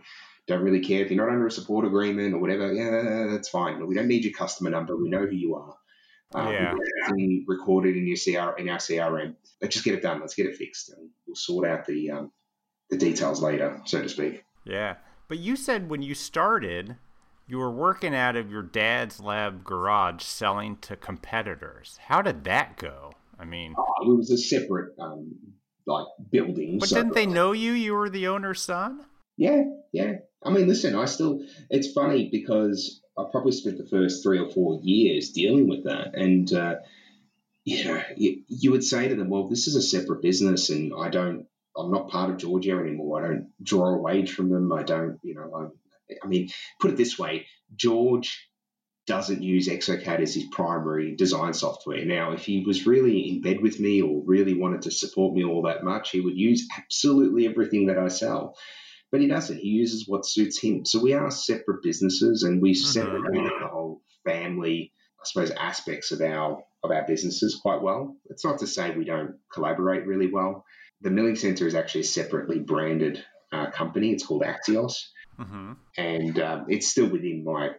don't 0.46 0.62
really 0.62 0.80
care 0.80 1.04
if 1.04 1.10
you're 1.10 1.24
not 1.24 1.32
under 1.32 1.46
a 1.46 1.50
support 1.50 1.84
agreement 1.84 2.34
or 2.34 2.38
whatever. 2.38 2.72
Yeah, 2.72 3.28
that's 3.30 3.48
fine. 3.48 3.86
We 3.86 3.94
don't 3.94 4.08
need 4.08 4.24
your 4.24 4.32
customer 4.32 4.70
number. 4.70 4.96
We 4.96 5.08
know 5.08 5.26
who 5.26 5.36
you 5.36 5.54
are. 5.54 5.76
Um, 6.32 6.52
yeah. 6.52 6.74
recorded 7.48 7.96
in 7.96 8.06
your 8.06 8.16
CR 8.16 8.56
in 8.56 8.68
our 8.68 8.78
CRM. 8.78 9.34
Let's 9.60 9.74
just 9.74 9.84
get 9.84 9.94
it 9.94 10.02
done. 10.02 10.20
Let's 10.20 10.34
get 10.34 10.46
it 10.46 10.56
fixed, 10.56 10.90
and 10.90 11.10
we'll 11.26 11.34
sort 11.34 11.66
out 11.66 11.86
the 11.86 12.10
um, 12.10 12.32
the 12.88 12.96
details 12.96 13.42
later, 13.42 13.80
so 13.84 14.02
to 14.02 14.08
speak. 14.08 14.44
Yeah, 14.64 14.96
but 15.26 15.38
you 15.38 15.56
said 15.56 15.90
when 15.90 16.02
you 16.02 16.14
started, 16.14 16.96
you 17.48 17.58
were 17.58 17.70
working 17.70 18.14
out 18.14 18.36
of 18.36 18.50
your 18.50 18.62
dad's 18.62 19.20
lab 19.20 19.64
garage 19.64 20.22
selling 20.22 20.76
to 20.82 20.94
competitors. 20.94 21.98
How 22.06 22.22
did 22.22 22.44
that 22.44 22.76
go? 22.76 23.12
I 23.38 23.44
mean, 23.44 23.74
oh, 23.76 23.84
it 24.02 24.16
was 24.16 24.30
a 24.30 24.38
separate 24.38 24.94
um, 25.00 25.34
like 25.86 26.06
building. 26.30 26.78
But 26.78 26.90
so, 26.90 26.96
didn't 26.96 27.14
they 27.14 27.26
know 27.26 27.52
you? 27.52 27.72
You 27.72 27.94
were 27.94 28.08
the 28.08 28.28
owner's 28.28 28.62
son. 28.62 29.04
Yeah, 29.36 29.62
yeah. 29.92 30.12
I 30.44 30.50
mean, 30.50 30.68
listen, 30.68 30.94
I 30.94 31.06
still. 31.06 31.40
It's 31.70 31.92
funny 31.92 32.28
because 32.30 32.99
I 33.18 33.25
probably 33.31 33.53
spent 33.53 33.79
the 33.79 33.87
first 33.87 34.23
three 34.23 34.38
or 34.38 34.51
four 34.51 34.81
years 34.83 35.31
dealing 35.31 35.68
with 35.68 35.85
that, 35.85 36.14
and 36.14 36.53
uh, 36.53 36.77
you 37.64 37.85
know, 37.85 38.03
you, 38.16 38.42
you 38.49 38.70
would 38.70 38.85
say 38.85 39.09
to 39.09 39.14
them, 39.14 39.29
"Well, 39.29 39.49
this 39.49 39.66
is 39.66 39.77
a 39.77 39.83
separate 39.83 40.23
business, 40.23 40.70
and 40.70 40.92
I 40.99 41.09
don't, 41.09 41.46
I'm 41.77 41.90
not 41.90 42.09
part 42.09 42.31
of 42.31 42.38
Georgia 42.38 42.73
anymore. 42.73 43.25
I 43.25 43.29
don't 43.29 43.51
draw 43.62 43.94
a 43.94 43.99
wage 43.99 44.33
from 44.33 44.51
them. 44.51 44.73
I 44.73 44.83
don't, 44.83 45.18
you 45.23 45.35
know, 45.35 45.53
I'm, 45.55 45.73
I 46.23 46.27
mean, 46.27 46.51
put 46.81 46.90
it 46.90 46.96
this 46.96 47.18
way, 47.18 47.46
George 47.75 48.49
doesn't 49.07 49.42
use 49.42 49.68
exocad 49.68 50.20
as 50.20 50.35
his 50.35 50.44
primary 50.53 51.16
design 51.16 51.53
software. 51.53 52.05
Now, 52.05 52.33
if 52.33 52.44
he 52.44 52.64
was 52.64 52.87
really 52.87 53.29
in 53.29 53.40
bed 53.40 53.61
with 53.61 53.81
me 53.81 54.03
or 54.03 54.23
really 54.25 54.55
wanted 54.55 54.83
to 54.83 54.90
support 54.90 55.35
me 55.35 55.44
all 55.44 55.62
that 55.62 55.85
much, 55.85 56.11
he 56.11 56.20
would 56.20 56.37
use 56.37 56.68
absolutely 56.79 57.46
everything 57.46 57.87
that 57.87 57.99
I 57.99 58.09
sell 58.09 58.57
but 59.11 59.20
he 59.20 59.27
doesn't. 59.27 59.59
He 59.59 59.68
uses 59.68 60.07
what 60.07 60.27
suits 60.27 60.61
him. 60.61 60.85
So 60.85 61.03
we 61.03 61.14
are 61.14 61.31
separate 61.31 61.83
businesses, 61.83 62.42
and 62.42 62.62
we 62.62 62.73
mm-hmm. 62.73 62.87
separate 62.87 63.61
the 63.61 63.68
whole 63.68 64.03
family, 64.25 64.92
I 65.20 65.23
suppose, 65.25 65.51
aspects 65.51 66.12
of 66.12 66.20
our 66.20 66.62
of 66.83 66.90
our 66.90 67.07
businesses 67.07 67.59
quite 67.61 67.83
well. 67.83 68.16
It's 68.27 68.44
not 68.44 68.61
to 68.61 68.66
say 68.66 68.90
we 68.90 69.05
don't 69.05 69.37
collaborate 69.53 70.07
really 70.07 70.31
well. 70.33 70.64
The 71.03 71.11
Milling 71.11 71.37
Centre 71.37 71.66
is 71.66 71.75
actually 71.75 72.03
a 72.03 72.05
separately 72.05 72.59
branded 72.59 73.25
uh, 73.53 73.70
company. 73.70 74.12
It's 74.12 74.25
called 74.25 74.42
Axios, 74.42 74.94
mm-hmm. 75.38 75.73
and 75.96 76.38
um, 76.38 76.67
it's 76.69 76.88
still 76.88 77.08
within 77.08 77.44
my 77.44 77.71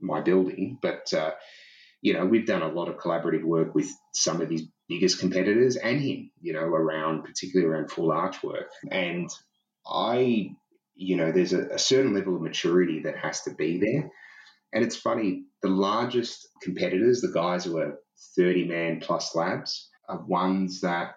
my 0.00 0.22
building. 0.22 0.78
But 0.80 1.12
uh, 1.12 1.32
you 2.00 2.14
know, 2.14 2.24
we've 2.24 2.46
done 2.46 2.62
a 2.62 2.68
lot 2.68 2.88
of 2.88 2.96
collaborative 2.96 3.44
work 3.44 3.74
with 3.74 3.90
some 4.14 4.40
of 4.40 4.48
his 4.48 4.62
biggest 4.88 5.20
competitors 5.20 5.76
and 5.76 6.00
him. 6.00 6.30
You 6.40 6.54
know, 6.54 6.64
around 6.64 7.24
particularly 7.24 7.70
around 7.70 7.90
full 7.90 8.10
arch 8.10 8.42
work, 8.42 8.70
and 8.90 9.28
I 9.86 10.50
you 10.98 11.16
know, 11.16 11.30
there's 11.30 11.52
a, 11.52 11.66
a 11.68 11.78
certain 11.78 12.12
level 12.12 12.36
of 12.36 12.42
maturity 12.42 13.00
that 13.04 13.16
has 13.16 13.42
to 13.42 13.54
be 13.54 13.78
there. 13.78 14.10
And 14.72 14.84
it's 14.84 14.96
funny, 14.96 15.44
the 15.62 15.68
largest 15.68 16.48
competitors, 16.60 17.20
the 17.20 17.32
guys 17.32 17.64
who 17.64 17.78
are 17.78 17.98
30 18.36 18.66
man 18.66 19.00
plus 19.00 19.34
labs, 19.34 19.88
are 20.08 20.24
ones 20.26 20.80
that 20.80 21.14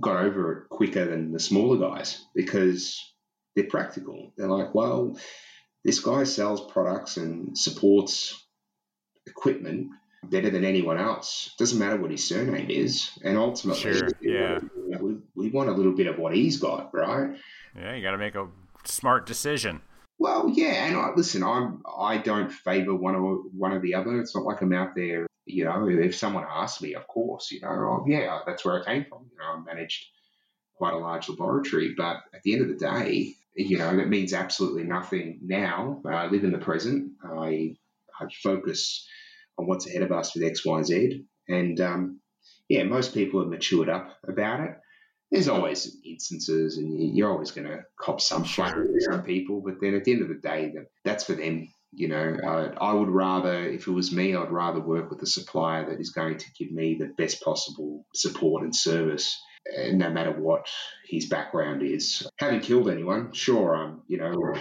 got 0.00 0.24
over 0.24 0.52
it 0.52 0.68
quicker 0.70 1.04
than 1.04 1.32
the 1.32 1.38
smaller 1.38 1.76
guys 1.76 2.24
because 2.34 2.98
they're 3.54 3.66
practical. 3.66 4.32
They're 4.36 4.48
like, 4.48 4.74
well, 4.74 5.18
this 5.84 6.00
guy 6.00 6.24
sells 6.24 6.72
products 6.72 7.18
and 7.18 7.56
supports 7.56 8.42
equipment 9.26 9.88
better 10.24 10.48
than 10.48 10.64
anyone 10.64 10.98
else. 10.98 11.54
Doesn't 11.58 11.78
matter 11.78 12.00
what 12.00 12.10
his 12.10 12.26
surname 12.26 12.70
is. 12.70 13.10
And 13.22 13.36
ultimately, 13.36 13.92
sure, 13.92 14.08
yeah. 14.22 14.58
we, 14.98 15.16
we 15.34 15.50
want 15.50 15.68
a 15.68 15.72
little 15.72 15.94
bit 15.94 16.06
of 16.06 16.18
what 16.18 16.34
he's 16.34 16.58
got, 16.58 16.94
right? 16.94 17.36
Yeah, 17.76 17.94
you 17.94 18.02
got 18.02 18.12
to 18.12 18.18
make 18.18 18.34
a 18.34 18.48
smart 18.84 19.26
decision. 19.26 19.82
Well, 20.18 20.50
yeah, 20.54 20.86
and 20.86 20.96
I, 20.96 21.10
listen, 21.16 21.42
I'm 21.42 21.82
I 21.98 22.18
don't 22.18 22.52
favour 22.52 22.94
one 22.94 23.14
or 23.14 23.36
one 23.56 23.72
or 23.72 23.80
the 23.80 23.94
other. 23.94 24.20
It's 24.20 24.34
not 24.34 24.44
like 24.44 24.60
I'm 24.60 24.74
out 24.74 24.94
there, 24.94 25.26
you 25.46 25.64
know. 25.64 25.88
If 25.88 26.14
someone 26.14 26.44
asks 26.48 26.82
me, 26.82 26.94
of 26.94 27.06
course, 27.08 27.50
you 27.50 27.60
know, 27.62 28.04
yeah, 28.06 28.40
that's 28.46 28.64
where 28.64 28.82
I 28.82 28.84
came 28.84 29.06
from. 29.08 29.30
You 29.32 29.38
know, 29.38 29.44
I 29.44 29.74
managed 29.74 30.04
quite 30.74 30.92
a 30.92 30.98
large 30.98 31.28
laboratory, 31.28 31.94
but 31.96 32.18
at 32.34 32.42
the 32.42 32.52
end 32.52 32.62
of 32.62 32.68
the 32.68 32.74
day, 32.74 33.34
you 33.54 33.78
know, 33.78 33.96
that 33.96 34.08
means 34.08 34.32
absolutely 34.32 34.84
nothing 34.84 35.38
now. 35.42 36.02
I 36.06 36.26
live 36.26 36.44
in 36.44 36.52
the 36.52 36.58
present. 36.58 37.12
I, 37.24 37.76
I 38.18 38.26
focus 38.42 39.06
on 39.58 39.66
what's 39.66 39.86
ahead 39.86 40.02
of 40.02 40.12
us 40.12 40.34
with 40.34 40.44
X, 40.44 40.64
Y, 40.64 40.82
Z, 40.82 41.24
and 41.48 41.80
um, 41.80 42.20
yeah, 42.68 42.84
most 42.84 43.14
people 43.14 43.40
have 43.40 43.48
matured 43.48 43.88
up 43.88 44.18
about 44.26 44.60
it 44.60 44.79
there's 45.30 45.48
always 45.48 45.96
instances, 46.04 46.76
and 46.78 47.16
you're 47.16 47.30
always 47.30 47.52
going 47.52 47.68
to 47.68 47.84
cop 47.98 48.20
some 48.20 48.44
flack 48.44 48.74
from 48.74 49.00
some 49.00 49.22
people. 49.22 49.62
But 49.64 49.74
then 49.80 49.94
at 49.94 50.04
the 50.04 50.12
end 50.12 50.22
of 50.22 50.28
the 50.28 50.34
day, 50.34 50.72
that's 51.04 51.24
for 51.24 51.34
them. 51.34 51.72
You 51.92 52.08
know, 52.08 52.36
uh, 52.44 52.74
I 52.80 52.92
would 52.92 53.08
rather, 53.08 53.68
if 53.68 53.88
it 53.88 53.90
was 53.90 54.12
me, 54.12 54.34
I'd 54.36 54.52
rather 54.52 54.80
work 54.80 55.10
with 55.10 55.22
a 55.22 55.26
supplier 55.26 55.90
that 55.90 56.00
is 56.00 56.10
going 56.10 56.38
to 56.38 56.46
give 56.56 56.70
me 56.70 56.94
the 56.94 57.12
best 57.18 57.42
possible 57.42 58.06
support 58.14 58.62
and 58.62 58.74
service, 58.74 59.36
uh, 59.76 59.90
no 59.92 60.08
matter 60.08 60.30
what 60.30 60.68
his 61.04 61.26
background 61.26 61.82
is. 61.82 62.24
Haven't 62.38 62.62
killed 62.62 62.88
anyone, 62.88 63.32
sure. 63.32 63.74
Um, 63.74 64.02
you 64.06 64.18
know, 64.18 64.54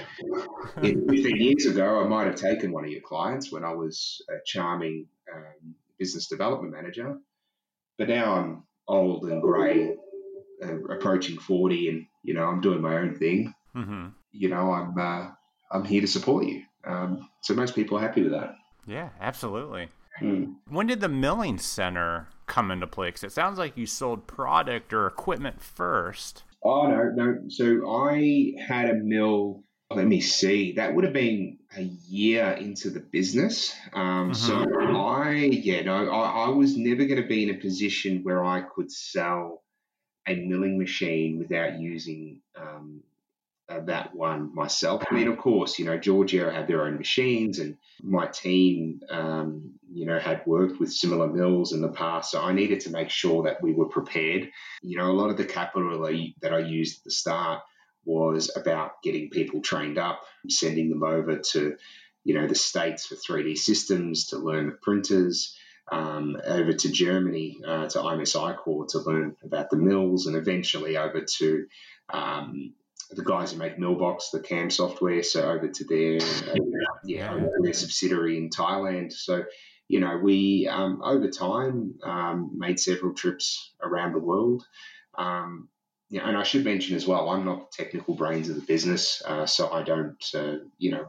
15 0.82 1.06
years 1.38 1.68
ago, 1.68 2.04
I 2.04 2.08
might 2.08 2.26
have 2.26 2.36
taken 2.36 2.72
one 2.72 2.84
of 2.84 2.90
your 2.90 3.02
clients 3.02 3.52
when 3.52 3.64
I 3.64 3.74
was 3.74 4.24
a 4.28 4.38
charming 4.46 5.06
um, 5.32 5.76
business 6.00 6.28
development 6.28 6.74
manager, 6.74 7.16
but 8.00 8.10
now 8.10 8.34
I'm 8.34 8.64
old 8.88 9.26
and 9.26 9.40
grey 9.40 9.96
uh, 10.64 10.84
approaching 10.94 11.38
40 11.38 11.90
and, 11.90 12.06
you 12.24 12.34
know, 12.34 12.44
I'm 12.44 12.62
doing 12.62 12.82
my 12.82 12.98
own 12.98 13.16
thing, 13.16 13.54
mm-hmm. 13.76 14.08
you 14.32 14.50
know, 14.50 14.72
I'm, 14.72 14.98
uh, 14.98 15.30
I'm 15.72 15.86
here 15.86 16.02
to 16.02 16.08
support 16.08 16.46
you. 16.46 16.64
Um, 16.86 17.30
so 17.42 17.54
most 17.54 17.76
people 17.76 17.98
are 17.98 18.02
happy 18.02 18.24
with 18.24 18.32
that. 18.32 18.56
Yeah, 18.88 19.10
absolutely. 19.20 19.90
Mm. 20.22 20.56
When 20.70 20.88
did 20.88 21.00
the 21.00 21.10
milling 21.10 21.58
center 21.58 22.28
come 22.48 22.72
into 22.72 22.88
play? 22.88 23.10
Because 23.10 23.24
it 23.24 23.32
sounds 23.32 23.58
like 23.58 23.78
you 23.78 23.86
sold 23.86 24.28
product 24.28 24.94
or 24.94 25.08
equipment 25.08 25.62
first. 25.62 26.44
Oh 26.64 26.88
no, 26.88 27.12
no. 27.14 27.50
So 27.50 27.90
I 27.90 28.54
had 28.60 28.90
a 28.90 28.96
mill. 28.96 29.64
Let 29.92 30.06
me 30.06 30.22
see. 30.22 30.74
That 30.74 30.94
would 30.94 31.04
have 31.04 31.14
been 31.14 31.58
a 31.76 31.82
year 31.82 32.52
into 32.52 32.90
the 32.90 33.00
business. 33.00 33.74
Um, 33.94 34.32
mm-hmm. 34.32 34.34
So 34.34 34.98
I, 35.00 35.34
yeah, 35.36 35.82
no, 35.84 36.10
I, 36.10 36.46
I 36.46 36.50
was 36.50 36.78
never 36.78 37.06
going 37.06 37.22
to 37.22 37.28
be 37.28 37.44
in 37.44 37.56
a 37.56 37.60
position 37.60 38.24
where 38.24 38.44
I 38.44 38.62
could 38.62 38.92
sell 38.92 39.64
a 40.28 40.36
milling 40.36 40.78
machine 40.78 41.40
without 41.40 41.80
using 41.80 42.42
um, 42.56 43.02
uh, 43.70 43.80
that 43.82 44.16
one 44.16 44.54
myself. 44.54 45.04
I 45.10 45.14
mean, 45.14 45.28
of 45.28 45.38
course, 45.38 45.78
you 45.78 45.86
know, 45.86 45.98
Georgia 45.98 46.52
had 46.52 46.68
their 46.68 46.86
own 46.86 46.98
machines, 46.98 47.60
and 47.60 47.78
my 48.02 48.26
team, 48.26 49.02
um, 49.10 49.74
you 49.92 50.06
know, 50.06 50.18
had 50.20 50.46
worked 50.46 50.80
with 50.80 50.92
similar 50.92 51.28
mills 51.28 51.72
in 51.74 51.82
the 51.82 51.90
past. 51.90 52.32
So 52.32 52.42
I 52.42 52.54
needed 52.54 52.82
to 52.82 52.92
make 52.92 53.10
sure 53.10 53.44
that 53.44 53.62
we 53.62 53.74
were 53.74 53.88
prepared. 53.88 54.50
You 54.82 54.98
know, 54.98 55.12
a 55.12 55.14
lot 55.14 55.30
of 55.30 55.38
the 55.38 55.46
capital 55.46 56.02
that 56.42 56.54
I 56.54 56.60
used 56.60 57.00
at 57.00 57.04
the 57.04 57.12
start 57.12 57.62
was 58.06 58.52
about 58.56 59.04
getting 59.04 59.30
people 59.30 59.62
trained 59.62 60.00
up, 60.00 60.22
sending 60.48 60.90
them 60.90 61.04
over 61.04 61.38
to, 61.38 61.76
you 62.24 62.34
know, 62.34 62.48
the 62.48 62.56
States 62.56 63.06
for 63.06 63.16
3D 63.16 63.58
systems 63.58 64.28
to 64.28 64.38
learn 64.38 64.68
the 64.68 64.72
printers 64.72 65.56
um, 65.92 66.38
over 66.46 66.74
to 66.74 66.92
Germany 66.92 67.58
uh, 67.66 67.88
to 67.88 68.00
imes-icore 68.00 68.88
to 68.90 69.00
learn 69.00 69.36
about 69.44 69.70
the 69.70 69.78
mills, 69.78 70.28
and 70.28 70.36
eventually 70.36 70.98
over 70.98 71.26
to 71.38 71.66
um, 72.12 72.74
the 73.12 73.24
guys 73.24 73.52
who 73.52 73.58
make 73.58 73.78
Millbox, 73.78 74.32
the 74.32 74.40
CAM 74.40 74.70
software, 74.70 75.24
so 75.24 75.50
over 75.50 75.68
to 75.68 75.84
their 75.86 76.18
uh, 76.18 76.56
yeah 77.04 77.40
their 77.62 77.74
subsidiary 77.74 78.38
in 78.38 78.50
Thailand. 78.50 79.12
So 79.14 79.44
you 79.88 80.00
know 80.00 80.18
we 80.18 80.68
um, 80.68 81.02
over 81.04 81.30
time 81.30 81.96
um, 82.04 82.52
made 82.56 82.80
several 82.80 83.14
trips 83.14 83.74
around 83.82 84.14
the 84.14 84.20
world. 84.20 84.64
Um, 85.18 85.70
yeah, 86.10 86.28
and 86.28 86.36
I 86.36 86.44
should 86.44 86.66
mention 86.66 86.96
as 86.96 87.06
well, 87.06 87.30
I'm 87.30 87.46
not 87.46 87.72
the 87.72 87.84
technical 87.84 88.16
brains 88.16 88.50
of 88.50 88.56
the 88.56 88.64
business, 88.64 89.22
uh, 89.24 89.46
so 89.46 89.72
I 89.72 89.84
don't, 89.84 90.18
uh, 90.34 90.56
you 90.80 90.90
know, 90.90 91.06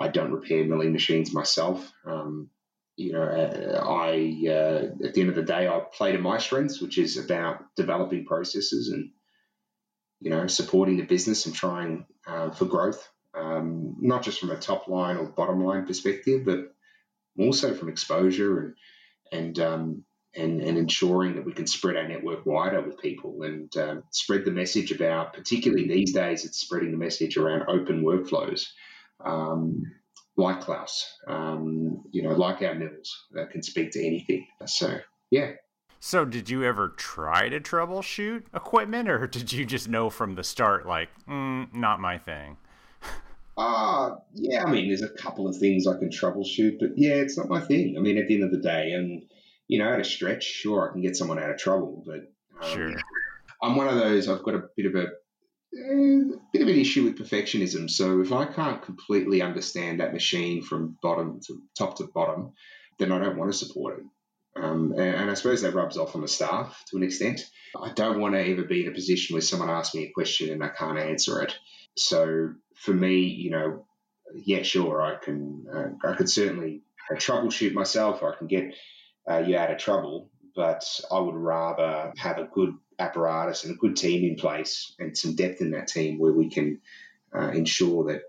I 0.00 0.08
don't 0.08 0.32
repair 0.32 0.64
milling 0.64 0.92
machines 0.92 1.34
myself. 1.34 1.92
Um, 2.06 2.48
you 2.96 3.12
know, 3.12 3.22
uh, 3.22 3.84
I 3.84 4.44
uh, 4.48 5.06
at 5.06 5.14
the 5.14 5.20
end 5.20 5.30
of 5.30 5.34
the 5.34 5.42
day, 5.42 5.66
I 5.66 5.80
play 5.92 6.12
to 6.12 6.18
my 6.18 6.38
strengths, 6.38 6.80
which 6.80 6.98
is 6.98 7.16
about 7.16 7.74
developing 7.76 8.24
processes 8.24 8.88
and 8.88 9.10
you 10.20 10.30
know 10.30 10.46
supporting 10.46 10.96
the 10.96 11.04
business 11.04 11.46
and 11.46 11.54
trying 11.54 12.06
uh, 12.26 12.50
for 12.50 12.66
growth, 12.66 13.08
um, 13.34 13.96
not 14.00 14.22
just 14.22 14.40
from 14.40 14.50
a 14.50 14.56
top 14.56 14.88
line 14.88 15.16
or 15.16 15.26
bottom 15.26 15.64
line 15.64 15.86
perspective, 15.86 16.44
but 16.44 16.72
also 17.38 17.74
from 17.74 17.88
exposure 17.88 18.60
and 18.60 18.74
and 19.32 19.58
um, 19.58 20.04
and, 20.36 20.60
and 20.60 20.78
ensuring 20.78 21.36
that 21.36 21.44
we 21.44 21.52
can 21.52 21.66
spread 21.66 21.96
our 21.96 22.08
network 22.08 22.44
wider 22.46 22.80
with 22.80 23.00
people 23.00 23.42
and 23.42 23.74
um, 23.76 24.02
spread 24.10 24.44
the 24.44 24.50
message 24.50 24.90
about, 24.90 25.32
particularly 25.32 25.86
these 25.86 26.12
days, 26.12 26.44
it's 26.44 26.58
spreading 26.58 26.90
the 26.90 26.98
message 26.98 27.36
around 27.36 27.68
open 27.68 28.02
workflows. 28.02 28.66
Um, 29.24 29.82
like 30.36 30.60
Klaus, 30.60 31.18
um, 31.26 32.02
you 32.10 32.22
know, 32.22 32.34
like 32.34 32.62
our 32.62 32.74
mills 32.74 33.26
that 33.32 33.50
can 33.50 33.62
speak 33.62 33.92
to 33.92 34.04
anything. 34.04 34.46
So, 34.66 34.98
yeah. 35.30 35.52
So, 36.00 36.24
did 36.24 36.50
you 36.50 36.64
ever 36.64 36.88
try 36.88 37.48
to 37.48 37.60
troubleshoot 37.60 38.42
equipment, 38.54 39.08
or 39.08 39.26
did 39.26 39.52
you 39.52 39.64
just 39.64 39.88
know 39.88 40.10
from 40.10 40.34
the 40.34 40.44
start, 40.44 40.86
like, 40.86 41.08
mm, 41.28 41.72
not 41.72 42.00
my 42.00 42.18
thing? 42.18 42.56
Uh, 43.56 44.16
yeah, 44.34 44.64
I 44.64 44.70
mean, 44.70 44.88
there's 44.88 45.02
a 45.02 45.08
couple 45.08 45.46
of 45.46 45.56
things 45.56 45.86
I 45.86 45.96
can 45.96 46.10
troubleshoot, 46.10 46.78
but 46.80 46.90
yeah, 46.96 47.14
it's 47.14 47.38
not 47.38 47.48
my 47.48 47.60
thing. 47.60 47.94
I 47.96 48.00
mean, 48.00 48.18
at 48.18 48.26
the 48.26 48.34
end 48.34 48.44
of 48.44 48.50
the 48.50 48.58
day, 48.58 48.92
and, 48.92 49.22
you 49.68 49.78
know, 49.78 49.92
at 49.92 50.00
a 50.00 50.04
stretch, 50.04 50.42
sure, 50.42 50.88
I 50.88 50.92
can 50.92 51.02
get 51.02 51.16
someone 51.16 51.38
out 51.38 51.50
of 51.50 51.58
trouble, 51.58 52.02
but 52.04 52.32
um, 52.66 52.74
sure. 52.74 52.94
I'm 53.62 53.76
one 53.76 53.86
of 53.86 53.94
those, 53.94 54.28
I've 54.28 54.42
got 54.42 54.56
a 54.56 54.64
bit 54.76 54.86
of 54.86 54.96
a 54.96 55.06
a 55.76 56.38
bit 56.52 56.62
of 56.62 56.68
an 56.68 56.78
issue 56.78 57.04
with 57.04 57.18
perfectionism. 57.18 57.90
So 57.90 58.20
if 58.20 58.32
I 58.32 58.46
can't 58.46 58.82
completely 58.82 59.42
understand 59.42 60.00
that 60.00 60.12
machine 60.12 60.62
from 60.62 60.96
bottom 61.02 61.40
to 61.46 61.62
top 61.76 61.96
to 61.98 62.08
bottom, 62.14 62.52
then 62.98 63.12
I 63.12 63.18
don't 63.18 63.36
want 63.36 63.52
to 63.52 63.58
support 63.58 63.98
it. 63.98 64.04
Um, 64.56 64.92
and, 64.92 65.16
and, 65.16 65.30
I 65.30 65.34
suppose 65.34 65.62
that 65.62 65.74
rubs 65.74 65.98
off 65.98 66.14
on 66.14 66.22
the 66.22 66.28
staff 66.28 66.80
to 66.90 66.96
an 66.96 67.02
extent. 67.02 67.40
I 67.80 67.92
don't 67.92 68.20
want 68.20 68.34
to 68.34 68.52
ever 68.52 68.62
be 68.62 68.82
in 68.82 68.88
a 68.88 68.94
position 68.94 69.34
where 69.34 69.42
someone 69.42 69.68
asks 69.68 69.96
me 69.96 70.04
a 70.04 70.12
question 70.12 70.50
and 70.50 70.62
I 70.62 70.68
can't 70.68 70.96
answer 70.96 71.42
it. 71.42 71.52
So 71.96 72.50
for 72.76 72.94
me, 72.94 73.22
you 73.22 73.50
know, 73.50 73.84
yeah, 74.32 74.62
sure, 74.62 75.02
I 75.02 75.16
can. 75.16 75.66
Uh, 75.72 76.08
I 76.08 76.14
could 76.14 76.30
certainly 76.30 76.82
troubleshoot 77.12 77.72
myself. 77.72 78.22
I 78.22 78.36
can 78.36 78.46
get 78.46 78.74
uh, 79.28 79.38
you 79.38 79.56
out 79.56 79.70
of 79.70 79.78
trouble, 79.78 80.30
but 80.54 80.84
I 81.10 81.18
would 81.18 81.34
rather 81.34 82.12
have 82.16 82.38
a 82.38 82.48
good 82.52 82.74
apparatus 82.98 83.64
and 83.64 83.74
a 83.74 83.78
good 83.78 83.96
team 83.96 84.24
in 84.24 84.36
place 84.36 84.94
and 84.98 85.16
some 85.16 85.34
depth 85.34 85.60
in 85.60 85.72
that 85.72 85.88
team 85.88 86.18
where 86.18 86.32
we 86.32 86.48
can 86.50 86.80
uh, 87.34 87.48
ensure 87.48 88.04
that 88.04 88.22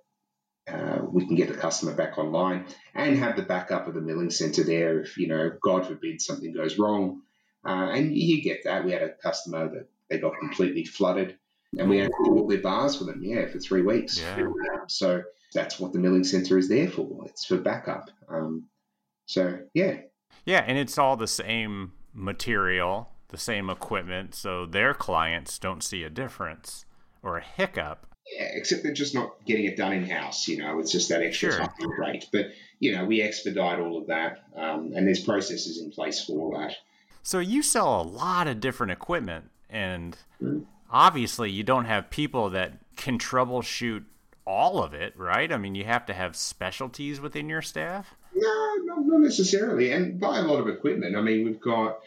uh, 0.73 1.01
we 1.05 1.25
can 1.25 1.35
get 1.35 1.47
the 1.47 1.53
customer 1.53 1.93
back 1.93 2.17
online 2.17 2.65
and 2.93 3.17
have 3.17 3.35
the 3.35 3.43
backup 3.43 3.87
of 3.87 3.93
the 3.93 4.01
milling 4.01 4.31
center 4.31 4.63
there 4.63 5.01
if, 5.01 5.17
you 5.17 5.27
know, 5.27 5.51
God 5.61 5.85
forbid 5.85 6.21
something 6.21 6.53
goes 6.53 6.79
wrong. 6.79 7.21
Uh, 7.65 7.89
and 7.93 8.15
you 8.15 8.41
get 8.41 8.63
that. 8.63 8.83
We 8.83 8.91
had 8.91 9.03
a 9.03 9.09
customer 9.09 9.69
that 9.69 9.87
they 10.09 10.19
got 10.19 10.33
completely 10.39 10.85
flooded 10.85 11.37
and 11.77 11.89
we 11.89 11.97
had 11.97 12.07
to 12.07 12.23
do 12.25 12.47
their 12.47 12.61
bars 12.61 12.95
for 12.95 13.03
them, 13.03 13.21
yeah, 13.23 13.47
for 13.47 13.59
three 13.59 13.81
weeks. 13.81 14.19
Yeah. 14.19 14.47
So 14.87 15.23
that's 15.53 15.79
what 15.79 15.93
the 15.93 15.99
milling 15.99 16.23
center 16.23 16.57
is 16.57 16.69
there 16.69 16.89
for. 16.89 17.25
It's 17.25 17.45
for 17.45 17.57
backup. 17.57 18.09
Um, 18.29 18.67
so, 19.25 19.59
yeah. 19.73 19.97
Yeah, 20.45 20.63
and 20.65 20.77
it's 20.77 20.97
all 20.97 21.17
the 21.17 21.27
same 21.27 21.93
material 22.13 23.09
the 23.29 23.37
same 23.37 23.69
equipment 23.69 24.35
so 24.35 24.65
their 24.65 24.93
clients 24.93 25.57
don't 25.59 25.83
see 25.83 26.03
a 26.03 26.09
difference 26.09 26.85
or 27.23 27.37
a 27.37 27.43
hiccup. 27.43 28.05
Yeah, 28.37 28.49
except 28.53 28.83
they're 28.83 28.93
just 28.93 29.13
not 29.13 29.45
getting 29.45 29.65
it 29.65 29.77
done 29.77 29.93
in 29.93 30.09
house. 30.09 30.47
You 30.47 30.57
know, 30.57 30.79
it's 30.79 30.91
just 30.91 31.09
that 31.09 31.21
extra 31.21 31.51
sure. 31.51 31.59
time 31.59 31.99
rate. 31.99 32.25
But 32.31 32.47
you 32.79 32.95
know, 32.95 33.05
we 33.05 33.21
expedite 33.21 33.79
all 33.79 33.97
of 33.97 34.07
that, 34.07 34.45
um, 34.55 34.93
and 34.95 35.05
there's 35.07 35.23
processes 35.23 35.79
in 35.79 35.91
place 35.91 36.23
for 36.23 36.59
that. 36.59 36.75
So 37.21 37.39
you 37.39 37.61
sell 37.61 38.01
a 38.01 38.03
lot 38.03 38.47
of 38.47 38.59
different 38.59 38.91
equipment, 38.91 39.51
and 39.69 40.17
mm-hmm. 40.41 40.63
obviously 40.89 41.51
you 41.51 41.63
don't 41.63 41.85
have 41.85 42.09
people 42.09 42.49
that 42.51 42.73
can 42.95 43.19
troubleshoot 43.19 44.05
all 44.45 44.83
of 44.83 44.93
it, 44.93 45.17
right? 45.17 45.51
I 45.51 45.57
mean, 45.57 45.75
you 45.75 45.85
have 45.85 46.05
to 46.07 46.13
have 46.13 46.35
specialties 46.35 47.19
within 47.19 47.49
your 47.49 47.61
staff. 47.61 48.15
No, 48.35 48.75
not 48.83 49.19
necessarily. 49.21 49.91
And 49.91 50.19
buy 50.19 50.39
a 50.39 50.43
lot 50.43 50.59
of 50.59 50.67
equipment. 50.67 51.15
I 51.15 51.21
mean, 51.21 51.45
we've 51.45 51.61
got 51.61 51.99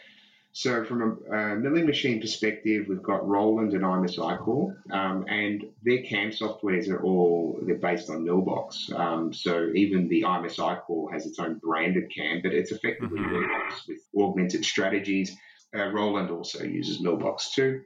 so 0.59 0.83
from 0.83 1.01
a, 1.01 1.33
a, 1.33 1.55
milling 1.55 1.85
machine 1.85 2.19
perspective, 2.19 2.87
we've 2.89 3.01
got 3.01 3.25
Roland 3.25 3.71
and 3.71 3.81
iCore, 3.81 4.75
um, 4.91 5.25
and 5.29 5.63
their 5.83 6.03
CAM 6.03 6.31
softwares 6.31 6.89
are 6.89 7.01
all 7.01 7.57
they're 7.61 7.77
based 7.77 8.09
on 8.09 8.25
Millbox. 8.25 8.93
Um, 8.93 9.31
so 9.31 9.69
even 9.73 10.09
the 10.09 10.23
iCore 10.23 11.13
has 11.13 11.25
its 11.25 11.39
own 11.39 11.59
branded 11.59 12.11
CAM, 12.13 12.41
but 12.43 12.51
it's 12.51 12.73
effectively 12.73 13.21
mm-hmm. 13.21 13.35
Millbox 13.35 13.87
with 13.87 13.99
augmented 14.17 14.65
strategies. 14.65 15.33
Uh, 15.73 15.91
Roland 15.91 16.29
also 16.29 16.61
uses 16.65 17.01
Millbox 17.01 17.53
too. 17.53 17.83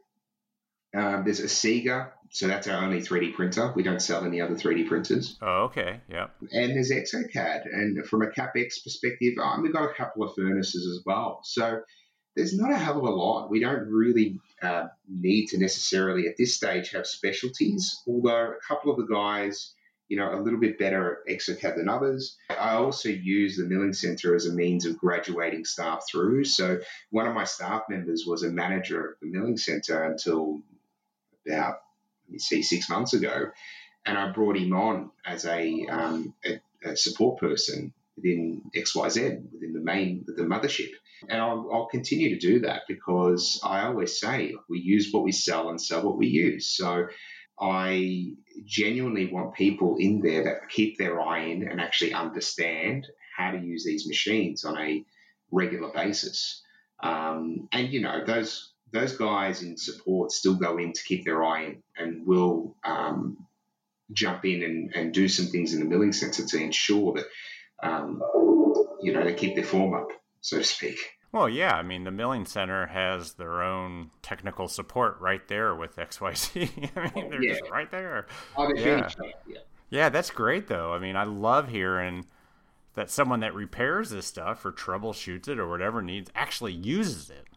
Um, 0.95 1.25
there's 1.25 1.41
Asiga 1.41 2.09
so 2.33 2.47
that's 2.47 2.67
our 2.67 2.83
only 2.83 2.99
3D 2.99 3.35
printer. 3.35 3.71
We 3.75 3.83
don't 3.83 4.01
sell 4.01 4.25
any 4.25 4.41
other 4.41 4.55
3D 4.55 4.87
printers. 4.87 5.37
Oh, 5.39 5.65
okay. 5.65 5.99
Yep. 6.09 6.31
And 6.51 6.71
there's 6.71 6.91
ExoCAD. 6.91 7.61
And 7.71 8.03
from 8.07 8.23
a 8.23 8.27
CapEx 8.31 8.83
perspective, 8.83 9.35
um, 9.39 9.61
we've 9.61 9.71
got 9.71 9.87
a 9.87 9.93
couple 9.93 10.23
of 10.23 10.33
furnaces 10.35 10.87
as 10.87 11.03
well. 11.05 11.41
So 11.43 11.81
there's 12.35 12.57
not 12.57 12.71
a 12.71 12.77
hell 12.77 12.97
of 12.97 13.03
a 13.03 13.09
lot. 13.09 13.49
We 13.49 13.59
don't 13.59 13.87
really 13.89 14.39
uh, 14.61 14.87
need 15.07 15.47
to 15.47 15.57
necessarily 15.57 16.27
at 16.27 16.37
this 16.37 16.55
stage 16.55 16.91
have 16.91 17.05
specialties, 17.05 18.01
although 18.07 18.53
a 18.53 18.67
couple 18.67 18.91
of 18.91 18.97
the 18.97 19.13
guys, 19.13 19.73
you 20.07 20.17
know, 20.17 20.33
a 20.33 20.41
little 20.41 20.59
bit 20.59 20.79
better 20.79 21.19
at 21.27 21.33
ExoCAD 21.33 21.75
than 21.75 21.89
others. 21.89 22.37
I 22.49 22.75
also 22.75 23.09
use 23.09 23.57
the 23.57 23.65
milling 23.65 23.93
center 23.93 24.35
as 24.35 24.47
a 24.47 24.53
means 24.53 24.85
of 24.85 24.97
graduating 24.97 25.65
staff 25.65 26.05
through. 26.09 26.45
So 26.45 26.79
one 27.11 27.27
of 27.27 27.35
my 27.35 27.43
staff 27.43 27.83
members 27.89 28.25
was 28.25 28.43
a 28.43 28.49
manager 28.49 29.11
of 29.11 29.19
the 29.21 29.27
milling 29.27 29.57
center 29.57 30.03
until 30.03 30.61
about, 31.45 31.81
let 32.27 32.33
me 32.33 32.39
see, 32.39 32.63
six 32.63 32.89
months 32.89 33.13
ago. 33.13 33.51
And 34.05 34.17
I 34.17 34.31
brought 34.31 34.57
him 34.57 34.73
on 34.73 35.11
as 35.25 35.45
a, 35.45 35.85
um, 35.85 36.33
a, 36.45 36.59
a 36.83 36.97
support 36.97 37.39
person 37.39 37.93
within 38.15 38.61
XYZ, 38.75 39.51
within 39.51 39.73
the 39.73 39.79
main, 39.79 40.25
the 40.27 40.43
mothership. 40.43 40.91
And 41.29 41.41
I'll, 41.41 41.69
I'll, 41.71 41.87
continue 41.87 42.29
to 42.29 42.39
do 42.39 42.59
that 42.61 42.83
because 42.87 43.59
I 43.63 43.85
always 43.85 44.19
say 44.19 44.55
we 44.69 44.79
use 44.79 45.09
what 45.11 45.23
we 45.23 45.31
sell 45.31 45.69
and 45.69 45.79
sell 45.79 46.03
what 46.03 46.17
we 46.17 46.27
use. 46.27 46.75
So 46.75 47.07
I 47.59 48.33
genuinely 48.65 49.31
want 49.31 49.53
people 49.53 49.97
in 49.99 50.21
there 50.21 50.43
that 50.43 50.69
keep 50.69 50.97
their 50.97 51.21
eye 51.21 51.45
in 51.45 51.67
and 51.67 51.79
actually 51.79 52.13
understand 52.13 53.07
how 53.35 53.51
to 53.51 53.59
use 53.59 53.83
these 53.85 54.07
machines 54.07 54.65
on 54.65 54.77
a 54.77 55.03
regular 55.51 55.89
basis. 55.89 56.61
Um, 57.01 57.67
and 57.71 57.89
you 57.89 58.01
know 58.01 58.23
those 58.25 58.73
those 58.91 59.17
guys 59.17 59.63
in 59.63 59.77
support 59.77 60.31
still 60.31 60.55
go 60.55 60.77
in 60.77 60.93
to 60.93 61.03
keep 61.03 61.25
their 61.25 61.43
eye 61.43 61.65
in 61.65 61.83
and 61.97 62.27
will 62.27 62.75
um, 62.85 63.37
jump 64.11 64.45
in 64.45 64.63
and, 64.63 64.91
and 64.95 65.13
do 65.13 65.27
some 65.27 65.47
things 65.47 65.73
in 65.73 65.79
the 65.79 65.85
milling 65.85 66.13
center 66.13 66.45
to 66.45 66.57
ensure 66.57 67.13
that 67.13 67.25
um, 67.81 68.21
you 69.01 69.11
know 69.13 69.23
they 69.23 69.33
keep 69.33 69.55
their 69.55 69.63
form 69.63 69.93
up 69.93 70.07
so 70.43 70.59
to 70.59 70.63
speak. 70.63 71.17
Well, 71.31 71.49
yeah. 71.49 71.75
I 71.75 71.81
mean, 71.81 72.03
the 72.03 72.11
milling 72.11 72.45
center 72.45 72.85
has 72.85 73.33
their 73.33 73.63
own 73.63 74.11
technical 74.21 74.67
support 74.67 75.19
right 75.19 75.45
there 75.47 75.73
with 75.73 75.95
XYZ. 75.95 76.91
I 76.95 77.11
mean, 77.15 77.31
they're 77.31 77.41
yeah. 77.41 77.53
just 77.53 77.71
right 77.71 77.89
there. 77.89 78.27
Yeah. 78.75 79.09
yeah. 79.47 79.57
Yeah, 79.89 80.09
that's 80.09 80.31
great, 80.31 80.67
though. 80.67 80.93
I 80.93 80.99
mean, 80.99 81.15
I 81.15 81.23
love 81.23 81.69
hearing 81.69 82.25
that 82.95 83.09
someone 83.09 83.39
that 83.39 83.53
repairs 83.53 84.09
this 84.09 84.25
stuff 84.25 84.65
or 84.65 84.71
troubleshoots 84.71 85.47
it 85.47 85.59
or 85.59 85.67
whatever 85.67 86.01
needs 86.01 86.31
actually 86.35 86.73
uses 86.73 87.29
it. 87.29 87.47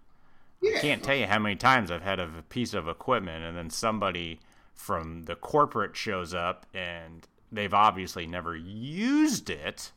Yeah. 0.62 0.76
I 0.76 0.80
can't 0.80 1.02
tell 1.02 1.16
you 1.16 1.26
how 1.26 1.38
many 1.38 1.56
times 1.56 1.90
I've 1.90 2.02
had 2.02 2.20
a 2.20 2.28
piece 2.48 2.72
of 2.74 2.88
equipment 2.88 3.44
and 3.44 3.56
then 3.56 3.70
somebody 3.70 4.40
from 4.74 5.24
the 5.24 5.34
corporate 5.34 5.96
shows 5.96 6.34
up 6.34 6.66
and 6.74 7.26
they've 7.52 7.74
obviously 7.74 8.26
never 8.26 8.56
used 8.56 9.50
it. 9.50 9.92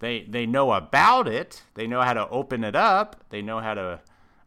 They 0.00 0.26
they 0.28 0.46
know 0.46 0.72
about 0.72 1.28
it. 1.28 1.62
They 1.74 1.86
know 1.86 2.02
how 2.02 2.14
to 2.14 2.28
open 2.28 2.64
it 2.64 2.76
up. 2.76 3.24
They 3.30 3.42
know 3.42 3.60
how 3.60 3.74
to 3.74 4.00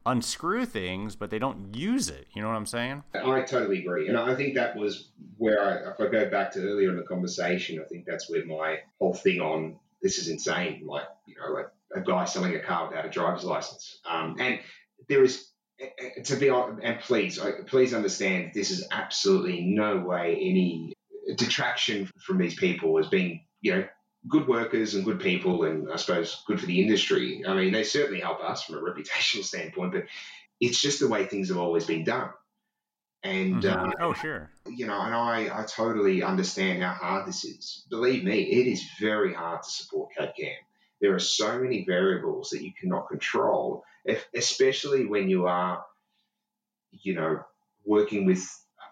unscrew 0.06 0.66
things, 0.66 1.16
but 1.16 1.30
they 1.30 1.40
don't 1.40 1.76
use 1.76 2.10
it. 2.10 2.28
You 2.34 2.42
know 2.42 2.48
what 2.48 2.56
I'm 2.56 2.66
saying? 2.66 3.04
I 3.14 3.42
totally 3.42 3.80
agree, 3.80 4.08
and 4.08 4.18
I 4.18 4.36
think 4.36 4.56
that 4.56 4.76
was 4.76 5.10
where 5.38 5.62
I, 5.62 5.92
if 5.92 6.00
I 6.00 6.12
go 6.12 6.30
back 6.30 6.52
to 6.54 6.60
earlier 6.62 6.90
in 6.90 6.98
the 6.98 7.04
conversation, 7.04 7.80
I 7.80 7.88
think 7.88 8.06
that's 8.06 8.30
where 8.30 8.46
my 8.46 8.80
whole 9.00 9.14
thing 9.14 9.40
on 9.42 9.78
this 10.02 10.18
is 10.18 10.30
insane. 10.30 10.84
Like 10.86 11.08
you 11.26 11.36
know, 11.36 11.54
like 11.54 11.68
a 11.96 12.02
guy 12.02 12.26
selling 12.26 12.56
a 12.56 12.60
car 12.60 12.88
without 12.90 13.06
a 13.06 13.10
driver's 13.10 13.44
license, 13.44 14.00
um, 14.10 14.36
and 14.40 14.60
there 15.08 15.24
is 15.24 15.50
to 16.26 16.36
be 16.36 16.50
on, 16.50 16.80
and 16.84 17.00
please, 17.00 17.40
please 17.68 17.94
understand, 17.94 18.52
this 18.54 18.72
is 18.72 18.88
absolutely 18.92 19.62
no 19.62 19.98
way 19.98 20.38
any 20.42 20.94
detraction 21.40 22.10
from 22.20 22.38
these 22.38 22.56
people 22.56 22.98
as 23.00 23.08
being, 23.08 23.46
you 23.62 23.76
know, 23.76 23.88
good 24.28 24.48
workers 24.48 24.96
and 24.96 25.06
good 25.06 25.20
people, 25.20 25.64
and 25.64 25.92
I 25.92 25.96
suppose 25.96 26.44
good 26.46 26.60
for 26.60 26.66
the 26.66 26.82
industry. 26.82 27.44
I 27.48 27.54
mean, 27.54 27.72
they 27.72 27.84
certainly 27.84 28.20
help 28.20 28.44
us 28.44 28.64
from 28.64 28.76
a 28.76 28.82
reputational 28.82 29.44
standpoint, 29.44 29.94
but 29.94 30.04
it's 30.60 30.82
just 30.82 31.00
the 31.00 31.08
way 31.08 31.26
things 31.26 31.50
have 31.50 31.58
always 31.58 31.86
been 31.86 32.04
done. 32.04 32.30
And 33.24 33.64
mm-hmm. 33.64 33.90
uh, 33.90 33.94
oh, 34.00 34.14
sure, 34.14 34.50
you 34.66 34.88
know, 34.88 35.00
and 35.00 35.14
I, 35.14 35.50
I 35.54 35.66
totally 35.66 36.24
understand 36.24 36.82
how 36.82 36.94
hard 36.94 37.28
this 37.28 37.44
is. 37.44 37.86
Believe 37.90 38.24
me, 38.24 38.42
it 38.42 38.68
is 38.68 38.84
very 39.00 39.34
hard 39.34 39.64
to 39.64 39.70
support 39.70 40.12
CAD 40.18 40.34
CAM. 40.40 40.56
There 41.02 41.16
are 41.16 41.20
so 41.20 41.60
many 41.60 41.84
variables 41.86 42.50
that 42.50 42.64
you 42.64 42.72
cannot 42.80 43.10
control, 43.10 43.84
if, 44.06 44.26
especially 44.34 45.06
when 45.06 45.30
you 45.30 45.48
are, 45.48 45.84
you 46.92 47.16
know, 47.16 47.42
working 47.86 48.26
with 48.26 48.48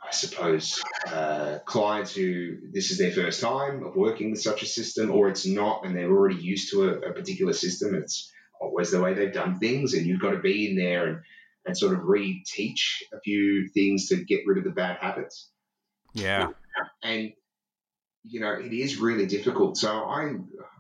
I 0.08 0.12
suppose, 0.12 0.82
uh, 1.08 1.60
clients 1.66 2.16
who 2.16 2.58
this 2.72 2.92
is 2.92 2.98
their 2.98 3.12
first 3.12 3.42
time 3.42 3.84
of 3.84 3.96
working 3.96 4.32
with 4.32 4.42
such 4.42 4.64
a 4.64 4.66
system, 4.66 5.12
or 5.12 5.28
it's 5.28 5.46
not, 5.46 5.86
and 5.86 5.96
they're 5.96 6.10
already 6.10 6.42
used 6.42 6.72
to 6.72 6.90
a, 6.90 7.10
a 7.10 7.14
particular 7.14 7.54
system. 7.54 7.94
It's 7.94 8.32
always 8.62 8.92
the 8.92 9.02
way 9.02 9.14
they've 9.14 9.34
done 9.34 9.60
things, 9.60 9.94
and 9.94 10.06
you've 10.06 10.22
got 10.22 10.32
to 10.32 10.40
be 10.40 10.70
in 10.70 10.78
there 10.78 11.08
and, 11.08 11.20
and 11.66 11.78
sort 11.78 11.94
of 11.94 12.04
reteach 12.04 13.02
a 13.14 13.20
few 13.20 13.68
things 13.74 14.08
to 14.08 14.24
get 14.24 14.42
rid 14.46 14.58
of 14.60 14.64
the 14.64 14.72
bad 14.72 14.98
habits. 15.02 15.52
Yeah. 16.14 16.52
And, 17.04 17.34
you 18.24 18.40
know, 18.40 18.54
it 18.54 18.72
is 18.74 18.98
really 18.98 19.26
difficult. 19.26 19.78
So 19.78 19.92
I, 19.92 20.36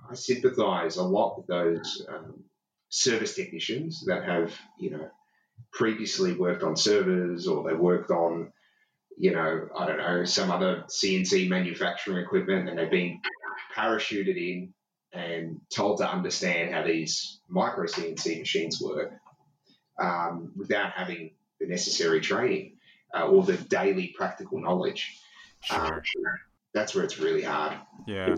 I 0.10 0.16
sympathize 0.16 0.96
a 0.96 1.04
lot 1.04 1.38
with 1.38 1.48
those 1.48 2.08
um, 2.10 2.44
service 2.90 3.36
technicians 3.36 4.06
that 4.06 4.24
have, 4.24 4.56
you 4.80 4.92
know, 4.92 5.10
previously 5.74 6.34
worked 6.34 6.64
on 6.64 6.78
servers 6.78 7.48
or 7.48 7.68
they 7.68 7.76
worked 7.76 8.10
on 8.10 8.54
you 9.18 9.32
know, 9.32 9.68
I 9.76 9.88
don't 9.88 9.98
know, 9.98 10.26
some 10.26 10.52
other 10.52 10.84
CNC 10.88 11.50
manufacturing 11.50 12.18
equipment 12.18 12.70
and 12.70 12.78
they've 12.78 12.90
been 12.90 13.20
parachuted 13.76 14.38
in 14.38 14.74
and 15.12 15.60
told 15.74 15.98
to 15.98 16.10
understand 16.10 16.74
how 16.74 16.84
these 16.84 17.40
micro 17.50 17.86
CNC 17.86 18.40
machines 18.40 18.80
work 18.82 19.14
um, 20.00 20.52
without 20.56 20.92
having 20.92 21.32
the 21.60 21.66
necessary 21.66 22.22
training 22.22 22.78
uh, 23.16 23.28
or 23.28 23.44
the 23.44 23.58
daily 23.58 24.14
practical 24.16 24.60
knowledge. 24.60 25.18
Sure. 25.64 25.96
Um, 25.96 26.02
that's 26.74 26.94
where 26.94 27.04
it's 27.04 27.18
really 27.18 27.42
hard. 27.42 27.76
Yeah. 28.06 28.36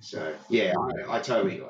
So 0.00 0.34
yeah, 0.50 0.74
I, 1.08 1.16
I 1.16 1.20
totally, 1.20 1.62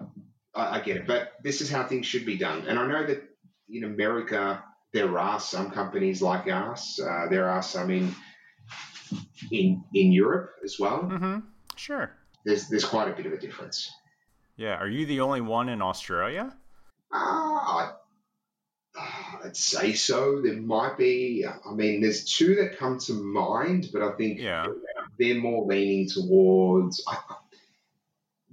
I, 0.55 0.79
I 0.79 0.81
get 0.81 0.97
it. 0.97 1.07
But 1.07 1.33
this 1.45 1.61
is 1.61 1.71
how 1.71 1.85
things 1.85 2.07
should 2.07 2.27
be 2.27 2.37
done, 2.37 2.67
and 2.67 2.79
I 2.79 2.87
know 2.87 3.07
that 3.07 3.23
in 3.69 3.85
America 3.85 4.63
there 4.97 5.19
are 5.19 5.39
some 5.39 5.71
companies 5.71 6.23
like 6.23 6.49
us. 6.49 6.99
Uh, 6.99 7.27
there 7.29 7.51
are 7.51 7.63
some 7.63 7.91
in 7.91 8.15
in 9.53 9.85
in 9.93 10.11
Europe 10.11 10.53
as 10.65 10.79
well. 10.79 11.03
Mm-hmm. 11.03 11.41
Sure. 11.77 12.11
There's 12.47 12.69
there's 12.69 12.87
quite 12.87 13.09
a 13.09 13.13
bit 13.13 13.27
of 13.27 13.33
a 13.35 13.39
difference. 13.39 13.91
Yeah. 14.57 14.77
Are 14.77 14.89
you 14.89 15.05
the 15.05 15.21
only 15.21 15.43
one 15.43 15.69
in 15.69 15.83
Australia? 15.83 16.57
Uh, 17.13 17.19
I, 17.19 17.93
I'd 19.45 19.57
say 19.57 19.93
so. 19.93 20.41
There 20.41 20.57
might 20.57 20.97
be. 20.97 21.45
I 21.47 21.75
mean, 21.75 22.01
there's 22.01 22.25
two 22.25 22.55
that 22.55 22.79
come 22.79 22.99
to 23.01 23.13
mind, 23.13 23.91
but 23.93 24.01
I 24.01 24.13
think 24.13 24.41
yeah. 24.41 24.67
they're 25.19 25.35
more 25.35 25.67
leaning 25.67 26.09
towards. 26.09 27.05
I, 27.07 27.19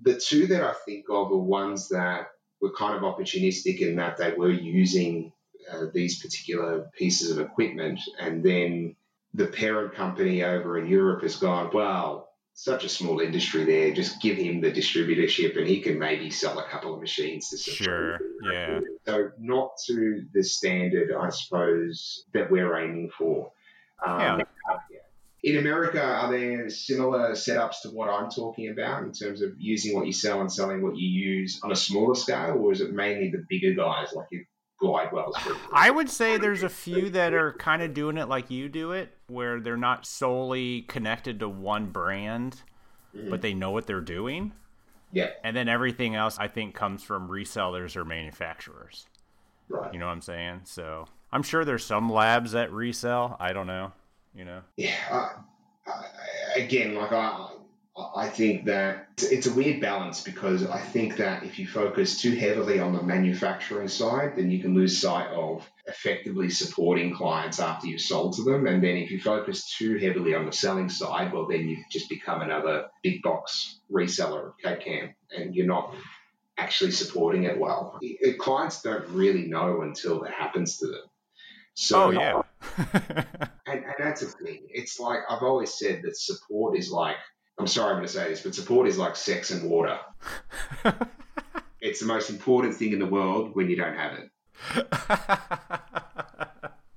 the 0.02 0.20
two 0.20 0.48
that 0.48 0.62
I 0.62 0.74
think 0.86 1.06
of 1.10 1.32
are 1.32 1.38
ones 1.38 1.88
that 1.90 2.32
were 2.60 2.74
kind 2.74 2.98
of 2.98 3.04
opportunistic 3.04 3.80
in 3.80 3.96
that 3.96 4.18
they 4.18 4.34
were 4.34 4.52
using 4.52 5.33
uh, 5.72 5.86
these 5.94 6.22
particular 6.22 6.90
pieces 6.98 7.32
of 7.32 7.40
equipment, 7.40 8.00
and 8.20 8.44
then 8.44 8.96
the 9.34 9.48
parent 9.48 9.96
company 9.96 10.44
over 10.44 10.78
in 10.78 10.88
Europe 10.88 11.24
has 11.24 11.38
gone, 11.38 11.72
well, 11.74 12.30
such 12.54 12.84
a 12.84 12.90
small 12.90 13.20
industry 13.20 13.66
there, 13.66 13.94
just 13.94 14.22
give 14.22 14.38
him 14.38 14.62
the 14.62 14.72
distributorship 14.72 15.58
and 15.58 15.68
he 15.68 15.82
can 15.82 15.98
maybe 15.98 16.30
sell 16.30 16.60
a 16.60 16.70
couple 16.70 16.94
of 16.94 17.02
machines 17.02 17.50
to 17.50 17.58
some 17.58 17.74
Sure, 17.74 18.20
yeah. 18.44 18.80
So 19.06 19.32
not 19.40 19.72
to 19.88 20.26
the 20.34 20.44
standard, 20.44 21.12
I 21.12 21.30
suppose, 21.30 22.26
that 22.34 22.52
we're 22.52 22.78
aiming 22.78 23.10
for. 23.18 23.52
Um, 24.06 24.20
yeah. 24.92 25.00
In 25.44 25.58
America, 25.58 26.02
are 26.02 26.32
there 26.32 26.70
similar 26.70 27.32
setups 27.32 27.82
to 27.82 27.90
what 27.90 28.08
I'm 28.08 28.30
talking 28.30 28.70
about 28.70 29.04
in 29.04 29.12
terms 29.12 29.42
of 29.42 29.54
using 29.58 29.94
what 29.94 30.06
you 30.06 30.14
sell 30.14 30.40
and 30.40 30.52
selling 30.52 30.82
what 30.82 30.96
you 30.96 31.10
use 31.10 31.60
on 31.64 31.72
a 31.72 31.76
smaller 31.76 32.16
scale, 32.16 32.56
or 32.60 32.72
is 32.72 32.80
it 32.80 32.94
mainly 32.94 33.30
the 33.30 33.44
bigger 33.50 33.74
guys 33.74 34.14
like 34.14 34.28
Glidewell's. 34.84 35.38
I 35.72 35.90
would 35.90 36.10
say 36.10 36.38
there's 36.38 36.64
a 36.64 36.70
few 36.70 37.10
that 37.12 37.34
are 37.34 37.54
kind 37.54 37.82
of 37.82 37.94
doing 37.94 38.18
it 38.18 38.28
like 38.28 38.52
you 38.52 38.68
do 38.68 38.92
it, 38.92 39.16
where 39.28 39.60
they're 39.60 39.78
not 39.78 40.06
solely 40.06 40.82
connected 40.84 41.40
to 41.40 41.48
one 41.50 41.88
brand, 41.88 42.62
mm-hmm. 43.16 43.30
but 43.30 43.42
they 43.42 43.54
know 43.54 43.72
what 43.72 43.88
they're 43.88 44.02
doing. 44.02 44.52
Yeah. 45.14 45.30
And 45.44 45.56
then 45.56 45.70
everything 45.70 46.16
else, 46.16 46.38
I 46.38 46.48
think, 46.48 46.76
comes 46.76 47.04
from 47.04 47.30
resellers 47.30 47.96
or 47.96 48.04
manufacturers. 48.04 49.06
Right. 49.70 49.94
You 49.94 50.00
know 50.00 50.08
what 50.08 50.12
I'm 50.12 50.22
saying? 50.22 50.62
So 50.66 51.06
I'm 51.32 51.44
sure 51.44 51.64
there's 51.64 51.86
some 51.86 52.12
labs 52.12 52.52
that 52.52 52.72
resell. 52.72 53.38
I 53.40 53.54
don't 53.54 53.68
know. 53.68 53.94
You 54.36 54.46
know. 54.46 54.62
Yeah. 54.76 55.30
Uh, 55.88 56.02
again, 56.56 56.96
like 56.96 57.12
I, 57.12 57.52
I 57.96 58.28
think 58.28 58.66
that 58.66 59.10
it's 59.22 59.46
a 59.46 59.54
weird 59.54 59.80
balance 59.80 60.24
because 60.24 60.66
I 60.66 60.80
think 60.80 61.18
that 61.18 61.44
if 61.44 61.60
you 61.60 61.68
focus 61.68 62.20
too 62.20 62.36
heavily 62.36 62.80
on 62.80 62.94
the 62.94 63.04
manufacturing 63.04 63.88
side, 63.88 64.36
then 64.36 64.50
you 64.50 64.60
can 64.60 64.74
lose 64.74 65.00
sight 65.00 65.28
of 65.28 65.70
effectively 65.86 66.50
supporting 66.50 67.14
clients 67.14 67.60
after 67.60 67.86
you've 67.86 68.02
sold 68.02 68.34
to 68.38 68.44
them. 68.44 68.66
And 68.66 68.84
then 68.84 68.98
if 68.98 69.12
you 69.12 69.20
focus 69.20 69.76
too 69.78 70.00
heavily 70.00 70.34
on 70.34 70.48
the 70.48 70.52
selling 70.52 70.90
side, 70.90 71.32
well, 71.32 71.48
then 71.48 71.68
you've 71.68 71.88
just 71.92 72.10
become 72.10 72.42
another 72.42 72.88
big 73.04 73.22
box 73.22 73.80
reseller 73.92 74.48
of 74.48 74.58
CAD/CAM 74.64 75.14
and 75.38 75.56
you're 75.56 75.68
not 75.68 75.94
actually 76.58 76.92
supporting 76.92 77.44
it 77.44 77.60
well. 77.60 78.00
Clients 78.40 78.82
don't 78.82 79.08
really 79.10 79.46
know 79.46 79.82
until 79.82 80.24
it 80.24 80.32
happens 80.32 80.78
to 80.80 80.88
them. 80.88 81.04
So, 81.76 82.06
oh, 82.06 82.10
yeah. 82.10 82.42
and, 83.68 83.84
and 83.84 83.96
that's 84.00 84.24
a 84.24 84.28
thing. 84.28 84.68
It's 84.70 85.00
like 85.00 85.20
I've 85.30 85.44
always 85.44 85.74
said 85.74 86.02
that 86.04 86.18
support 86.18 86.78
is 86.78 86.92
like 86.92 87.18
I'm 87.60 87.68
sorry 87.68 87.92
I'm 87.92 87.98
going 87.98 88.08
to 88.08 88.14
say 88.14 88.30
this, 88.30 88.42
but 88.42 88.56
support 88.56 88.88
is 88.88 88.98
like 88.98 89.16
sex 89.16 89.52
and 89.52 89.70
water. 89.70 90.00
it's 91.82 92.00
the 92.00 92.06
most 92.06 92.30
important 92.30 92.76
thing 92.76 92.94
in 92.94 93.00
the 93.00 93.06
world 93.06 93.56
when 93.56 93.70
you 93.70 93.76
don't 93.76 93.96
have 93.96 94.20
it. 94.20 94.30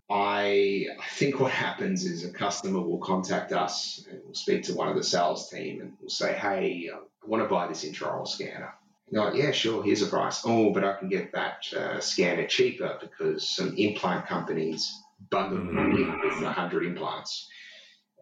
I, 0.08 0.86
I 0.98 1.06
think 1.12 1.40
what 1.40 1.50
happens 1.50 2.04
is 2.04 2.24
a 2.24 2.30
customer 2.30 2.80
will 2.80 2.98
contact 2.98 3.52
us 3.52 4.06
and 4.08 4.20
we'll 4.24 4.34
speak 4.34 4.62
to 4.64 4.74
one 4.74 4.88
of 4.88 4.96
the 4.96 5.04
sales 5.04 5.50
team 5.50 5.80
and 5.80 5.92
we'll 6.00 6.08
say, 6.08 6.32
hey, 6.32 6.90
I 6.92 6.98
want 7.26 7.42
to 7.42 7.48
buy 7.48 7.66
this 7.66 7.84
intraoral 7.84 8.26
scanner. 8.26 8.72
And 9.08 9.20
like, 9.20 9.34
yeah, 9.34 9.50
sure, 9.50 9.82
here's 9.82 10.02
a 10.02 10.06
price. 10.06 10.42
Oh, 10.44 10.70
but 10.70 10.84
I 10.84 10.94
can 10.94 11.08
get 11.08 11.32
that 11.32 11.64
uh, 11.76 12.00
scanner 12.00 12.46
cheaper 12.46 12.98
because 13.00 13.48
some 13.48 13.74
implant 13.76 14.26
companies 14.26 15.02
bundle 15.30 15.58
mm-hmm. 15.58 16.28
with 16.28 16.42
100 16.42 16.86
implants. 16.86 17.48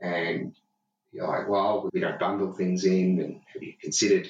And 0.01 0.55
you're 1.15 1.29
like, 1.29 1.49
well, 1.49 1.89
we 1.93 2.01
don't 2.01 2.19
bundle 2.19 2.53
things 2.53 2.85
in, 2.85 3.21
and 3.21 3.41
have 3.53 3.62
you 3.62 3.75
considered 3.81 4.29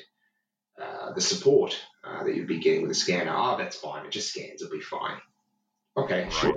uh, 0.80 1.12
the 1.14 1.20
support 1.20 1.80
uh, 2.05 2.22
that 2.22 2.37
you'd 2.37 2.47
be 2.47 2.61
getting 2.61 2.82
with 2.82 2.91
a 2.91 2.95
scanner? 2.95 3.32
Oh, 3.35 3.57
that's 3.57 3.76
fine. 3.76 4.05
It 4.05 4.12
just 4.12 4.28
scans. 4.28 4.61
It'll 4.61 4.70
be 4.70 4.82
fine. 4.82 5.16
Okay, 5.97 6.24
right. 6.24 6.32
sure. 6.32 6.55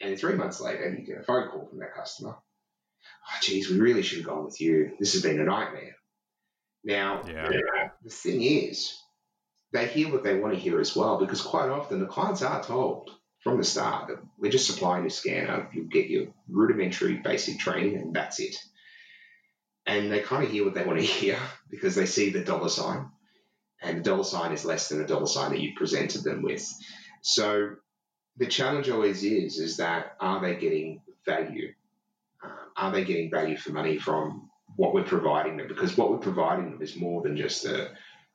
And 0.00 0.18
three 0.18 0.34
months 0.34 0.60
later, 0.60 0.90
you 0.90 1.06
get 1.06 1.22
a 1.22 1.24
phone 1.24 1.48
call 1.48 1.66
from 1.66 1.78
that 1.78 1.94
customer. 1.94 2.36
Oh, 2.36 3.38
geez, 3.40 3.70
we 3.70 3.80
really 3.80 4.02
should 4.02 4.18
have 4.18 4.26
gone 4.26 4.44
with 4.44 4.60
you. 4.60 4.92
This 5.00 5.14
has 5.14 5.22
been 5.22 5.40
a 5.40 5.44
nightmare. 5.44 5.96
Now, 6.84 7.22
yeah. 7.26 7.48
the 8.02 8.10
thing 8.10 8.42
is, 8.42 8.98
they 9.72 9.86
hear 9.86 10.12
what 10.12 10.22
they 10.22 10.38
want 10.38 10.52
to 10.52 10.60
hear 10.60 10.80
as 10.80 10.94
well, 10.94 11.18
because 11.18 11.40
quite 11.40 11.70
often 11.70 12.00
the 12.00 12.06
clients 12.06 12.42
are 12.42 12.62
told 12.62 13.10
from 13.42 13.56
the 13.56 13.64
start 13.64 14.08
that 14.08 14.18
we're 14.36 14.52
just 14.52 14.66
supplying 14.66 15.06
a 15.06 15.10
scanner. 15.10 15.70
You'll 15.72 15.86
get 15.86 16.10
your 16.10 16.26
rudimentary 16.46 17.14
basic 17.14 17.58
training, 17.58 17.96
and 17.96 18.14
that's 18.14 18.38
it 18.38 18.56
and 19.86 20.10
they 20.10 20.20
kind 20.20 20.44
of 20.44 20.50
hear 20.50 20.64
what 20.64 20.74
they 20.74 20.84
want 20.84 20.98
to 20.98 21.04
hear 21.04 21.38
because 21.70 21.94
they 21.94 22.06
see 22.06 22.30
the 22.30 22.44
dollar 22.44 22.68
sign, 22.68 23.10
and 23.82 23.98
the 23.98 24.02
dollar 24.02 24.24
sign 24.24 24.52
is 24.52 24.64
less 24.64 24.88
than 24.88 25.02
a 25.02 25.06
dollar 25.06 25.26
sign 25.26 25.50
that 25.50 25.60
you 25.60 25.72
presented 25.76 26.24
them 26.24 26.42
with. 26.42 26.66
So 27.22 27.76
the 28.36 28.46
challenge 28.46 28.90
always 28.90 29.22
is 29.22 29.58
is 29.58 29.76
that 29.78 30.16
are 30.20 30.40
they 30.40 30.56
getting 30.56 31.00
value? 31.24 31.72
Uh, 32.42 32.48
are 32.76 32.92
they 32.92 33.04
getting 33.04 33.30
value 33.30 33.56
for 33.56 33.72
money 33.72 33.98
from 33.98 34.50
what 34.76 34.92
we're 34.92 35.04
providing 35.04 35.56
them? 35.56 35.68
Because 35.68 35.96
what 35.96 36.10
we're 36.10 36.18
providing 36.18 36.70
them 36.70 36.82
is 36.82 36.96
more 36.96 37.22
than 37.22 37.36
just 37.36 37.64
a, 37.64 37.90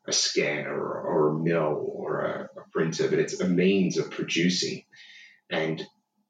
a 0.08 0.12
scanner 0.12 0.74
or, 0.74 1.02
or 1.02 1.30
a 1.30 1.39
mill 1.39 1.91
or 1.93 2.22
a, 2.22 2.50
a 2.58 2.70
printer, 2.72 3.10
but 3.10 3.20
it's 3.20 3.39
a 3.39 3.47
means 3.47 3.97
of 3.97 4.10
producing. 4.12 4.84
And 5.50 5.84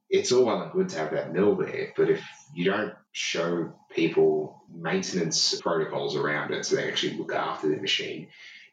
it's 0.09 0.31
all 0.31 0.45
well 0.45 0.61
and 0.61 0.71
good 0.71 0.89
to 0.89 0.97
have 0.97 1.11
that 1.11 1.33
mill 1.33 1.55
there, 1.55 1.93
but 1.95 2.09
if 2.09 2.23
you 2.53 2.65
don't 2.65 2.93
show 3.11 3.73
people 3.91 4.61
maintenance 4.73 5.59
protocols 5.61 6.15
around 6.15 6.51
it 6.51 6.65
so 6.65 6.75
they 6.75 6.87
actually 6.87 7.17
look 7.17 7.33
after 7.33 7.69
the 7.69 7.77
machine. 7.77 8.27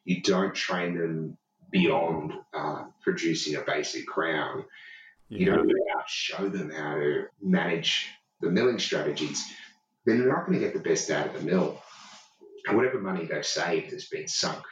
You 0.05 0.23
don't 0.23 0.55
train 0.55 0.97
them 0.97 1.37
beyond 1.71 2.33
uh, 2.55 2.85
producing 3.03 3.57
a 3.57 3.61
basic 3.61 4.07
crown. 4.07 4.65
Yeah. 5.29 5.39
You 5.39 5.47
don't 5.47 5.73
show 6.07 6.49
them 6.49 6.71
how 6.71 6.95
to 6.95 7.25
manage 7.43 8.09
the 8.41 8.51
milling 8.51 8.79
strategies. 8.79 9.45
Then 10.05 10.21
they're 10.21 10.29
not 10.29 10.47
going 10.47 10.59
to 10.59 10.65
get 10.65 10.75
the 10.75 10.89
best 10.89 11.11
out 11.11 11.27
of 11.27 11.35
the 11.35 11.41
mill. 11.41 11.83
And 12.67 12.77
whatever 12.77 13.01
money 13.01 13.27
they've 13.27 13.45
saved 13.45 13.93
has 13.93 14.07
been 14.07 14.29
sunk. 14.29 14.63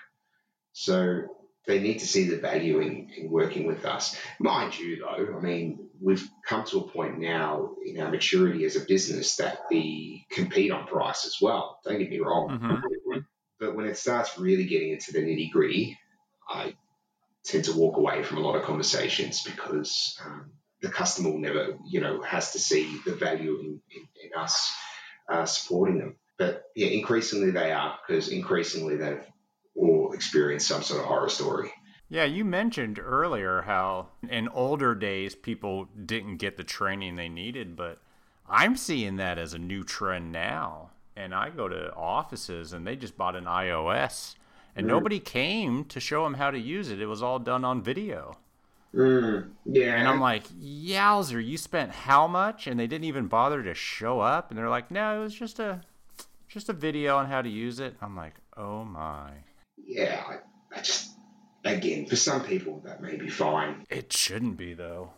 So 0.72 1.22
they 1.66 1.80
need 1.80 1.98
to 2.00 2.06
see 2.06 2.28
the 2.28 2.36
value 2.36 2.80
in, 2.80 3.10
in 3.16 3.30
working 3.30 3.66
with 3.66 3.84
us. 3.84 4.16
Mind 4.38 4.78
you, 4.78 4.96
though, 5.00 5.36
I 5.36 5.40
mean, 5.40 5.83
we've 6.04 6.28
come 6.46 6.64
to 6.66 6.80
a 6.80 6.88
point 6.88 7.18
now 7.18 7.70
in 7.84 7.98
our 7.98 8.10
maturity 8.10 8.64
as 8.66 8.76
a 8.76 8.84
business 8.84 9.36
that 9.36 9.60
we 9.70 10.26
compete 10.30 10.70
on 10.70 10.86
price 10.86 11.24
as 11.24 11.38
well. 11.40 11.78
Don't 11.82 11.98
get 11.98 12.10
me 12.10 12.20
wrong. 12.20 12.50
Mm-hmm. 12.50 13.18
But 13.58 13.74
when 13.74 13.86
it 13.86 13.96
starts 13.96 14.38
really 14.38 14.66
getting 14.66 14.90
into 14.90 15.12
the 15.12 15.20
nitty 15.20 15.50
gritty, 15.50 15.98
I 16.46 16.74
tend 17.44 17.64
to 17.64 17.72
walk 17.72 17.96
away 17.96 18.22
from 18.22 18.36
a 18.36 18.40
lot 18.40 18.56
of 18.56 18.64
conversations 18.64 19.42
because 19.42 20.20
um, 20.24 20.50
the 20.82 20.90
customer 20.90 21.30
will 21.30 21.38
never, 21.38 21.78
you 21.88 22.02
know, 22.02 22.20
has 22.20 22.52
to 22.52 22.58
see 22.58 23.00
the 23.06 23.14
value 23.14 23.58
in, 23.60 23.80
in, 23.90 24.08
in 24.24 24.38
us 24.38 24.70
uh, 25.30 25.46
supporting 25.46 25.98
them. 25.98 26.16
But 26.36 26.64
yeah, 26.76 26.88
increasingly 26.88 27.50
they 27.50 27.72
are 27.72 27.98
because 28.06 28.28
increasingly 28.28 28.96
they've 28.96 29.24
all 29.74 30.12
experienced 30.12 30.68
some 30.68 30.82
sort 30.82 31.00
of 31.00 31.06
horror 31.06 31.30
story. 31.30 31.72
Yeah, 32.08 32.24
you 32.24 32.44
mentioned 32.44 32.98
earlier 32.98 33.62
how 33.62 34.08
in 34.28 34.48
older 34.48 34.94
days 34.94 35.34
people 35.34 35.88
didn't 36.04 36.36
get 36.36 36.56
the 36.56 36.64
training 36.64 37.16
they 37.16 37.28
needed, 37.28 37.76
but 37.76 38.00
I'm 38.48 38.76
seeing 38.76 39.16
that 39.16 39.38
as 39.38 39.54
a 39.54 39.58
new 39.58 39.84
trend 39.84 40.30
now. 40.30 40.90
And 41.16 41.34
I 41.34 41.50
go 41.50 41.68
to 41.68 41.94
offices 41.94 42.72
and 42.72 42.86
they 42.86 42.96
just 42.96 43.16
bought 43.16 43.36
an 43.36 43.44
iOS 43.44 44.34
and 44.76 44.86
mm. 44.86 44.90
nobody 44.90 45.20
came 45.20 45.84
to 45.86 46.00
show 46.00 46.24
them 46.24 46.34
how 46.34 46.50
to 46.50 46.58
use 46.58 46.90
it. 46.90 47.00
It 47.00 47.06
was 47.06 47.22
all 47.22 47.38
done 47.38 47.64
on 47.64 47.82
video. 47.82 48.36
Mm, 48.94 49.50
yeah. 49.64 49.96
And 49.96 50.06
I'm 50.06 50.20
like, 50.20 50.44
yowzer, 50.50 51.44
you 51.44 51.56
spent 51.56 51.90
how 51.90 52.26
much? 52.26 52.66
And 52.66 52.78
they 52.78 52.86
didn't 52.86 53.04
even 53.04 53.26
bother 53.26 53.62
to 53.62 53.74
show 53.74 54.20
up. 54.20 54.50
And 54.50 54.58
they're 54.58 54.68
like, 54.68 54.90
no, 54.90 55.20
it 55.20 55.22
was 55.22 55.34
just 55.34 55.58
a, 55.58 55.80
just 56.48 56.68
a 56.68 56.72
video 56.72 57.16
on 57.16 57.26
how 57.26 57.42
to 57.42 57.48
use 57.48 57.80
it. 57.80 57.96
I'm 58.00 58.16
like, 58.16 58.34
oh 58.56 58.84
my. 58.84 59.30
Yeah, 59.84 60.22
I, 60.28 60.76
I 60.76 60.82
just 60.82 61.13
again, 61.64 62.06
for 62.06 62.16
some 62.16 62.44
people, 62.44 62.82
that 62.84 63.00
may 63.00 63.16
be 63.16 63.28
fine. 63.28 63.86
It 63.88 64.12
shouldn't 64.12 64.56
be, 64.56 64.74
though. 64.74 65.10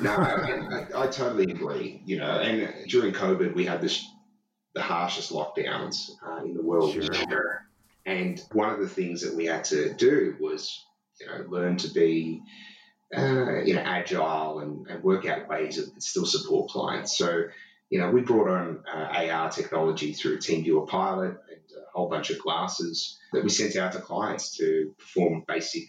no, 0.00 0.10
I, 0.10 0.86
I, 0.94 1.04
I, 1.04 1.06
totally 1.08 1.50
agree. 1.50 2.02
You 2.04 2.18
know, 2.18 2.38
and 2.38 2.88
during 2.88 3.12
COVID, 3.12 3.54
we 3.54 3.64
had 3.64 3.80
this 3.80 4.06
the 4.74 4.82
harshest 4.82 5.32
lockdowns 5.32 6.10
uh, 6.26 6.44
in 6.44 6.54
the 6.54 6.62
world. 6.62 6.92
Sure. 6.92 7.66
And 8.06 8.42
one 8.52 8.70
of 8.70 8.80
the 8.80 8.88
things 8.88 9.22
that 9.22 9.34
we 9.34 9.46
had 9.46 9.64
to 9.66 9.94
do 9.94 10.36
was, 10.40 10.84
you 11.20 11.26
know, 11.26 11.44
learn 11.48 11.76
to 11.78 11.88
be, 11.88 12.42
uh, 13.16 13.62
you 13.62 13.74
know, 13.74 13.80
agile 13.80 14.58
and, 14.58 14.86
and 14.88 15.02
work 15.02 15.26
out 15.26 15.48
ways 15.48 15.76
that 15.76 16.02
still 16.02 16.26
support 16.26 16.70
clients. 16.70 17.16
So, 17.16 17.44
you 17.88 18.00
know, 18.00 18.10
we 18.10 18.20
brought 18.20 18.48
on 18.48 18.84
uh, 18.92 19.30
AR 19.30 19.50
technology 19.50 20.12
through 20.12 20.38
TeamViewer 20.38 20.88
Pilot 20.88 21.36
a 21.76 21.90
whole 21.92 22.08
bunch 22.08 22.30
of 22.30 22.38
glasses 22.38 23.18
that 23.32 23.42
we 23.42 23.48
sent 23.50 23.76
out 23.76 23.92
to 23.92 24.00
clients 24.00 24.56
to 24.58 24.94
perform 24.98 25.44
basic 25.46 25.84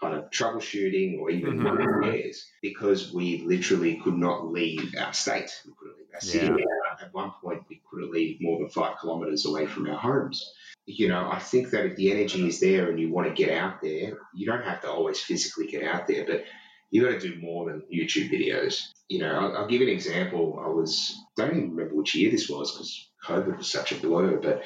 kind 0.00 0.14
of 0.14 0.30
troubleshooting 0.30 1.18
or 1.18 1.30
even 1.30 1.58
mm-hmm. 1.58 1.66
repairs 1.66 2.44
because 2.60 3.12
we 3.12 3.42
literally 3.46 4.00
could 4.02 4.16
not 4.16 4.46
leave 4.46 4.94
our 4.98 5.12
state. 5.12 5.50
We 5.64 5.72
couldn't 5.78 5.96
leave 5.98 6.14
our 6.14 6.20
city. 6.20 6.46
Yeah. 6.46 7.04
At 7.04 7.14
one 7.14 7.32
point, 7.42 7.62
we 7.68 7.80
couldn't 7.90 8.10
leave 8.10 8.38
more 8.40 8.58
than 8.58 8.68
five 8.68 8.96
kilometres 9.00 9.46
away 9.46 9.66
from 9.66 9.88
our 9.88 9.98
homes. 9.98 10.50
You 10.86 11.08
know, 11.08 11.28
I 11.30 11.38
think 11.38 11.70
that 11.70 11.84
if 11.86 11.96
the 11.96 12.12
energy 12.12 12.46
is 12.46 12.60
there 12.60 12.88
and 12.88 13.00
you 13.00 13.12
want 13.12 13.28
to 13.28 13.34
get 13.34 13.56
out 13.56 13.82
there, 13.82 14.18
you 14.34 14.46
don't 14.46 14.64
have 14.64 14.82
to 14.82 14.90
always 14.90 15.20
physically 15.20 15.66
get 15.66 15.82
out 15.82 16.06
there, 16.06 16.24
but 16.24 16.44
you 16.90 17.02
got 17.02 17.20
to 17.20 17.28
do 17.28 17.40
more 17.40 17.66
than 17.66 17.82
YouTube 17.92 18.30
videos. 18.30 18.82
You 19.08 19.20
know, 19.20 19.32
I'll, 19.32 19.56
I'll 19.56 19.66
give 19.66 19.80
you 19.80 19.88
an 19.88 19.94
example. 19.94 20.62
I 20.64 20.68
was, 20.68 21.14
don't 21.36 21.50
even 21.50 21.70
remember 21.70 21.94
which 21.94 22.14
year 22.14 22.30
this 22.30 22.48
was 22.48 22.72
because 22.72 23.10
COVID 23.24 23.58
was 23.58 23.70
such 23.70 23.92
a 23.92 23.96
blur, 23.96 24.38
but 24.38 24.62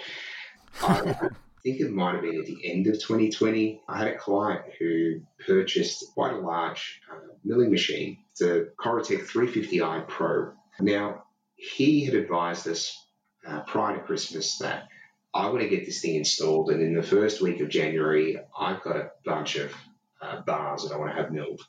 I, 0.82 1.28
think 1.62 1.80
it 1.80 1.92
might 1.92 2.14
have 2.14 2.22
been 2.22 2.40
at 2.40 2.46
the 2.46 2.70
end 2.70 2.86
of 2.86 2.94
2020. 2.94 3.82
I 3.88 3.98
had 3.98 4.08
a 4.08 4.16
client 4.16 4.62
who 4.78 5.20
purchased 5.46 6.04
quite 6.14 6.32
a 6.32 6.38
large 6.38 7.00
uh, 7.10 7.34
milling 7.44 7.70
machine, 7.70 8.18
the 8.38 8.72
Coritec 8.78 9.26
350i 9.26 10.08
Pro. 10.08 10.52
Now, 10.80 11.24
he 11.56 12.04
had 12.04 12.14
advised 12.14 12.66
us 12.66 12.96
uh, 13.46 13.60
prior 13.60 13.96
to 13.96 14.02
Christmas 14.02 14.58
that 14.58 14.88
I 15.32 15.48
want 15.48 15.60
to 15.60 15.68
get 15.68 15.84
this 15.84 16.00
thing 16.00 16.16
installed, 16.16 16.70
and 16.70 16.82
in 16.82 16.94
the 16.94 17.02
first 17.02 17.40
week 17.40 17.60
of 17.60 17.68
January, 17.68 18.38
I've 18.58 18.82
got 18.82 18.96
a 18.96 19.10
bunch 19.24 19.56
of 19.56 19.72
uh, 20.20 20.40
bars 20.40 20.84
that 20.84 20.94
I 20.94 20.98
want 20.98 21.14
to 21.14 21.22
have 21.22 21.30
milled, 21.30 21.60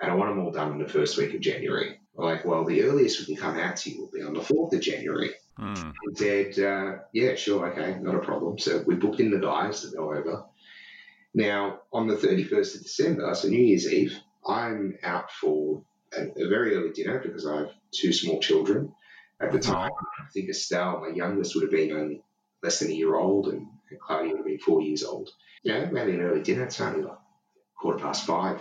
and 0.00 0.10
I 0.10 0.14
want 0.14 0.30
them 0.30 0.44
all 0.44 0.52
done 0.52 0.72
in 0.72 0.78
the 0.78 0.88
first 0.88 1.18
week 1.18 1.34
of 1.34 1.40
January. 1.40 1.98
like, 2.14 2.44
well, 2.44 2.64
the 2.64 2.82
earliest 2.82 3.20
we 3.20 3.34
can 3.34 3.42
come 3.42 3.58
out 3.58 3.76
to 3.78 3.90
you 3.90 4.00
will 4.00 4.10
be 4.12 4.22
on 4.22 4.34
the 4.34 4.40
4th 4.40 4.74
of 4.74 4.80
January. 4.80 5.30
Mm. 5.60 5.92
He 6.08 6.14
said, 6.14 6.58
uh, 6.64 6.98
yeah, 7.12 7.34
sure, 7.34 7.66
okay, 7.70 7.98
not 8.00 8.14
a 8.14 8.20
problem. 8.20 8.58
So 8.58 8.82
we 8.86 8.94
booked 8.94 9.20
in 9.20 9.30
the 9.30 9.38
guys 9.38 9.82
to 9.82 9.94
go 9.94 10.12
over. 10.12 10.44
Now, 11.34 11.80
on 11.92 12.08
the 12.08 12.16
31st 12.16 12.76
of 12.76 12.82
December, 12.82 13.34
so 13.34 13.48
New 13.48 13.62
Year's 13.62 13.92
Eve, 13.92 14.18
I'm 14.46 14.98
out 15.02 15.30
for 15.30 15.82
a, 16.16 16.22
a 16.22 16.48
very 16.48 16.74
early 16.74 16.92
dinner 16.92 17.20
because 17.20 17.46
I 17.46 17.58
have 17.58 17.70
two 17.92 18.12
small 18.12 18.40
children. 18.40 18.92
At 19.40 19.52
the 19.52 19.58
uh-huh. 19.58 19.72
time, 19.72 19.90
I 20.18 20.30
think 20.32 20.48
Estelle, 20.48 21.00
my 21.00 21.14
youngest, 21.14 21.54
would 21.54 21.62
have 21.62 21.70
been 21.70 21.92
only 21.92 22.22
less 22.62 22.80
than 22.80 22.90
a 22.90 22.94
year 22.94 23.14
old, 23.14 23.48
and, 23.48 23.66
and 23.90 24.00
Claudia 24.00 24.32
would 24.32 24.38
have 24.38 24.46
been 24.46 24.58
four 24.58 24.82
years 24.82 25.04
old. 25.04 25.30
You 25.62 25.72
know, 25.72 25.88
maybe 25.92 26.12
an 26.12 26.22
early 26.22 26.42
dinner. 26.42 26.64
It's 26.64 26.80
only 26.80 27.02
like 27.02 27.18
quarter 27.78 27.98
past 27.98 28.26
five, 28.26 28.60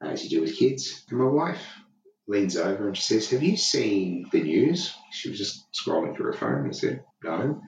as 0.00 0.24
you 0.24 0.30
do 0.30 0.40
with 0.40 0.56
kids. 0.56 1.04
And 1.10 1.18
my 1.18 1.26
wife 1.26 1.62
leans 2.26 2.56
over 2.56 2.86
and 2.86 2.96
she 2.96 3.02
says, 3.02 3.30
Have 3.30 3.42
you 3.42 3.56
seen 3.56 4.26
the 4.32 4.42
news? 4.42 4.94
She 5.10 5.30
was 5.30 5.38
just 5.38 5.66
scrolling 5.72 6.16
through 6.16 6.26
her 6.26 6.38
phone. 6.38 6.68
I 6.68 6.72
said, 6.72 7.04
No. 7.22 7.60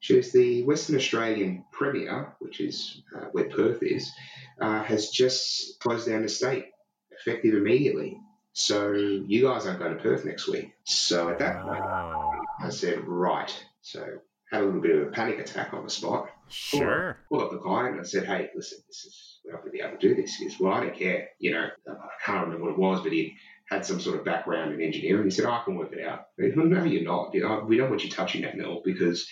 She 0.00 0.16
was 0.16 0.32
the 0.32 0.64
Western 0.64 0.96
Australian 0.96 1.64
Premier, 1.72 2.34
which 2.38 2.60
is 2.60 3.00
uh, 3.16 3.26
where 3.32 3.48
Perth 3.48 3.82
is, 3.82 4.12
uh, 4.60 4.82
has 4.82 5.08
just 5.08 5.80
closed 5.80 6.06
down 6.06 6.22
the 6.22 6.28
state, 6.28 6.66
effective 7.10 7.54
immediately. 7.54 8.18
So 8.52 8.92
you 8.92 9.42
guys 9.42 9.66
aren't 9.66 9.78
going 9.78 9.96
to 9.96 10.02
Perth 10.02 10.26
next 10.26 10.46
week. 10.46 10.74
So 10.84 11.30
at 11.30 11.38
that 11.38 11.62
point, 11.62 11.82
I 11.82 12.68
said, 12.68 13.00
right. 13.06 13.50
So 13.80 14.18
had 14.50 14.62
a 14.62 14.64
little 14.66 14.80
bit 14.80 14.94
of 14.94 15.08
a 15.08 15.10
panic 15.10 15.38
attack 15.38 15.72
on 15.72 15.84
the 15.84 15.90
spot. 15.90 16.28
Sure. 16.48 17.16
Pulled 17.28 17.42
up 17.42 17.50
the 17.50 17.58
client 17.58 17.92
and 17.92 18.00
I 18.00 18.04
said, 18.04 18.26
hey, 18.26 18.50
listen, 18.54 18.78
this 18.86 19.04
is 19.06 19.40
we're 19.44 19.52
not 19.52 19.60
going 19.60 19.72
to 19.72 19.78
be 19.78 19.82
able 19.82 19.98
to 19.98 20.08
do 20.08 20.14
this. 20.14 20.36
He 20.36 20.46
goes, 20.46 20.58
well, 20.58 20.72
I 20.72 20.80
don't 20.80 20.96
care. 20.96 21.28
You 21.38 21.52
know, 21.52 21.68
I 21.88 22.24
can't 22.24 22.46
remember 22.46 22.64
what 22.64 22.72
it 22.72 22.78
was, 22.78 23.02
but 23.02 23.12
he 23.12 23.36
had 23.68 23.84
some 23.86 24.00
sort 24.00 24.18
of 24.18 24.24
background 24.24 24.74
in 24.74 24.80
engineering. 24.80 25.24
He 25.24 25.30
said, 25.30 25.46
oh, 25.46 25.52
I 25.52 25.62
can 25.64 25.76
work 25.76 25.92
it 25.92 26.06
out. 26.06 26.26
No, 26.38 26.84
you're 26.84 27.02
not. 27.02 27.34
You 27.34 27.42
know, 27.42 27.64
we 27.66 27.76
don't 27.76 27.90
want 27.90 28.04
you 28.04 28.10
touching 28.10 28.42
that 28.42 28.56
mill 28.56 28.82
because, 28.84 29.28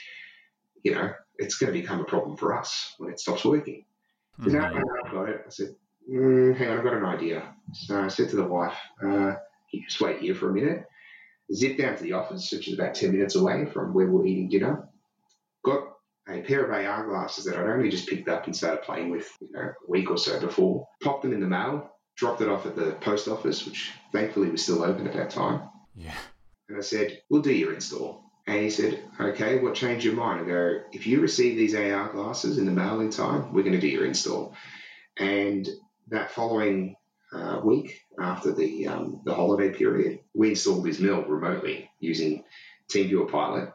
you 0.83 0.95
know, 0.95 1.13
it's 1.39 1.57
going 1.57 1.73
to 1.73 1.79
become 1.79 2.01
a 2.01 2.05
problem 2.05 2.37
for 2.37 2.57
us 2.57 2.95
when 2.99 3.11
it 3.11 3.21
stops 3.21 3.45
working. 3.45 3.85
Mhm. 4.41 4.53
no, 4.53 4.81
I've 5.05 5.13
got 5.13 5.29
it. 5.29 5.43
I 5.47 5.51
said, 5.51 5.77
mm, 6.11 6.57
hang 6.57 6.69
on, 6.69 6.79
I've 6.79 6.85
got 6.85 6.95
an 6.95 7.05
idea. 7.05 7.55
So 7.73 8.01
I 8.01 8.09
said 8.09 8.31
to 8.31 8.37
the 8.37 8.47
wife, 8.47 8.77
uh, 9.03 9.35
you 9.71 9.83
just 9.85 10.01
wait 10.01 10.21
here 10.21 10.35
for 10.35 10.51
a 10.51 10.55
minute. 10.55 10.85
Zipped 11.53 11.79
down 11.81 11.97
to 11.97 12.03
the 12.03 12.13
office, 12.13 12.51
which 12.53 12.69
is 12.69 12.75
about 12.75 12.95
10 12.95 13.13
minutes 13.13 13.35
away 13.35 13.67
from 13.67 13.93
where 13.93 14.07
we're 14.11 14.25
eating 14.25 14.49
dinner. 14.49 14.89
Got 15.65 15.85
a 16.29 16.41
pair 16.41 16.65
of 16.65 16.71
AR 16.71 17.07
glasses 17.07 17.45
that 17.45 17.57
I'd 17.57 17.69
only 17.69 17.91
just 17.91 18.09
picked 18.09 18.29
up 18.29 18.47
and 18.47 18.57
started 18.57 18.83
playing 18.83 19.11
with 19.11 19.29
you 19.41 19.51
know, 19.53 19.61
a 19.61 19.91
week 19.91 20.11
or 20.11 20.17
so 20.17 20.41
before. 20.41 20.89
Popped 21.03 21.23
them 21.23 21.33
in 21.33 21.41
the 21.41 21.47
mail, 21.47 21.91
dropped 22.17 22.41
it 22.41 22.49
off 22.49 22.67
at 22.67 22.77
the 22.77 22.93
post 23.01 23.29
office, 23.29 23.67
which 23.67 23.91
thankfully 24.13 24.51
was 24.51 24.63
still 24.63 24.85
open 24.85 25.07
at 25.07 25.15
that 25.15 25.31
time. 25.31 25.63
Yeah. 25.95 26.15
And 26.69 26.79
I 26.79 26.81
said, 26.81 27.23
We'll 27.29 27.43
do 27.43 27.53
your 27.53 27.75
install. 27.75 28.23
And 28.47 28.61
he 28.61 28.71
said, 28.71 29.03
Okay, 29.21 29.59
what 29.59 29.75
changed 29.75 30.05
your 30.05 30.15
mind? 30.15 30.41
I 30.41 30.45
go, 30.45 30.81
If 30.93 31.07
you 31.07 31.21
receive 31.21 31.57
these 31.57 31.75
AR 31.75 32.11
glasses 32.11 32.59
in 32.59 32.67
the 32.67 32.73
mail 32.73 33.01
in 33.01 33.11
time, 33.11 33.53
we're 33.53 33.63
going 33.63 33.75
to 33.75 33.81
do 33.81 33.89
your 33.89 34.07
install. 34.07 34.55
And 35.17 35.69
that 36.09 36.31
following 36.31 36.97
uh, 37.33 37.61
week, 37.65 38.01
after 38.21 38.53
the 38.53 38.89
um, 38.89 39.23
the 39.25 39.35
holiday 39.35 39.71
period, 39.71 40.21
we 40.35 40.51
installed 40.51 40.87
his 40.87 41.01
mill 41.01 41.23
remotely 41.23 41.91
using 41.99 42.45
TeamViewer 42.91 43.31
Pilot. 43.31 43.73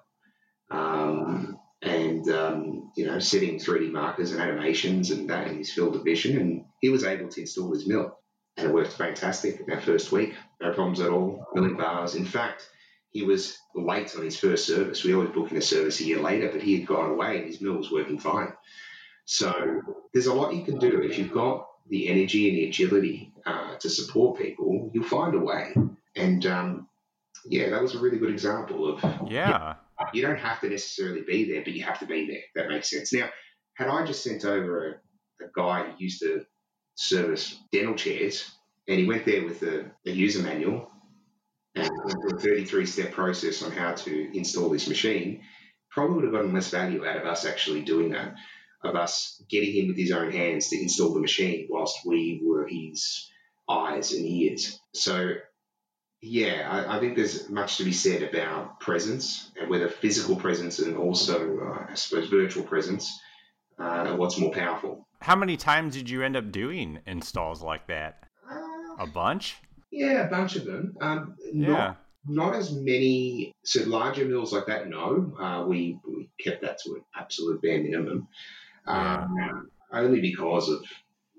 Um, 0.69 1.59
and 1.81 2.27
um, 2.29 2.91
you 2.95 3.05
know, 3.05 3.19
setting 3.19 3.59
3D 3.59 3.91
markers 3.91 4.31
and 4.31 4.41
animations 4.41 5.11
and 5.11 5.29
that 5.29 5.47
in 5.47 5.57
his 5.57 5.71
field 5.71 5.95
of 5.95 6.03
vision, 6.03 6.37
and 6.37 6.65
he 6.81 6.89
was 6.89 7.03
able 7.03 7.29
to 7.29 7.41
install 7.41 7.71
his 7.73 7.87
mill, 7.87 8.17
and 8.57 8.67
it 8.67 8.73
worked 8.73 8.93
fantastic 8.93 9.59
in 9.59 9.65
that 9.67 9.83
first 9.83 10.11
week. 10.11 10.33
No 10.59 10.73
problems 10.73 10.99
at 10.99 11.09
all. 11.09 11.45
Milling 11.53 11.77
bars. 11.77 12.15
In 12.15 12.25
fact, 12.25 12.69
he 13.11 13.23
was 13.23 13.57
late 13.75 14.15
on 14.15 14.23
his 14.23 14.39
first 14.39 14.65
service. 14.65 15.03
We 15.03 15.13
always 15.13 15.29
book 15.29 15.51
in 15.51 15.57
a 15.57 15.61
service 15.61 15.99
a 15.99 16.05
year 16.05 16.19
later, 16.19 16.49
but 16.51 16.61
he 16.61 16.77
had 16.79 16.87
gone 16.87 17.11
away 17.11 17.37
and 17.37 17.45
his 17.45 17.61
mill 17.61 17.75
was 17.77 17.91
working 17.91 18.19
fine. 18.19 18.53
So 19.25 19.81
there's 20.13 20.27
a 20.27 20.33
lot 20.33 20.55
you 20.55 20.63
can 20.63 20.79
do 20.79 21.01
if 21.01 21.17
you've 21.17 21.33
got 21.33 21.67
the 21.89 22.09
energy 22.09 22.49
and 22.49 22.57
the 22.57 22.67
agility 22.67 23.31
uh, 23.45 23.75
to 23.75 23.89
support 23.89 24.39
people. 24.39 24.89
You'll 24.93 25.03
find 25.03 25.35
a 25.35 25.39
way. 25.39 25.73
And 26.15 26.45
um, 26.45 26.87
yeah, 27.45 27.69
that 27.69 27.81
was 27.81 27.95
a 27.95 27.99
really 27.99 28.17
good 28.17 28.31
example 28.31 28.91
of 28.91 29.31
Yeah. 29.31 29.75
you 30.13 30.21
don't 30.21 30.39
have 30.39 30.59
to 30.61 30.69
necessarily 30.69 31.21
be 31.21 31.51
there, 31.51 31.63
but 31.63 31.73
you 31.73 31.83
have 31.83 31.99
to 31.99 32.05
be 32.05 32.25
there. 32.27 32.41
That 32.55 32.71
makes 32.71 32.89
sense. 32.89 33.13
Now, 33.13 33.29
had 33.75 33.87
I 33.87 34.05
just 34.05 34.23
sent 34.23 34.45
over 34.45 35.01
a, 35.41 35.45
a 35.45 35.49
guy 35.55 35.83
who 35.89 35.93
used 36.03 36.21
to 36.21 36.45
service. 36.97 37.57
Dental 37.71 37.95
chairs, 37.95 38.51
and 38.87 38.99
he 38.99 39.05
went 39.05 39.25
there 39.25 39.45
with 39.45 39.63
a, 39.63 39.85
a 40.05 40.11
user 40.11 40.41
manual 40.41 40.91
and 41.75 41.89
a 42.31 42.37
33 42.37 42.85
step 42.85 43.11
process 43.11 43.63
on 43.63 43.71
how 43.71 43.93
to 43.93 44.37
install 44.37 44.69
this 44.69 44.87
machine, 44.87 45.41
probably 45.91 46.15
would 46.15 46.23
have 46.25 46.33
gotten 46.33 46.53
less 46.53 46.69
value 46.69 47.05
out 47.05 47.17
of 47.17 47.25
us 47.25 47.45
actually 47.45 47.81
doing 47.81 48.11
that, 48.11 48.35
of 48.83 48.95
us 48.95 49.41
getting 49.49 49.73
him 49.73 49.87
with 49.87 49.97
his 49.97 50.11
own 50.11 50.31
hands 50.31 50.69
to 50.69 50.81
install 50.81 51.13
the 51.13 51.21
machine 51.21 51.67
whilst 51.69 51.99
we 52.05 52.41
were 52.43 52.67
his 52.67 53.29
eyes 53.69 54.11
and 54.13 54.25
ears. 54.25 54.79
So 54.93 55.35
yeah, 56.21 56.67
I, 56.69 56.97
I 56.97 56.99
think 56.99 57.15
there's 57.15 57.47
much 57.47 57.77
to 57.77 57.83
be 57.83 57.93
said 57.93 58.23
about 58.23 58.79
presence, 58.79 59.51
and 59.59 59.69
whether 59.69 59.87
physical 59.87 60.35
presence 60.35 60.79
and 60.79 60.97
also, 60.97 61.59
uh, 61.59 61.91
I 61.91 61.93
suppose, 61.93 62.29
virtual 62.29 62.63
presence, 62.63 63.19
uh, 63.79 64.05
and 64.07 64.17
what's 64.17 64.37
more 64.37 64.51
powerful. 64.51 65.07
How 65.21 65.35
many 65.35 65.57
times 65.57 65.95
did 65.95 66.09
you 66.09 66.23
end 66.23 66.35
up 66.35 66.51
doing 66.51 66.99
installs 67.05 67.61
like 67.61 67.87
that? 67.87 68.23
Uh, 68.49 69.03
A 69.03 69.07
bunch? 69.07 69.57
yeah, 69.91 70.25
a 70.25 70.29
bunch 70.29 70.55
of 70.55 70.65
them. 70.65 70.95
Um, 71.01 71.35
Yeah. 71.53 71.67
Not 71.67 71.97
not 72.29 72.55
as 72.55 72.73
many. 72.73 73.53
So 73.63 73.83
larger 73.85 74.25
mills 74.25 74.51
like 74.51 74.65
that, 74.65 74.89
no. 74.89 75.33
Uh, 75.39 75.65
we 75.65 75.97
we 76.05 76.29
kept 76.43 76.61
that 76.61 76.77
to 76.79 76.95
an 76.95 77.01
absolute 77.15 77.61
bare 77.61 77.81
minimum. 77.81 78.27
Um, 78.85 79.69
Only 79.91 80.19
because 80.21 80.69
of 80.69 80.83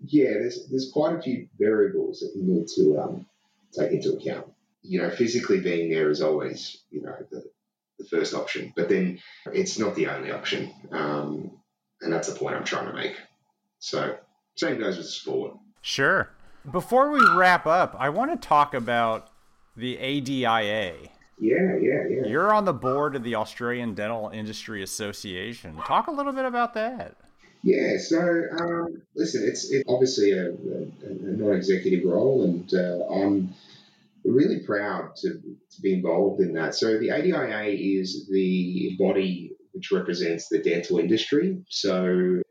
yeah, 0.05 0.30
there's 0.30 0.66
there's 0.70 0.91
quite 0.93 1.16
a 1.16 1.20
few 1.20 1.49
variables 1.59 2.20
that 2.20 2.32
you 2.34 2.43
need 2.43 2.68
to 2.76 2.99
um, 3.01 3.26
take 3.72 3.93
into 3.93 4.12
account. 4.14 4.47
You 4.82 5.03
know, 5.03 5.11
physically 5.11 5.61
being 5.61 5.91
there 5.91 6.09
is 6.09 6.22
always 6.22 6.78
you 6.91 7.03
know 7.03 7.16
the, 7.30 7.45
the 7.99 8.05
first 8.07 8.32
option, 8.32 8.72
but 8.74 8.89
then 8.89 9.18
it's 9.53 9.78
not 9.78 9.95
the 9.95 10.07
only 10.07 10.30
option, 10.30 10.72
um, 10.93 11.51
and 12.03 12.12
that's 12.12 12.32
the 12.32 12.38
point 12.38 12.57
I'm 12.57 12.64
trying 12.64 12.86
to 12.86 12.92
make. 12.92 13.16
So 13.78 14.16
same 14.57 14.78
goes 14.78 14.96
with 14.96 15.07
sport. 15.07 15.57
Sure. 15.82 16.30
Before 16.70 17.11
we 17.11 17.20
wrap 17.34 17.66
up, 17.66 17.96
I 17.99 18.09
want 18.09 18.30
to 18.30 18.49
talk 18.49 18.74
about 18.74 19.30
the 19.76 19.96
ADIA. 19.99 20.94
Yeah, 21.40 21.76
yeah, 21.80 22.05
yeah. 22.11 22.26
You're 22.26 22.53
on 22.53 22.64
the 22.64 22.72
board 22.72 23.14
of 23.14 23.22
the 23.22 23.36
Australian 23.36 23.94
Dental 23.94 24.28
Industry 24.30 24.82
Association. 24.82 25.76
Talk 25.86 26.09
a 26.09 26.11
little 26.11 26.32
bit 26.32 26.44
about 26.44 26.74
that. 26.74 27.16
Yeah, 27.62 27.96
so 27.99 28.18
um, 28.61 29.03
listen, 29.14 29.44
it's 29.46 29.70
it, 29.70 29.84
obviously 29.88 30.32
a, 30.32 30.51
a, 30.51 30.82
a 31.07 31.36
non-executive 31.36 32.05
role, 32.05 32.44
and 32.44 32.72
uh, 32.74 33.07
I'm 33.12 33.55
really 34.24 34.61
proud 34.61 35.16
to, 35.16 35.30
to 35.30 35.80
be 35.80 35.94
involved 35.94 36.40
in 36.40 36.53
that. 36.55 36.74
So 36.74 36.99
the 36.99 37.11
ADIA 37.11 38.01
is 38.01 38.28
the 38.28 38.96
body 38.99 39.53
which 39.79 39.93
represents 39.93 40.49
the 40.49 40.59
dental 40.59 40.99
industry. 40.99 41.57
So 41.68 42.43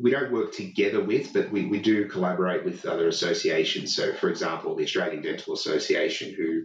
we 0.00 0.12
don't 0.12 0.32
work 0.32 0.52
together 0.52 1.02
with, 1.02 1.32
but 1.32 1.50
we, 1.50 1.66
we 1.66 1.80
do 1.80 2.08
collaborate 2.08 2.64
with 2.64 2.86
other 2.86 3.08
associations. 3.08 3.96
So, 3.96 4.14
for 4.14 4.30
example, 4.30 4.76
the 4.76 4.84
Australian 4.84 5.22
Dental 5.22 5.54
Association, 5.54 6.34
who 6.34 6.62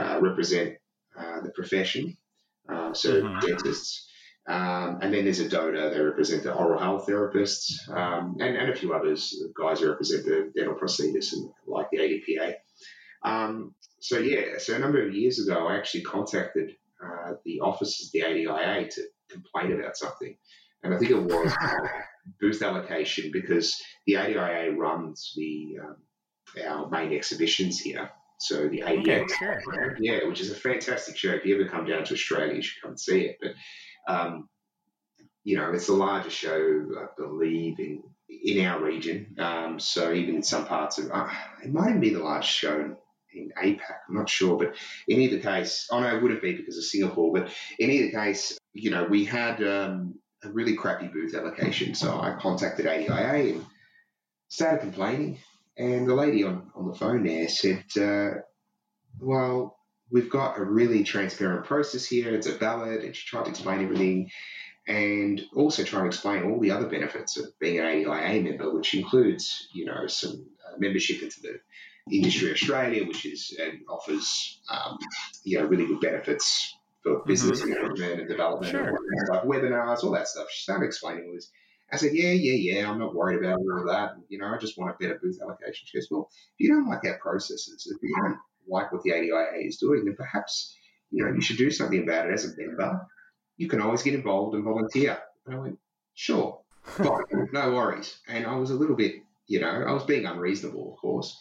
uh, 0.00 0.20
represent 0.22 0.76
uh, 1.18 1.40
the 1.42 1.50
profession, 1.50 2.16
uh, 2.68 2.94
so 2.94 3.22
Mhm. 3.22 3.40
dentists. 3.40 4.06
Um, 4.46 4.98
and 5.02 5.12
then 5.12 5.24
there's 5.24 5.40
a 5.40 5.48
DOTA, 5.48 5.90
they 5.90 6.00
represent 6.00 6.44
the 6.44 6.54
oral 6.54 6.78
health 6.78 7.06
therapists, 7.08 7.72
um, 7.90 8.36
and, 8.40 8.56
and 8.56 8.70
a 8.70 8.76
few 8.76 8.92
others, 8.94 9.34
guys 9.60 9.80
who 9.80 9.90
represent 9.90 10.24
the 10.24 10.52
dental 10.56 10.76
prosthetists 10.76 11.32
and 11.32 11.50
like 11.66 11.88
the 11.90 11.98
ADPA. 11.98 12.54
Um, 13.22 13.74
so, 13.98 14.18
yeah, 14.18 14.58
so 14.58 14.74
a 14.74 14.78
number 14.78 15.04
of 15.04 15.14
years 15.14 15.40
ago, 15.40 15.66
I 15.66 15.76
actually 15.76 16.02
contacted 16.02 16.76
uh, 17.04 17.34
the 17.44 17.60
offices 17.60 18.06
of 18.06 18.12
the 18.12 18.22
ADIA 18.22 18.88
to 18.88 19.02
complain 19.30 19.72
about 19.78 19.96
something. 19.96 20.36
And 20.82 20.94
I 20.94 20.98
think 20.98 21.10
it 21.10 21.22
was 21.22 21.52
booth 22.40 22.62
allocation 22.62 23.30
because 23.32 23.76
the 24.06 24.16
ADIA 24.16 24.72
runs 24.76 25.32
the 25.36 25.76
um, 25.82 25.96
our 26.66 26.88
main 26.90 27.12
exhibitions 27.12 27.78
here. 27.80 28.10
So 28.40 28.68
the 28.68 28.80
ADX, 28.86 29.00
Okay, 29.00 29.24
sure. 29.38 29.96
yeah, 30.00 30.26
which 30.26 30.40
is 30.40 30.50
a 30.50 30.54
fantastic 30.54 31.16
show. 31.16 31.32
If 31.32 31.44
you 31.44 31.60
ever 31.60 31.68
come 31.68 31.84
down 31.84 32.04
to 32.04 32.14
Australia, 32.14 32.54
you 32.54 32.62
should 32.62 32.80
come 32.80 32.92
and 32.92 33.00
see 33.00 33.26
it. 33.26 33.36
But 33.40 34.12
um, 34.12 34.48
you 35.44 35.56
know, 35.56 35.70
it's 35.72 35.86
the 35.86 35.92
largest 35.94 36.36
show, 36.36 36.86
I 36.98 37.06
believe, 37.18 37.78
in 37.78 38.02
in 38.28 38.64
our 38.64 38.82
region. 38.82 39.34
Um, 39.38 39.78
so 39.78 40.12
even 40.12 40.36
in 40.36 40.42
some 40.42 40.66
parts 40.66 40.98
of, 40.98 41.10
uh, 41.12 41.28
it 41.62 41.72
might 41.72 41.88
even 41.88 42.00
be 42.00 42.14
the 42.14 42.22
largest 42.22 42.52
show 42.52 42.96
in 43.32 43.52
APAC. 43.62 43.80
I'm 44.08 44.14
not 44.14 44.28
sure, 44.28 44.56
but 44.56 44.74
in 45.08 45.20
either 45.20 45.38
case, 45.40 45.86
oh 45.90 46.00
no, 46.00 46.16
it 46.16 46.22
wouldn't 46.22 46.42
be 46.42 46.54
because 46.56 46.78
of 46.78 46.84
Singapore. 46.84 47.32
But 47.32 47.52
in 47.78 47.90
either 47.90 48.10
case, 48.10 48.56
you 48.72 48.90
know, 48.90 49.04
we 49.04 49.24
had 49.24 49.62
um, 49.62 50.14
a 50.42 50.50
really 50.50 50.76
crappy 50.76 51.08
booth 51.08 51.34
allocation. 51.34 51.94
So 51.94 52.18
I 52.18 52.36
contacted 52.40 52.86
ADIA 52.86 53.54
and 53.54 53.66
started 54.48 54.80
complaining. 54.80 55.38
And 55.76 56.08
the 56.08 56.14
lady 56.14 56.44
on, 56.44 56.70
on 56.74 56.86
the 56.86 56.94
phone 56.94 57.24
there 57.24 57.48
said, 57.48 57.84
uh, 58.00 58.40
well, 59.18 59.78
we've 60.10 60.30
got 60.30 60.58
a 60.58 60.64
really 60.64 61.04
transparent 61.04 61.66
process 61.66 62.04
here. 62.04 62.34
It's 62.34 62.46
a 62.46 62.54
ballot. 62.54 63.02
And 63.04 63.14
she 63.14 63.26
tried 63.26 63.44
to 63.44 63.50
explain 63.50 63.82
everything 63.82 64.30
and 64.86 65.40
also 65.54 65.84
try 65.84 66.00
to 66.00 66.06
explain 66.06 66.44
all 66.44 66.60
the 66.60 66.72
other 66.72 66.86
benefits 66.86 67.36
of 67.36 67.46
being 67.58 67.78
an 67.78 67.86
ADIA 67.86 68.42
member, 68.42 68.74
which 68.74 68.94
includes, 68.94 69.68
you 69.72 69.84
know, 69.84 70.06
some 70.06 70.46
uh, 70.66 70.76
membership 70.78 71.22
into 71.22 71.40
the 71.40 71.60
Industry 72.10 72.50
Australia, 72.50 73.06
which 73.06 73.24
is 73.24 73.56
and 73.60 73.80
offers, 73.88 74.60
um, 74.68 74.98
you 75.44 75.58
know, 75.58 75.66
really 75.66 75.86
good 75.86 76.00
benefits 76.00 76.74
for 77.02 77.22
business 77.24 77.62
mm-hmm. 77.62 77.72
management 77.72 78.20
and 78.20 78.28
development, 78.28 78.70
Sure. 78.70 78.98
like 79.28 79.42
webinars, 79.44 80.04
all 80.04 80.12
that 80.12 80.28
stuff. 80.28 80.50
She 80.50 80.62
started 80.62 80.86
explaining 80.86 81.24
all 81.26 81.34
this. 81.34 81.50
I 81.92 81.96
said, 81.96 82.12
yeah, 82.14 82.30
yeah, 82.30 82.74
yeah, 82.78 82.90
I'm 82.90 82.98
not 82.98 83.14
worried 83.14 83.42
about 83.42 83.58
all 83.58 83.80
of 83.80 83.88
that. 83.88 84.12
You 84.28 84.38
know, 84.38 84.46
I 84.46 84.58
just 84.58 84.78
want 84.78 84.94
a 84.94 84.98
better 85.02 85.18
booth 85.20 85.38
allocation. 85.42 85.86
She 85.86 85.98
goes, 85.98 86.06
well, 86.10 86.28
if 86.30 86.66
you 86.66 86.68
don't 86.68 86.88
like 86.88 87.04
our 87.04 87.18
processes, 87.18 87.90
if 87.92 88.00
you 88.02 88.14
don't 88.22 88.38
like 88.68 88.92
what 88.92 89.02
the 89.02 89.10
ADIA 89.10 89.66
is 89.66 89.78
doing, 89.78 90.04
then 90.04 90.14
perhaps, 90.14 90.76
you 91.10 91.24
know, 91.24 91.32
you 91.32 91.40
should 91.40 91.56
do 91.56 91.70
something 91.70 92.02
about 92.02 92.26
it 92.26 92.32
as 92.32 92.44
a 92.44 92.54
member. 92.56 93.06
You 93.56 93.68
can 93.68 93.80
always 93.80 94.02
get 94.02 94.14
involved 94.14 94.54
and 94.54 94.64
volunteer. 94.64 95.18
And 95.46 95.56
I 95.56 95.58
went, 95.58 95.78
sure, 96.14 96.60
fine, 96.84 97.24
no 97.52 97.74
worries. 97.74 98.18
And 98.28 98.46
I 98.46 98.54
was 98.54 98.70
a 98.70 98.74
little 98.74 98.96
bit, 98.96 99.16
you 99.48 99.60
know, 99.60 99.84
I 99.86 99.92
was 99.92 100.04
being 100.04 100.26
unreasonable, 100.26 100.92
of 100.92 101.00
course. 101.00 101.36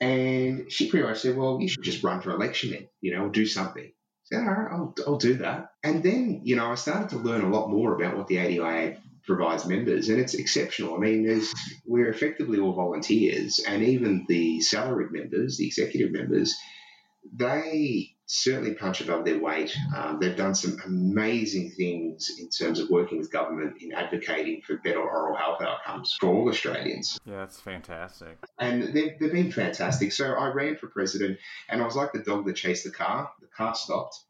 And 0.00 0.70
she 0.70 0.88
pretty 0.88 1.06
much 1.06 1.20
said, 1.20 1.36
well, 1.36 1.58
you 1.60 1.68
should 1.68 1.82
just 1.82 2.02
run 2.02 2.22
for 2.22 2.30
election 2.30 2.70
then, 2.70 2.88
you 3.00 3.14
know, 3.14 3.28
do 3.28 3.44
something. 3.44 3.92
Right, 4.32 4.68
I'll, 4.70 4.94
I'll 5.06 5.16
do 5.16 5.34
that. 5.34 5.72
And 5.82 6.02
then, 6.02 6.42
you 6.44 6.56
know, 6.56 6.70
I 6.70 6.76
started 6.76 7.10
to 7.10 7.16
learn 7.16 7.42
a 7.42 7.50
lot 7.50 7.68
more 7.68 7.94
about 7.94 8.16
what 8.16 8.28
the 8.28 8.38
ADIA 8.38 8.96
provides 9.26 9.66
members, 9.66 10.08
and 10.08 10.20
it's 10.20 10.34
exceptional. 10.34 10.94
I 10.94 10.98
mean, 10.98 11.42
we're 11.84 12.08
effectively 12.08 12.58
all 12.58 12.72
volunteers, 12.72 13.60
and 13.66 13.82
even 13.82 14.26
the 14.28 14.60
salaried 14.60 15.10
members, 15.10 15.56
the 15.56 15.66
executive 15.66 16.12
members, 16.12 16.54
they 17.32 18.14
certainly 18.32 18.74
punch 18.74 19.00
above 19.00 19.24
their 19.24 19.40
weight. 19.40 19.76
Um, 19.94 20.20
they've 20.20 20.36
done 20.36 20.54
some 20.54 20.78
amazing 20.86 21.72
things 21.72 22.30
in 22.38 22.48
terms 22.48 22.78
of 22.78 22.88
working 22.88 23.18
with 23.18 23.32
government 23.32 23.82
in 23.82 23.92
advocating 23.92 24.62
for 24.64 24.76
better 24.76 25.00
oral 25.00 25.36
health 25.36 25.60
outcomes 25.60 26.16
for 26.20 26.28
all 26.28 26.48
Australians. 26.48 27.18
Yeah, 27.24 27.38
that's 27.38 27.58
fantastic. 27.58 28.38
And 28.56 28.94
they've, 28.94 29.18
they've 29.18 29.32
been 29.32 29.50
fantastic. 29.50 30.12
So 30.12 30.26
I 30.32 30.52
ran 30.52 30.76
for 30.76 30.86
president, 30.86 31.40
and 31.68 31.82
I 31.82 31.84
was 31.84 31.96
like 31.96 32.12
the 32.12 32.20
dog 32.20 32.46
that 32.46 32.54
chased 32.54 32.84
the 32.84 32.92
car. 32.92 33.28
The 33.40 33.48
car 33.48 33.74
stopped. 33.74 34.20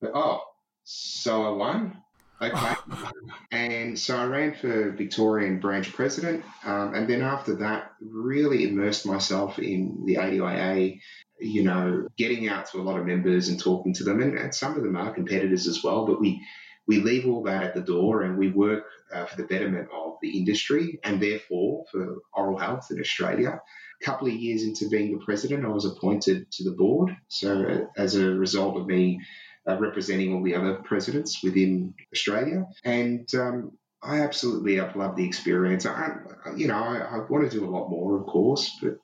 But, 0.00 0.12
oh, 0.14 0.42
so 0.84 1.42
I 1.42 1.50
won? 1.50 2.02
Okay. 2.40 2.74
and 3.50 3.98
so 3.98 4.16
I 4.16 4.26
ran 4.26 4.54
for 4.54 4.92
Victorian 4.92 5.58
branch 5.58 5.92
president. 5.92 6.44
Um, 6.64 6.94
and 6.94 7.10
then 7.10 7.22
after 7.22 7.56
that, 7.56 7.90
really 8.00 8.62
immersed 8.62 9.06
myself 9.06 9.58
in 9.58 10.04
the 10.06 10.18
ADIA, 10.18 11.00
you 11.40 11.62
know, 11.62 12.06
getting 12.16 12.48
out 12.48 12.66
to 12.66 12.78
a 12.78 12.82
lot 12.82 12.98
of 12.98 13.06
members 13.06 13.48
and 13.48 13.58
talking 13.58 13.94
to 13.94 14.04
them. 14.04 14.20
And, 14.20 14.38
and 14.38 14.54
some 14.54 14.76
of 14.76 14.82
them 14.82 14.96
are 14.96 15.12
competitors 15.12 15.66
as 15.66 15.82
well, 15.82 16.06
but 16.06 16.20
we, 16.20 16.44
we 16.86 17.00
leave 17.00 17.26
all 17.26 17.42
that 17.44 17.62
at 17.62 17.74
the 17.74 17.80
door 17.80 18.22
and 18.22 18.38
we 18.38 18.48
work 18.50 18.84
uh, 19.12 19.24
for 19.24 19.36
the 19.36 19.44
betterment 19.44 19.88
of 19.92 20.14
the 20.22 20.38
industry 20.38 20.98
and 21.04 21.20
therefore 21.20 21.84
for 21.90 22.16
oral 22.32 22.58
health 22.58 22.88
in 22.90 23.00
Australia. 23.00 23.60
A 24.00 24.04
couple 24.04 24.28
of 24.28 24.34
years 24.34 24.62
into 24.62 24.88
being 24.88 25.12
the 25.12 25.24
president, 25.24 25.64
I 25.64 25.68
was 25.68 25.84
appointed 25.84 26.50
to 26.52 26.64
the 26.64 26.72
board. 26.72 27.16
So, 27.28 27.62
uh, 27.62 28.00
as 28.00 28.14
a 28.14 28.30
result 28.30 28.76
of 28.76 28.86
me 28.86 29.20
uh, 29.68 29.76
representing 29.78 30.34
all 30.34 30.42
the 30.42 30.54
other 30.54 30.74
presidents 30.74 31.42
within 31.42 31.94
Australia. 32.12 32.66
And 32.84 33.28
um, 33.34 33.72
I 34.02 34.20
absolutely 34.20 34.76
have 34.76 34.96
loved 34.96 35.16
the 35.16 35.26
experience. 35.26 35.86
I, 35.86 36.12
you 36.56 36.66
know, 36.68 36.76
I, 36.76 36.98
I, 36.98 37.18
want 37.28 37.50
to 37.50 37.58
do 37.58 37.66
a 37.66 37.70
lot 37.70 37.90
more, 37.90 38.18
of 38.18 38.26
course, 38.26 38.70
but 38.82 38.96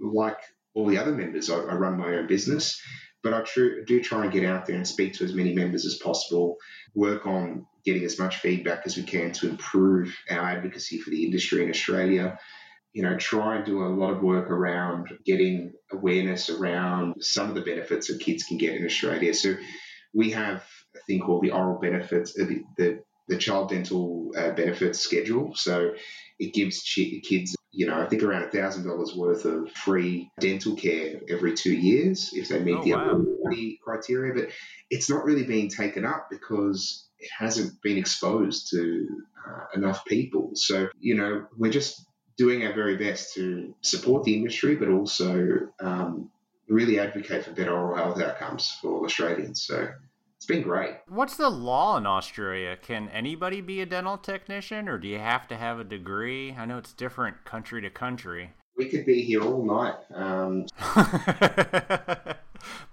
like 0.00 0.38
all 0.76 0.86
the 0.86 0.98
other 0.98 1.14
members, 1.14 1.50
I, 1.50 1.56
I 1.56 1.74
run 1.76 1.98
my 1.98 2.16
own 2.16 2.28
business. 2.28 2.80
But 3.24 3.34
I 3.34 3.42
tr- 3.42 3.82
do 3.86 4.02
try 4.02 4.24
and 4.24 4.32
get 4.32 4.44
out 4.46 4.66
there 4.66 4.76
and 4.76 4.88
speak 4.88 5.14
to 5.14 5.24
as 5.24 5.34
many 5.34 5.54
members 5.54 5.86
as 5.86 5.96
possible, 5.96 6.58
work 6.94 7.26
on 7.26 7.66
getting 7.84 8.04
as 8.04 8.20
much 8.20 8.38
feedback 8.38 8.82
as 8.86 8.96
we 8.96 9.04
can 9.04 9.32
to 9.34 9.50
improve 9.50 10.16
our 10.30 10.40
advocacy 10.40 11.00
for 11.00 11.10
the 11.10 11.24
industry 11.26 11.64
in 11.64 11.70
Australia 11.70 12.34
you 12.94 13.04
know, 13.04 13.16
try 13.18 13.56
and 13.56 13.66
do 13.66 13.84
a 13.84 13.88
lot 13.88 14.12
of 14.12 14.22
work 14.22 14.50
around 14.50 15.10
getting 15.26 15.74
awareness 15.92 16.50
around 16.50 17.16
some 17.22 17.48
of 17.50 17.56
the 17.56 17.62
benefits 17.62 18.08
that 18.08 18.20
kids 18.20 18.44
can 18.44 18.58
get 18.58 18.76
in 18.76 18.86
Australia. 18.86 19.34
So 19.34 19.56
we 20.14 20.32
have 20.32 20.64
a 20.96 21.00
thing 21.06 21.20
called 21.22 21.44
the 21.44 21.52
oral 21.52 21.80
benefits, 21.80 22.38
uh, 22.40 22.46
the, 22.46 22.64
the, 22.78 23.00
the 23.28 23.38
child 23.38 23.70
dental 23.70 24.32
uh, 24.36 24.52
benefits 24.52 25.00
schedule. 25.00 25.54
So 25.56 25.92
it 26.40 26.54
gives 26.54 26.84
ch- 26.84 27.22
kids, 27.24 27.55
you 27.76 27.86
know, 27.86 28.00
I 28.00 28.06
think 28.06 28.22
around 28.22 28.50
$1,000 28.50 29.16
worth 29.16 29.44
of 29.44 29.70
free 29.70 30.30
dental 30.40 30.74
care 30.76 31.20
every 31.28 31.52
two 31.54 31.74
years 31.74 32.30
if 32.32 32.48
they 32.48 32.58
meet 32.58 32.76
Oh, 32.78 32.82
the 32.82 32.94
wow. 32.94 33.10
eligibility 33.10 33.78
criteria. 33.84 34.32
But 34.32 34.48
it's 34.88 35.10
not 35.10 35.24
really 35.24 35.44
being 35.44 35.68
taken 35.68 36.06
up 36.06 36.28
because 36.30 37.06
it 37.18 37.28
hasn't 37.38 37.82
been 37.82 37.98
exposed 37.98 38.70
to 38.70 39.06
uh, 39.46 39.64
enough 39.74 40.06
people. 40.06 40.52
So, 40.54 40.88
you 40.98 41.16
know, 41.16 41.46
we're 41.58 41.70
just 41.70 42.02
doing 42.38 42.64
our 42.64 42.72
very 42.72 42.96
best 42.96 43.34
to 43.34 43.74
support 43.82 44.24
the 44.24 44.34
industry, 44.34 44.76
but 44.76 44.88
also 44.88 45.68
um, 45.78 46.30
really 46.70 46.98
advocate 46.98 47.44
for 47.44 47.52
better 47.52 47.76
oral 47.76 47.96
health 47.96 48.20
outcomes 48.22 48.74
for 48.80 48.90
all 48.90 49.04
Australians. 49.04 49.62
So 49.66 49.88
it's 50.36 50.46
been 50.46 50.62
great. 50.62 50.96
What's 51.08 51.36
the 51.36 51.48
law 51.48 51.96
in 51.96 52.06
Australia? 52.06 52.76
Can 52.76 53.08
anybody 53.08 53.60
be 53.60 53.80
a 53.80 53.86
dental 53.86 54.18
technician, 54.18 54.88
or 54.88 54.98
do 54.98 55.08
you 55.08 55.18
have 55.18 55.48
to 55.48 55.56
have 55.56 55.80
a 55.80 55.84
degree? 55.84 56.52
I 56.52 56.66
know 56.66 56.78
it's 56.78 56.92
different 56.92 57.44
country 57.44 57.80
to 57.82 57.90
country. 57.90 58.52
We 58.76 58.88
could 58.90 59.06
be 59.06 59.22
here 59.22 59.42
all 59.42 59.64
night. 59.64 59.94
Um, 60.14 60.66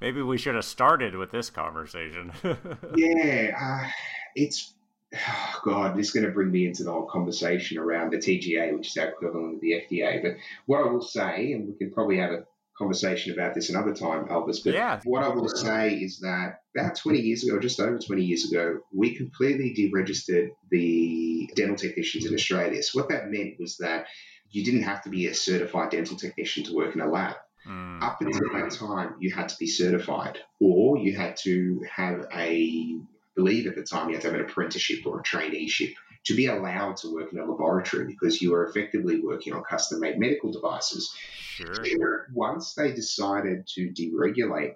Maybe 0.02 0.22
we 0.22 0.38
should 0.38 0.56
have 0.56 0.66
started 0.66 1.16
with 1.16 1.32
this 1.32 1.50
conversation. 1.50 2.32
yeah, 2.96 3.58
uh, 3.60 3.90
it's 4.36 4.74
oh 5.14 5.60
God, 5.64 5.98
this 5.98 6.08
is 6.08 6.14
going 6.14 6.26
to 6.26 6.32
bring 6.32 6.52
me 6.52 6.68
into 6.68 6.84
the 6.84 6.92
whole 6.92 7.06
conversation 7.06 7.78
around 7.78 8.12
the 8.12 8.18
TGA, 8.18 8.76
which 8.78 8.88
is 8.88 8.98
our 8.98 9.10
equivalent 9.10 9.56
of 9.56 9.62
the 9.62 9.74
FDA. 9.74 10.22
But 10.22 10.36
what 10.66 10.80
I 10.80 10.90
will 10.90 11.02
say, 11.02 11.52
and 11.54 11.68
we 11.68 11.74
can 11.74 11.92
probably 11.92 12.18
have 12.18 12.32
a 12.32 12.46
conversation 12.78 13.34
about 13.34 13.54
this 13.54 13.70
another 13.70 13.94
time, 13.94 14.26
Elvis. 14.26 14.64
But 14.64 14.74
Yeah. 14.74 15.00
what 15.04 15.24
I 15.24 15.30
will 15.30 15.48
say 15.50 15.96
is 15.96 16.20
that 16.20 16.62
about 16.76 16.96
20 16.96 17.20
years 17.20 17.44
ago, 17.44 17.60
just 17.60 17.80
over 17.80 17.98
20 18.00 18.24
years 18.24 18.52
ago, 18.52 18.80
we 18.92 19.16
completely 19.16 19.74
deregistered 19.76 20.50
the 20.70 21.50
dental 21.56 21.76
technicians 21.76 22.26
in 22.26 22.34
Australia. 22.34 22.82
So 22.82 23.00
what 23.00 23.10
that 23.10 23.30
meant 23.30 23.60
was 23.60 23.78
that 23.78 24.08
you 24.50 24.64
didn't 24.64 24.84
have 24.84 25.04
to 25.04 25.10
be 25.10 25.28
a 25.28 25.34
certified 25.34 25.92
dental 25.92 26.18
technician 26.18 26.64
to 26.66 26.74
work 26.74 26.96
in 26.96 27.02
a 27.02 27.08
lab. 27.08 27.36
Hmm. 27.66 28.02
Up 28.02 28.22
until 28.22 28.54
that 28.54 28.72
time, 28.72 29.16
you 29.20 29.32
had 29.32 29.50
to 29.50 29.58
be 29.58 29.68
certified, 29.68 30.40
or 30.60 30.98
you 30.98 31.16
had 31.16 31.38
to 31.44 31.82
have 31.90 32.28
a, 32.34 32.36
I 32.36 33.00
believe 33.36 33.68
at 33.68 33.76
the 33.76 33.84
time, 33.84 34.10
you 34.10 34.16
had 34.16 34.24
to 34.24 34.32
have 34.32 34.40
an 34.40 34.46
apprenticeship 34.46 35.06
or 35.06 35.20
a 35.20 35.24
traineeship 35.24 35.94
to 36.26 36.36
be 36.36 36.48
allowed 36.48 36.98
to 36.98 37.14
work 37.14 37.34
in 37.34 37.40
a 37.40 37.46
laboratory 37.46 38.06
because 38.06 38.42
you 38.42 38.54
are 38.54 38.66
effectively 38.66 39.20
working 39.20 39.54
on 39.54 39.64
custom 39.64 40.00
made 40.00 40.20
medical 40.20 40.52
devices. 40.52 41.14
Sure. 41.56 42.28
Once 42.34 42.74
they 42.74 42.94
decided 42.94 43.68
to 43.76 43.90
deregulate 43.90 44.76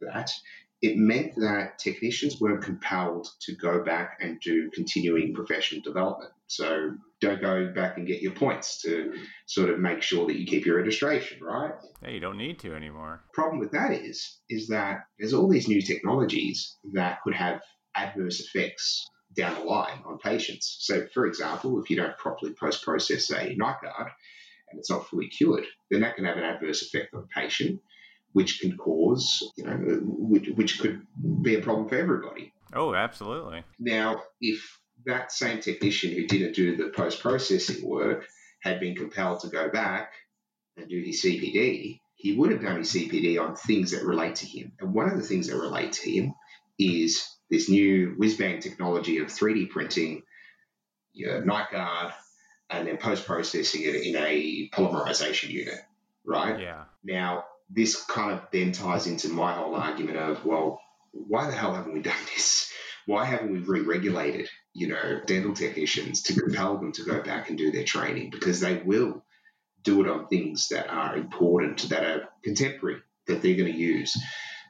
that, 0.00 0.30
it 0.82 0.96
meant 0.96 1.34
that 1.36 1.78
technicians 1.78 2.40
weren't 2.40 2.62
compelled 2.62 3.28
to 3.40 3.54
go 3.54 3.82
back 3.82 4.18
and 4.20 4.38
do 4.40 4.70
continuing 4.70 5.34
professional 5.34 5.80
development. 5.80 6.30
So 6.46 6.94
don't 7.20 7.40
go 7.40 7.72
back 7.72 7.96
and 7.96 8.06
get 8.06 8.20
your 8.20 8.32
points 8.32 8.82
to 8.82 9.14
sort 9.46 9.70
of 9.70 9.78
make 9.78 10.02
sure 10.02 10.26
that 10.26 10.38
you 10.38 10.46
keep 10.46 10.66
your 10.66 10.76
registration, 10.76 11.42
right? 11.42 11.72
Hey, 12.02 12.14
you 12.14 12.20
don't 12.20 12.36
need 12.36 12.58
to 12.60 12.74
anymore. 12.74 13.22
problem 13.32 13.60
with 13.60 13.72
that 13.72 13.92
is 13.92 14.38
is 14.50 14.68
that 14.68 15.06
there's 15.18 15.32
all 15.32 15.48
these 15.48 15.68
new 15.68 15.80
technologies 15.80 16.76
that 16.92 17.22
could 17.22 17.34
have 17.34 17.62
adverse 17.96 18.40
effects 18.40 19.06
down 19.36 19.54
the 19.54 19.64
line 19.64 20.02
on 20.06 20.18
patients. 20.18 20.76
So, 20.80 21.06
for 21.12 21.26
example, 21.26 21.82
if 21.82 21.90
you 21.90 21.96
don't 21.96 22.16
properly 22.18 22.52
post-process 22.52 23.30
a 23.30 23.54
night 23.56 23.76
guard 23.82 24.10
and 24.70 24.78
it's 24.78 24.90
not 24.90 25.06
fully 25.08 25.28
cured, 25.28 25.64
then 25.90 26.00
that 26.00 26.16
can 26.16 26.24
have 26.24 26.36
an 26.36 26.44
adverse 26.44 26.82
effect 26.82 27.14
on 27.14 27.22
the 27.22 27.26
patient, 27.28 27.80
which 28.32 28.60
can 28.60 28.76
cause, 28.76 29.50
you 29.56 29.64
know, 29.64 29.76
which, 29.76 30.48
which 30.54 30.80
could 30.80 31.02
be 31.42 31.54
a 31.54 31.60
problem 31.60 31.88
for 31.88 31.96
everybody. 31.96 32.52
Oh, 32.72 32.94
absolutely. 32.94 33.62
Now, 33.78 34.22
if 34.40 34.80
that 35.06 35.32
same 35.32 35.60
technician 35.60 36.12
who 36.12 36.26
didn't 36.26 36.54
do 36.54 36.76
the 36.76 36.88
post 36.88 37.20
processing 37.20 37.86
work 37.86 38.26
had 38.60 38.80
been 38.80 38.96
compelled 38.96 39.40
to 39.40 39.48
go 39.48 39.68
back 39.68 40.12
and 40.76 40.88
do 40.88 41.00
his 41.00 41.22
CPD, 41.22 42.00
he 42.16 42.36
would 42.36 42.50
have 42.52 42.62
done 42.62 42.78
his 42.78 42.92
CPD 42.92 43.40
on 43.40 43.54
things 43.54 43.90
that 43.90 44.04
relate 44.04 44.36
to 44.36 44.46
him. 44.46 44.72
And 44.80 44.94
one 44.94 45.10
of 45.10 45.16
the 45.16 45.22
things 45.22 45.48
that 45.48 45.56
relate 45.56 45.92
to 45.92 46.10
him 46.10 46.34
is 46.78 47.28
this 47.50 47.68
new 47.68 48.14
whiz 48.16 48.36
bang 48.36 48.60
technology 48.60 49.18
of 49.18 49.28
3D 49.28 49.70
printing 49.70 50.22
your 51.12 51.44
night 51.44 51.70
guard 51.70 52.12
and 52.70 52.88
then 52.88 52.96
post 52.96 53.26
processing 53.26 53.82
it 53.82 53.94
in 53.94 54.16
a 54.16 54.68
polymerization 54.70 55.50
unit, 55.50 55.78
right? 56.24 56.60
Yeah. 56.60 56.84
Now, 57.04 57.44
this 57.70 58.02
kind 58.04 58.32
of 58.32 58.42
then 58.52 58.72
ties 58.72 59.06
into 59.06 59.28
my 59.28 59.52
whole 59.52 59.74
argument 59.74 60.18
of, 60.18 60.44
well, 60.44 60.80
why 61.12 61.46
the 61.46 61.52
hell 61.52 61.74
haven't 61.74 61.94
we 61.94 62.02
done 62.02 62.16
this? 62.34 62.72
Why 63.06 63.26
haven't 63.26 63.52
we 63.52 63.58
re-regulated, 63.58 64.48
you 64.72 64.88
know, 64.88 65.20
dental 65.26 65.54
technicians 65.54 66.22
to 66.22 66.40
compel 66.40 66.78
them 66.78 66.92
to 66.92 67.04
go 67.04 67.22
back 67.22 67.50
and 67.50 67.58
do 67.58 67.70
their 67.70 67.84
training? 67.84 68.30
Because 68.30 68.60
they 68.60 68.76
will 68.78 69.22
do 69.82 70.00
it 70.00 70.10
on 70.10 70.26
things 70.26 70.68
that 70.68 70.88
are 70.88 71.14
important, 71.14 71.90
that 71.90 72.02
are 72.02 72.28
contemporary, 72.42 73.02
that 73.26 73.42
they're 73.42 73.56
going 73.56 73.70
to 73.70 73.78
use. 73.78 74.16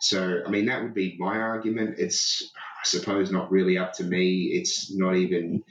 So, 0.00 0.42
I 0.46 0.50
mean, 0.50 0.66
that 0.66 0.82
would 0.82 0.94
be 0.94 1.16
my 1.18 1.38
argument. 1.38 1.96
It's, 1.98 2.50
I 2.56 2.84
suppose, 2.84 3.30
not 3.30 3.50
really 3.50 3.78
up 3.78 3.94
to 3.94 4.04
me. 4.04 4.50
It's 4.52 4.94
not 4.94 5.16
even, 5.16 5.62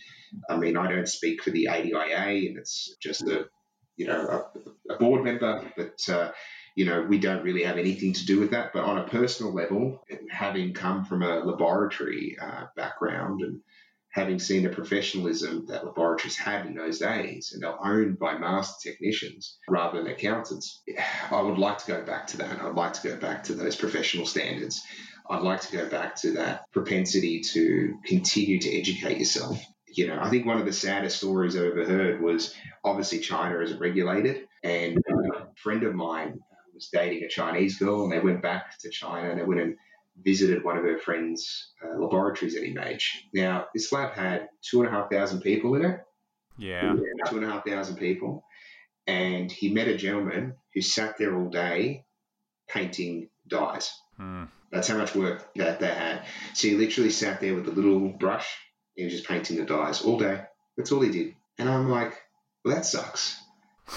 I 0.49 0.57
mean, 0.57 0.77
I 0.77 0.89
don't 0.89 1.07
speak 1.07 1.43
for 1.43 1.51
the 1.51 1.67
ADIA, 1.67 2.49
and 2.49 2.57
it's 2.57 2.95
just 3.01 3.23
a, 3.27 3.47
you 3.97 4.07
know, 4.07 4.49
a, 4.89 4.93
a 4.93 4.97
board 4.97 5.23
member. 5.23 5.71
But, 5.77 6.09
uh, 6.09 6.31
you 6.75 6.85
know, 6.85 7.03
we 7.03 7.19
don't 7.19 7.43
really 7.43 7.63
have 7.63 7.77
anything 7.77 8.13
to 8.13 8.25
do 8.25 8.39
with 8.39 8.51
that. 8.51 8.73
But 8.73 8.83
on 8.83 8.97
a 8.97 9.07
personal 9.07 9.53
level, 9.53 10.03
having 10.31 10.73
come 10.73 11.05
from 11.05 11.21
a 11.21 11.39
laboratory 11.39 12.37
uh, 12.41 12.65
background 12.75 13.41
and 13.41 13.61
having 14.13 14.37
seen 14.37 14.61
the 14.61 14.69
professionalism 14.69 15.65
that 15.65 15.83
laboratories 15.83 16.37
had 16.37 16.67
in 16.67 16.75
those 16.75 16.99
days, 16.99 17.51
and 17.51 17.63
they're 17.63 17.83
owned 17.83 18.19
by 18.19 18.37
master 18.37 18.91
technicians 18.91 19.57
rather 19.67 20.01
than 20.01 20.11
accountants, 20.11 20.83
I 21.31 21.41
would 21.41 21.57
like 21.57 21.79
to 21.79 21.87
go 21.87 22.03
back 22.03 22.27
to 22.27 22.37
that. 22.37 22.61
I'd 22.61 22.75
like 22.75 22.93
to 22.93 23.07
go 23.07 23.17
back 23.17 23.43
to 23.45 23.55
those 23.55 23.75
professional 23.75 24.27
standards. 24.27 24.83
I'd 25.27 25.41
like 25.41 25.61
to 25.61 25.75
go 25.75 25.89
back 25.89 26.15
to 26.17 26.33
that 26.33 26.71
propensity 26.71 27.41
to 27.53 27.97
continue 28.05 28.59
to 28.59 28.79
educate 28.79 29.17
yourself. 29.17 29.59
You 29.87 30.07
know, 30.07 30.19
I 30.21 30.29
think 30.29 30.45
one 30.45 30.59
of 30.59 30.65
the 30.65 30.73
saddest 30.73 31.17
stories 31.17 31.55
I 31.55 31.65
ever 31.65 31.83
heard 31.83 32.21
was 32.21 32.53
obviously 32.83 33.19
China 33.19 33.59
is 33.61 33.73
regulated, 33.73 34.47
and 34.63 34.97
a 35.35 35.47
friend 35.55 35.83
of 35.83 35.95
mine 35.95 36.39
was 36.71 36.89
dating 36.93 37.23
a 37.23 37.29
Chinese 37.29 37.79
girl, 37.79 38.03
and 38.03 38.11
they 38.11 38.19
went 38.19 38.43
back 38.43 38.77
to 38.79 38.89
China 38.91 39.31
and 39.31 39.39
they 39.39 39.43
went 39.43 39.61
and 39.61 39.75
visited 40.21 40.63
one 40.63 40.77
of 40.77 40.83
her 40.83 40.97
friend's 40.97 41.71
uh, 41.83 41.99
laboratories 41.99 42.55
at 42.55 42.63
Image. 42.63 43.27
Now, 43.33 43.65
this 43.73 43.91
lab 43.91 44.13
had 44.13 44.49
two 44.61 44.81
and 44.81 44.87
a 44.87 44.91
half 44.91 45.09
thousand 45.09 45.41
people 45.41 45.75
in 45.75 45.85
it. 45.85 46.01
Yeah. 46.57 46.93
Two 47.27 47.37
and 47.37 47.45
a 47.45 47.47
half 47.47 47.65
thousand 47.65 47.97
people. 47.97 48.43
And 49.07 49.51
he 49.51 49.73
met 49.73 49.87
a 49.87 49.97
gentleman 49.97 50.55
who 50.73 50.81
sat 50.81 51.17
there 51.17 51.35
all 51.35 51.49
day 51.49 52.05
painting 52.69 53.29
dies. 53.47 53.91
Hmm. 54.17 54.45
That's 54.71 54.87
how 54.87 54.97
much 54.97 55.15
work 55.15 55.53
that 55.55 55.79
they 55.79 55.87
had. 55.87 56.25
So 56.53 56.69
he 56.69 56.75
literally 56.75 57.11
sat 57.11 57.41
there 57.41 57.55
with 57.55 57.67
a 57.67 57.71
little 57.71 58.09
brush. 58.09 58.47
He 58.95 59.03
was 59.03 59.13
just 59.13 59.27
painting 59.27 59.57
the 59.57 59.65
dies 59.65 60.01
all 60.01 60.17
day. 60.17 60.41
That's 60.77 60.91
all 60.91 61.01
he 61.01 61.11
did. 61.11 61.35
And 61.59 61.69
I'm 61.69 61.89
like, 61.89 62.13
well, 62.63 62.75
that 62.75 62.85
sucks. 62.85 63.39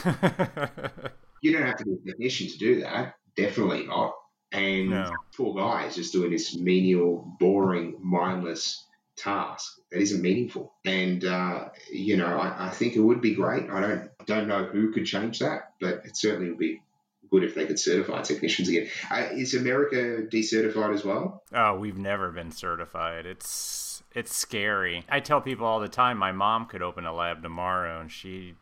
You 1.46 1.52
don't 1.52 1.66
have 1.66 1.76
to 1.76 1.84
be 1.84 1.92
a 1.92 2.10
technician 2.10 2.48
to 2.48 2.58
do 2.58 2.80
that. 2.80 3.14
Definitely 3.36 3.86
not. 3.86 4.14
And 4.56 4.90
No. 4.90 5.12
poor 5.36 5.54
guy 5.54 5.86
is 5.86 5.94
just 5.96 6.12
doing 6.12 6.30
this 6.30 6.56
menial, 6.56 7.36
boring, 7.38 7.96
mindless 8.00 8.84
task 9.16 9.78
that 9.90 10.00
isn't 10.00 10.22
meaningful. 10.22 10.74
And 10.84 11.24
uh, 11.24 11.68
you 11.92 12.16
know, 12.16 12.38
I, 12.38 12.66
I 12.66 12.70
think 12.70 12.96
it 12.96 13.00
would 13.00 13.20
be 13.20 13.34
great. 13.34 13.68
I 13.70 13.80
don't 13.80 14.10
don't 14.26 14.48
know 14.48 14.64
who 14.64 14.92
could 14.92 15.06
change 15.06 15.38
that, 15.40 15.72
but 15.80 16.02
it 16.04 16.16
certainly 16.16 16.50
would 16.50 16.58
be 16.58 16.82
good 17.30 17.42
if 17.44 17.54
they 17.54 17.66
could 17.66 17.78
certify 17.78 18.22
technicians 18.22 18.68
again. 18.68 18.88
Uh, 19.10 19.28
is 19.32 19.54
America 19.54 20.26
decertified 20.30 20.94
as 20.94 21.04
well? 21.04 21.42
oh, 21.52 21.76
we've 21.78 21.98
never 21.98 22.30
been 22.30 22.50
certified. 22.52 23.26
It's 23.26 24.02
it's 24.14 24.34
scary. 24.34 25.04
I 25.08 25.20
tell 25.20 25.40
people 25.40 25.66
all 25.66 25.80
the 25.80 25.88
time 25.88 26.18
my 26.18 26.32
mom 26.32 26.66
could 26.66 26.82
open 26.82 27.04
a 27.04 27.12
lab 27.14 27.42
tomorrow 27.42 28.00
and 28.00 28.10
she 28.10 28.54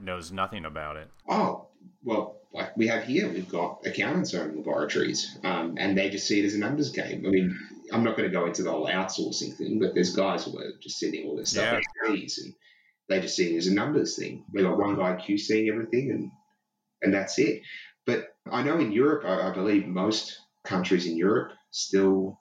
knows 0.00 0.32
nothing 0.32 0.64
about 0.64 0.96
it. 0.96 1.08
Oh, 1.28 1.68
well, 2.02 2.36
like 2.56 2.76
we 2.76 2.86
have 2.88 3.04
here, 3.04 3.28
we've 3.28 3.48
got 3.48 3.86
accountants 3.86 4.34
owning 4.34 4.56
laboratories, 4.56 5.38
um, 5.44 5.76
and 5.78 5.96
they 5.96 6.10
just 6.10 6.26
see 6.26 6.40
it 6.40 6.46
as 6.46 6.54
a 6.54 6.58
numbers 6.58 6.90
game. 6.90 7.24
I 7.26 7.28
mean, 7.28 7.58
I'm 7.92 8.02
not 8.02 8.16
going 8.16 8.28
to 8.28 8.34
go 8.36 8.46
into 8.46 8.62
the 8.62 8.70
whole 8.70 8.86
outsourcing 8.88 9.56
thing, 9.56 9.78
but 9.78 9.94
there's 9.94 10.16
guys 10.16 10.44
who 10.44 10.58
are 10.58 10.72
just 10.80 10.98
sending 10.98 11.26
all 11.26 11.36
this 11.36 11.50
stuff 11.50 11.80
Yeah. 12.04 12.08
and 12.10 12.54
they 13.08 13.20
just 13.20 13.36
see 13.36 13.54
it 13.54 13.58
as 13.58 13.66
a 13.66 13.74
numbers 13.74 14.16
thing. 14.18 14.44
We 14.52 14.62
got 14.62 14.78
one 14.78 14.96
guy 14.96 15.12
QCing 15.14 15.70
everything, 15.70 16.10
and 16.10 16.30
and 17.02 17.14
that's 17.14 17.38
it. 17.38 17.62
But 18.06 18.34
I 18.50 18.62
know 18.62 18.78
in 18.78 18.92
Europe, 18.92 19.24
I, 19.24 19.50
I 19.50 19.52
believe 19.52 19.86
most 19.86 20.38
countries 20.64 21.06
in 21.06 21.16
Europe 21.16 21.52
still 21.70 22.40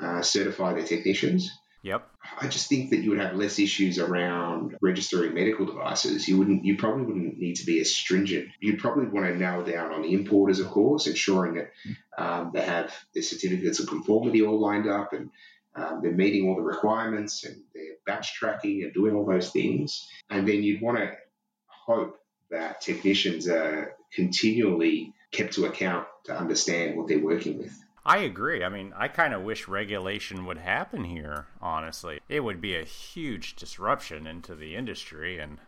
uh, 0.00 0.22
certify 0.22 0.74
their 0.74 0.84
technicians. 0.84 1.50
Yep. 1.82 2.08
I 2.40 2.46
just 2.46 2.68
think 2.68 2.90
that 2.90 3.00
you 3.00 3.10
would 3.10 3.18
have 3.18 3.34
less 3.34 3.58
issues 3.58 3.98
around 3.98 4.76
registering 4.80 5.34
medical 5.34 5.66
devices. 5.66 6.28
You 6.28 6.38
wouldn't, 6.38 6.64
you 6.64 6.76
probably 6.76 7.04
wouldn't 7.04 7.38
need 7.38 7.56
to 7.56 7.66
be 7.66 7.80
as 7.80 7.94
stringent. 7.94 8.50
You'd 8.60 8.78
probably 8.78 9.06
want 9.06 9.26
to 9.26 9.36
nail 9.36 9.64
down 9.64 9.92
on 9.92 10.02
the 10.02 10.14
importers, 10.14 10.60
of 10.60 10.68
course, 10.68 11.08
ensuring 11.08 11.54
that 11.54 11.72
um, 12.16 12.52
they 12.54 12.62
have 12.62 12.94
their 13.14 13.24
certificates 13.24 13.80
of 13.80 13.88
conformity 13.88 14.42
all 14.42 14.60
lined 14.60 14.88
up 14.88 15.12
and 15.12 15.30
um, 15.74 16.00
they're 16.02 16.12
meeting 16.12 16.48
all 16.48 16.54
the 16.54 16.62
requirements 16.62 17.44
and 17.44 17.56
they're 17.74 17.96
batch 18.06 18.34
tracking 18.34 18.84
and 18.84 18.94
doing 18.94 19.16
all 19.16 19.26
those 19.26 19.50
things. 19.50 20.06
And 20.30 20.46
then 20.46 20.62
you'd 20.62 20.82
want 20.82 20.98
to 20.98 21.12
hope 21.66 22.16
that 22.50 22.80
technicians 22.80 23.48
are 23.48 23.94
continually 24.12 25.14
kept 25.32 25.54
to 25.54 25.64
account 25.64 26.06
to 26.24 26.38
understand 26.38 26.96
what 26.96 27.08
they're 27.08 27.18
working 27.18 27.58
with. 27.58 27.76
I 28.04 28.18
agree. 28.18 28.64
I 28.64 28.68
mean, 28.68 28.92
I 28.96 29.08
kind 29.08 29.32
of 29.32 29.42
wish 29.42 29.68
regulation 29.68 30.44
would 30.46 30.58
happen 30.58 31.04
here, 31.04 31.46
honestly. 31.60 32.20
It 32.28 32.40
would 32.40 32.60
be 32.60 32.76
a 32.76 32.84
huge 32.84 33.54
disruption 33.54 34.26
into 34.26 34.56
the 34.56 34.74
industry, 34.74 35.38
and 35.38 35.58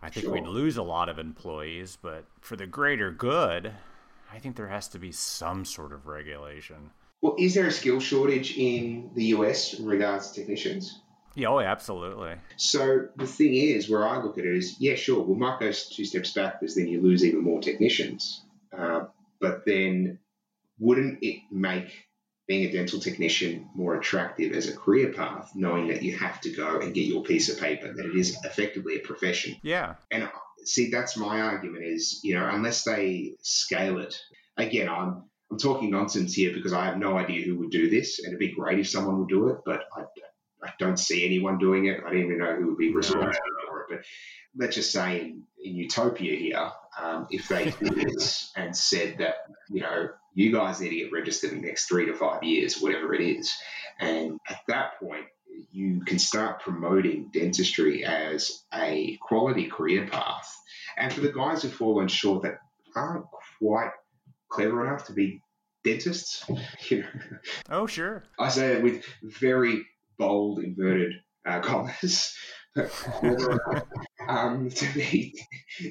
I 0.00 0.08
think 0.08 0.32
we'd 0.32 0.46
lose 0.46 0.76
a 0.76 0.82
lot 0.82 1.08
of 1.08 1.18
employees, 1.18 1.98
but 2.00 2.24
for 2.40 2.56
the 2.56 2.66
greater 2.66 3.10
good, 3.10 3.72
I 4.32 4.38
think 4.38 4.56
there 4.56 4.68
has 4.68 4.88
to 4.88 4.98
be 4.98 5.12
some 5.12 5.64
sort 5.64 5.92
of 5.92 6.06
regulation. 6.06 6.90
Well, 7.20 7.36
is 7.38 7.54
there 7.54 7.66
a 7.66 7.72
skill 7.72 8.00
shortage 8.00 8.56
in 8.56 9.10
the 9.14 9.24
US 9.26 9.74
in 9.74 9.86
regards 9.86 10.30
to 10.30 10.40
technicians? 10.40 11.00
Yeah, 11.34 11.48
oh, 11.48 11.60
absolutely. 11.60 12.34
So 12.56 13.08
the 13.16 13.26
thing 13.26 13.54
is, 13.54 13.90
where 13.90 14.06
I 14.06 14.22
look 14.22 14.38
at 14.38 14.44
it 14.44 14.54
is, 14.54 14.76
yeah, 14.78 14.94
sure, 14.94 15.22
we 15.22 15.34
might 15.34 15.58
go 15.60 15.72
two 15.72 16.04
steps 16.04 16.32
back 16.32 16.60
because 16.60 16.74
then 16.74 16.86
you 16.86 17.00
lose 17.00 17.24
even 17.24 17.42
more 17.42 17.60
technicians. 17.60 18.42
Uh, 18.76 19.06
but 19.40 19.64
then 19.66 20.18
wouldn't 20.78 21.18
it 21.22 21.40
make 21.50 22.06
being 22.46 22.68
a 22.68 22.72
dental 22.72 23.00
technician 23.00 23.68
more 23.74 23.94
attractive 23.96 24.52
as 24.52 24.68
a 24.68 24.76
career 24.76 25.12
path, 25.12 25.50
knowing 25.54 25.88
that 25.88 26.02
you 26.02 26.16
have 26.16 26.40
to 26.42 26.50
go 26.50 26.80
and 26.80 26.94
get 26.94 27.06
your 27.06 27.22
piece 27.22 27.48
of 27.48 27.58
paper, 27.58 27.92
that 27.92 28.04
it 28.04 28.14
is 28.14 28.36
effectively 28.44 28.96
a 28.96 29.00
profession? 29.00 29.56
Yeah. 29.62 29.94
And 30.10 30.28
see, 30.64 30.90
that's 30.90 31.16
my 31.16 31.40
argument 31.40 31.84
is, 31.84 32.20
you 32.22 32.34
know, 32.34 32.46
unless 32.46 32.84
they 32.84 33.36
scale 33.40 33.98
it, 33.98 34.14
again, 34.58 34.88
I'm, 34.88 35.24
I'm 35.50 35.58
talking 35.58 35.90
nonsense 35.90 36.34
here 36.34 36.52
because 36.52 36.72
I 36.72 36.84
have 36.84 36.98
no 36.98 37.16
idea 37.16 37.46
who 37.46 37.58
would 37.60 37.70
do 37.70 37.88
this, 37.88 38.18
and 38.18 38.28
it'd 38.28 38.38
be 38.38 38.52
great 38.52 38.78
if 38.78 38.88
someone 38.88 39.18
would 39.20 39.28
do 39.28 39.48
it, 39.48 39.58
but 39.64 39.84
I, 39.96 40.02
I 40.62 40.72
don't 40.78 40.98
see 40.98 41.24
anyone 41.24 41.58
doing 41.58 41.86
it. 41.86 42.00
I 42.04 42.10
don't 42.10 42.24
even 42.24 42.38
know 42.38 42.56
who 42.56 42.68
would 42.68 42.78
be 42.78 42.92
responsible 42.92 43.32
for 43.68 43.80
it. 43.82 43.86
But 43.88 43.98
let's 44.56 44.74
just 44.74 44.92
say 44.92 45.20
in, 45.20 45.42
in 45.62 45.76
utopia 45.76 46.36
here, 46.36 46.70
um, 47.00 47.26
if 47.30 47.48
they 47.48 47.64
did 47.82 47.94
this 47.94 48.50
and 48.56 48.76
said 48.76 49.18
that, 49.18 49.36
you 49.70 49.80
know, 49.80 50.08
you 50.34 50.52
guys 50.52 50.80
need 50.80 50.90
to 50.90 50.96
get 50.96 51.12
registered 51.12 51.52
in 51.52 51.60
the 51.60 51.66
next 51.68 51.86
three 51.86 52.06
to 52.06 52.14
five 52.14 52.42
years, 52.42 52.80
whatever 52.80 53.14
it 53.14 53.20
is, 53.20 53.52
and 54.00 54.38
at 54.48 54.60
that 54.68 54.98
point, 55.00 55.26
you 55.70 56.02
can 56.04 56.18
start 56.18 56.62
promoting 56.62 57.30
dentistry 57.32 58.04
as 58.04 58.64
a 58.72 59.16
quality 59.22 59.66
career 59.66 60.06
path. 60.06 60.52
And 60.96 61.12
for 61.12 61.20
the 61.20 61.32
guys 61.32 61.62
who've 61.62 61.72
fallen 61.72 62.08
short 62.08 62.42
that 62.42 62.58
aren't 62.94 63.26
quite 63.60 63.90
clever 64.48 64.86
enough 64.86 65.06
to 65.06 65.12
be 65.12 65.40
dentists, 65.84 66.44
you 66.88 67.02
know, 67.02 67.08
Oh, 67.70 67.86
sure. 67.86 68.24
I 68.38 68.48
say 68.48 68.72
it 68.74 68.82
with 68.82 69.04
very 69.22 69.86
bold 70.18 70.58
inverted 70.60 71.12
uh, 71.46 71.60
commas. 71.60 72.34
um, 74.28 74.68
to 74.68 74.94
be 74.94 75.32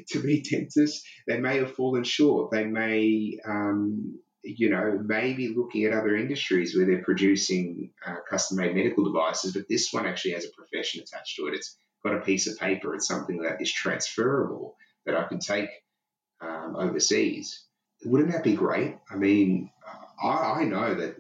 to 0.09 0.21
be 0.21 0.41
dentists, 0.41 1.05
they 1.27 1.39
may 1.39 1.59
have 1.59 1.73
fallen 1.75 2.03
short. 2.03 2.51
They 2.51 2.65
may, 2.65 3.37
um, 3.47 4.19
you 4.43 4.69
know, 4.69 4.99
maybe 5.03 5.53
looking 5.55 5.85
at 5.85 5.93
other 5.93 6.15
industries 6.15 6.75
where 6.75 6.85
they're 6.85 7.03
producing 7.03 7.91
uh, 8.05 8.15
custom-made 8.29 8.75
medical 8.75 9.05
devices, 9.05 9.53
but 9.53 9.67
this 9.69 9.89
one 9.91 10.05
actually 10.05 10.33
has 10.33 10.45
a 10.45 10.49
profession 10.49 11.01
attached 11.01 11.37
to 11.37 11.47
it. 11.47 11.53
It's 11.53 11.77
got 12.03 12.15
a 12.15 12.21
piece 12.21 12.47
of 12.47 12.59
paper. 12.59 12.93
It's 12.93 13.07
something 13.07 13.41
that 13.43 13.61
is 13.61 13.71
transferable 13.71 14.75
that 15.05 15.15
I 15.15 15.23
can 15.23 15.39
take 15.39 15.69
um, 16.41 16.75
overseas. 16.77 17.65
Wouldn't 18.05 18.31
that 18.31 18.43
be 18.43 18.55
great? 18.55 18.97
I 19.09 19.15
mean, 19.15 19.69
I, 20.21 20.27
I 20.27 20.63
know 20.65 20.93
that 20.93 21.15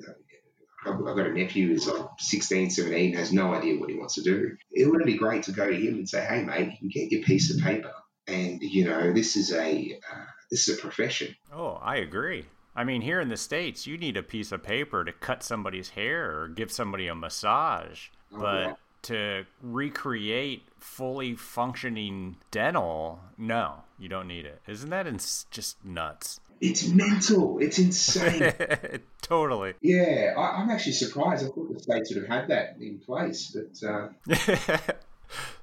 I've 0.85 0.95
I've 0.95 1.15
got 1.15 1.27
a 1.27 1.33
nephew 1.33 1.69
who's 1.69 1.87
like 1.87 2.05
16, 2.19 2.71
17, 2.71 3.13
has 3.15 3.31
no 3.31 3.53
idea 3.53 3.79
what 3.79 3.89
he 3.89 3.97
wants 3.97 4.15
to 4.15 4.21
do. 4.21 4.57
It 4.71 4.85
wouldn't 4.85 5.05
be 5.05 5.17
great 5.17 5.43
to 5.43 5.51
go 5.51 5.69
to 5.69 5.75
him 5.75 5.95
and 5.95 6.09
say, 6.09 6.25
hey, 6.25 6.43
mate, 6.43 6.73
you 6.81 6.89
can 6.89 6.89
get 6.89 7.11
your 7.11 7.23
piece 7.23 7.53
of 7.55 7.63
paper. 7.63 7.93
And, 8.27 8.61
you 8.61 8.85
know, 8.85 9.13
this 9.13 9.35
is 9.35 9.53
a 9.53 9.97
uh, 10.11 10.25
this 10.51 10.67
is 10.67 10.77
a 10.77 10.81
profession. 10.81 11.35
Oh, 11.53 11.79
I 11.81 11.97
agree. 11.97 12.45
I 12.75 12.83
mean, 12.83 13.01
here 13.01 13.19
in 13.21 13.29
the 13.29 13.37
States, 13.37 13.85
you 13.85 13.97
need 13.97 14.17
a 14.17 14.23
piece 14.23 14.51
of 14.51 14.63
paper 14.63 15.03
to 15.05 15.11
cut 15.11 15.43
somebody's 15.43 15.89
hair 15.91 16.39
or 16.41 16.47
give 16.47 16.71
somebody 16.71 17.07
a 17.07 17.15
massage. 17.15 18.07
Oh, 18.33 18.39
But 18.39 18.63
yeah. 18.67 18.73
to 19.03 19.45
recreate 19.61 20.63
fully 20.79 21.35
functioning 21.35 22.37
dental, 22.51 23.19
no, 23.37 23.83
you 23.99 24.09
don't 24.09 24.27
need 24.27 24.45
it. 24.45 24.61
Isn't 24.67 24.89
that 24.89 25.05
ins- 25.07 25.45
just 25.51 25.83
nuts? 25.85 26.39
It's 26.61 26.87
mental. 26.87 27.59
It's 27.59 27.77
insane. 27.77 28.53
totally. 29.21 29.73
yeah, 29.81 30.33
I, 30.37 30.61
I'm 30.61 30.69
actually 30.69 30.93
surprised. 30.93 31.45
I 31.45 31.49
thought 31.49 31.73
the 31.73 31.79
states 31.79 32.13
would 32.13 32.23
have 32.23 32.31
had 32.39 32.47
that 32.49 32.77
in 32.79 32.99
place, 32.99 33.53
but 33.55 33.87
uh, 33.87 34.07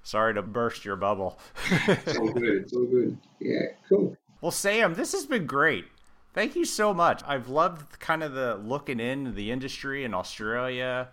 Sorry 0.02 0.34
to 0.34 0.42
burst 0.42 0.84
your 0.84 0.96
bubble. 0.96 1.38
it's 1.86 2.16
all 2.18 2.32
good. 2.32 2.62
It's 2.62 2.72
all 2.72 2.84
good. 2.86 3.16
Yeah, 3.40 3.60
cool. 3.88 4.16
Well, 4.40 4.50
Sam, 4.50 4.94
this 4.94 5.12
has 5.12 5.26
been 5.26 5.46
great. 5.46 5.86
Thank 6.32 6.54
you 6.54 6.64
so 6.64 6.94
much. 6.94 7.22
I've 7.26 7.48
loved 7.48 7.98
kind 7.98 8.22
of 8.22 8.32
the 8.34 8.54
looking 8.56 9.00
into 9.00 9.32
the 9.32 9.50
industry 9.50 10.04
in 10.04 10.14
Australia. 10.14 11.08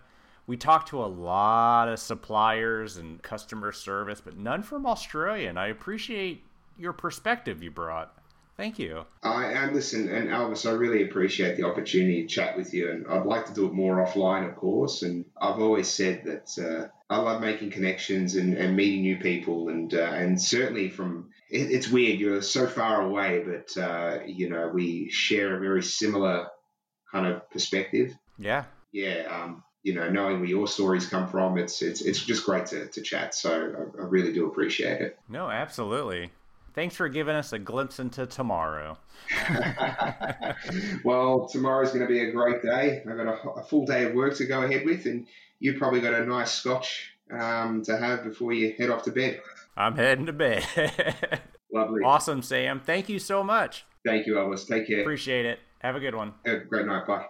We 0.46 0.56
talked 0.56 0.88
to 0.88 1.02
a 1.02 1.06
lot 1.06 1.88
of 1.88 1.98
suppliers 1.98 2.96
and 2.96 3.20
customer 3.20 3.72
service, 3.72 4.20
but 4.20 4.36
none 4.36 4.62
from 4.62 4.86
Australia, 4.86 5.48
and 5.48 5.58
I 5.58 5.66
appreciate 5.66 6.44
your 6.78 6.92
perspective 6.92 7.62
you 7.62 7.70
brought. 7.70 8.17
Thank 8.58 8.80
you. 8.80 9.04
I 9.22 9.52
and 9.52 9.72
listen, 9.72 10.08
and 10.08 10.30
Elvis, 10.30 10.68
I 10.68 10.72
really 10.72 11.04
appreciate 11.04 11.56
the 11.56 11.62
opportunity 11.62 12.22
to 12.22 12.28
chat 12.28 12.56
with 12.56 12.74
you, 12.74 12.90
and 12.90 13.06
I'd 13.06 13.24
like 13.24 13.46
to 13.46 13.54
do 13.54 13.66
it 13.66 13.72
more 13.72 14.04
offline, 14.04 14.48
of 14.48 14.56
course. 14.56 15.02
And 15.02 15.26
I've 15.40 15.60
always 15.60 15.86
said 15.86 16.24
that 16.24 16.58
uh, 16.60 16.88
I 17.08 17.18
love 17.18 17.40
making 17.40 17.70
connections 17.70 18.34
and, 18.34 18.54
and 18.54 18.76
meeting 18.76 19.02
new 19.02 19.18
people, 19.18 19.68
and 19.68 19.94
uh, 19.94 19.98
and 19.98 20.42
certainly 20.42 20.88
from 20.88 21.30
it, 21.48 21.70
it's 21.70 21.88
weird 21.88 22.18
you're 22.18 22.42
so 22.42 22.66
far 22.66 23.02
away, 23.02 23.44
but 23.46 23.80
uh, 23.80 24.18
you 24.26 24.50
know 24.50 24.72
we 24.74 25.08
share 25.08 25.56
a 25.56 25.60
very 25.60 25.84
similar 25.84 26.48
kind 27.12 27.28
of 27.28 27.48
perspective. 27.52 28.12
Yeah. 28.38 28.64
Yeah. 28.90 29.28
Um, 29.30 29.62
you 29.84 29.94
know, 29.94 30.10
knowing 30.10 30.40
where 30.40 30.48
your 30.48 30.66
stories 30.66 31.06
come 31.06 31.28
from, 31.28 31.58
it's 31.58 31.80
it's 31.80 32.00
it's 32.02 32.24
just 32.24 32.44
great 32.44 32.66
to, 32.66 32.88
to 32.88 33.02
chat. 33.02 33.36
So 33.36 33.52
I, 33.52 34.02
I 34.02 34.04
really 34.04 34.32
do 34.32 34.48
appreciate 34.48 35.00
it. 35.00 35.16
No, 35.28 35.48
absolutely. 35.48 36.32
Thanks 36.74 36.94
for 36.94 37.08
giving 37.08 37.34
us 37.34 37.52
a 37.52 37.58
glimpse 37.58 37.98
into 37.98 38.26
tomorrow. 38.26 38.98
well, 41.04 41.48
tomorrow's 41.48 41.88
going 41.88 42.02
to 42.02 42.06
be 42.06 42.20
a 42.20 42.30
great 42.30 42.62
day. 42.62 43.02
I've 43.08 43.16
got 43.16 43.26
a, 43.26 43.50
a, 43.50 43.62
full 43.64 43.84
day 43.84 44.04
of 44.04 44.14
work 44.14 44.36
to 44.36 44.46
go 44.46 44.62
ahead 44.62 44.84
with, 44.84 45.06
and 45.06 45.26
you've 45.60 45.76
probably 45.76 46.00
got 46.00 46.14
a 46.14 46.24
nice 46.24 46.52
scotch 46.52 47.14
um, 47.30 47.82
to 47.84 47.96
have 47.96 48.24
before 48.24 48.52
you 48.52 48.74
head 48.78 48.90
off 48.90 49.02
to 49.04 49.10
bed. 49.10 49.40
I'm 49.76 49.96
heading 49.96 50.26
to 50.26 50.32
bed. 50.32 50.64
Lovely. 51.72 52.02
Awesome, 52.04 52.42
Sam. 52.42 52.80
Thank 52.80 53.08
you 53.08 53.18
so 53.18 53.42
much. 53.42 53.84
Thank 54.04 54.26
you, 54.26 54.34
Elvis. 54.34 54.66
Take 54.66 54.86
care. 54.86 55.00
Appreciate 55.00 55.46
it. 55.46 55.60
Have 55.80 55.96
a 55.96 56.00
good 56.00 56.14
one. 56.14 56.34
Have 56.44 56.62
a 56.62 56.64
great 56.64 56.86
night. 56.86 57.06
Bye. 57.06 57.26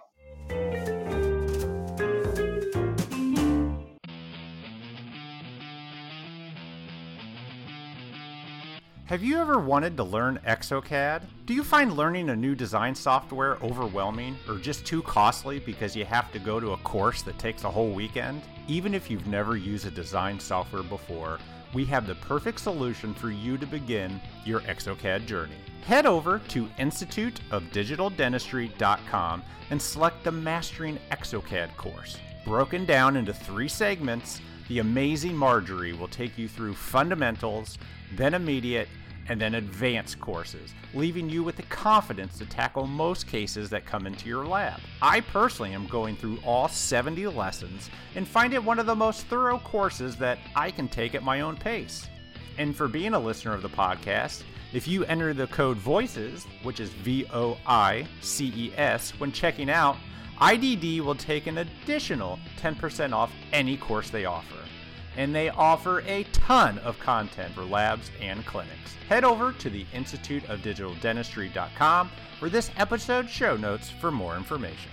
Have 9.09 9.23
you 9.23 9.37
ever 9.39 9.57
wanted 9.57 9.97
to 9.97 10.03
learn 10.03 10.39
Exocad? 10.45 11.23
Do 11.47 11.55
you 11.55 11.63
find 11.63 11.97
learning 11.97 12.29
a 12.29 12.35
new 12.35 12.53
design 12.53 12.93
software 12.93 13.55
overwhelming 13.55 14.37
or 14.47 14.57
just 14.57 14.85
too 14.85 15.01
costly 15.01 15.57
because 15.57 15.95
you 15.95 16.05
have 16.05 16.31
to 16.31 16.37
go 16.37 16.59
to 16.59 16.73
a 16.73 16.77
course 16.77 17.23
that 17.23 17.39
takes 17.39 17.63
a 17.63 17.71
whole 17.71 17.89
weekend? 17.89 18.43
Even 18.67 18.93
if 18.93 19.09
you've 19.09 19.25
never 19.25 19.57
used 19.57 19.87
a 19.87 19.89
design 19.89 20.39
software 20.39 20.83
before, 20.83 21.39
we 21.73 21.85
have 21.85 22.05
the 22.05 22.13
perfect 22.13 22.59
solution 22.59 23.15
for 23.15 23.31
you 23.31 23.57
to 23.57 23.65
begin 23.65 24.21
your 24.45 24.59
Exocad 24.59 25.25
journey. 25.25 25.57
Head 25.87 26.05
over 26.05 26.37
to 26.49 26.67
instituteofdigitaldentistry.com 26.77 29.43
and 29.71 29.81
select 29.81 30.23
the 30.23 30.31
Mastering 30.31 30.99
Exocad 31.11 31.75
course. 31.77 32.15
Broken 32.45 32.85
down 32.85 33.17
into 33.17 33.33
three 33.33 33.69
segments, 33.69 34.39
the 34.69 34.79
amazing 34.79 35.35
Marjorie 35.35 35.93
will 35.93 36.07
take 36.07 36.37
you 36.37 36.47
through 36.47 36.75
fundamentals, 36.75 37.77
then 38.15 38.33
immediate, 38.33 38.87
and 39.27 39.39
then 39.39 39.55
advanced 39.55 40.19
courses, 40.19 40.73
leaving 40.93 41.29
you 41.29 41.43
with 41.43 41.55
the 41.55 41.63
confidence 41.63 42.37
to 42.37 42.45
tackle 42.45 42.87
most 42.87 43.27
cases 43.27 43.69
that 43.69 43.85
come 43.85 44.07
into 44.07 44.27
your 44.27 44.45
lab. 44.45 44.79
I 45.01 45.21
personally 45.21 45.73
am 45.73 45.87
going 45.87 46.15
through 46.15 46.39
all 46.45 46.67
70 46.67 47.27
lessons 47.27 47.89
and 48.15 48.27
find 48.27 48.53
it 48.53 48.63
one 48.63 48.79
of 48.79 48.85
the 48.85 48.95
most 48.95 49.27
thorough 49.27 49.59
courses 49.59 50.15
that 50.17 50.39
I 50.55 50.71
can 50.71 50.87
take 50.87 51.13
at 51.13 51.23
my 51.23 51.41
own 51.41 51.57
pace. 51.57 52.07
And 52.57 52.75
for 52.75 52.87
being 52.87 53.13
a 53.13 53.19
listener 53.19 53.53
of 53.53 53.61
the 53.61 53.69
podcast, 53.69 54.43
if 54.73 54.87
you 54.87 55.03
enter 55.05 55.33
the 55.33 55.47
code 55.47 55.77
VOICES, 55.77 56.45
which 56.63 56.79
is 56.79 56.89
V 56.89 57.25
O 57.33 57.57
I 57.65 58.05
C 58.21 58.53
E 58.55 58.73
S, 58.77 59.11
when 59.19 59.31
checking 59.31 59.69
out, 59.69 59.97
IDD 60.41 61.01
will 61.01 61.15
take 61.15 61.47
an 61.47 61.59
additional 61.59 62.39
10% 62.61 63.13
off 63.13 63.31
any 63.51 63.75
course 63.75 64.09
they 64.09 64.25
offer 64.25 64.55
and 65.17 65.35
they 65.35 65.49
offer 65.49 65.99
a 66.01 66.23
ton 66.31 66.79
of 66.79 66.97
content 66.99 67.53
for 67.53 67.63
labs 67.63 68.09
and 68.21 68.45
clinics. 68.45 68.95
Head 69.09 69.25
over 69.25 69.51
to 69.53 69.69
the 69.69 69.85
Institute 69.93 70.47
of 70.49 70.61
Digital 70.61 70.93
Dentistry.com 71.01 72.09
for 72.39 72.49
this 72.49 72.71
episode 72.77 73.29
show 73.29 73.57
notes 73.57 73.89
for 73.89 74.11
more 74.11 74.37
information. 74.37 74.91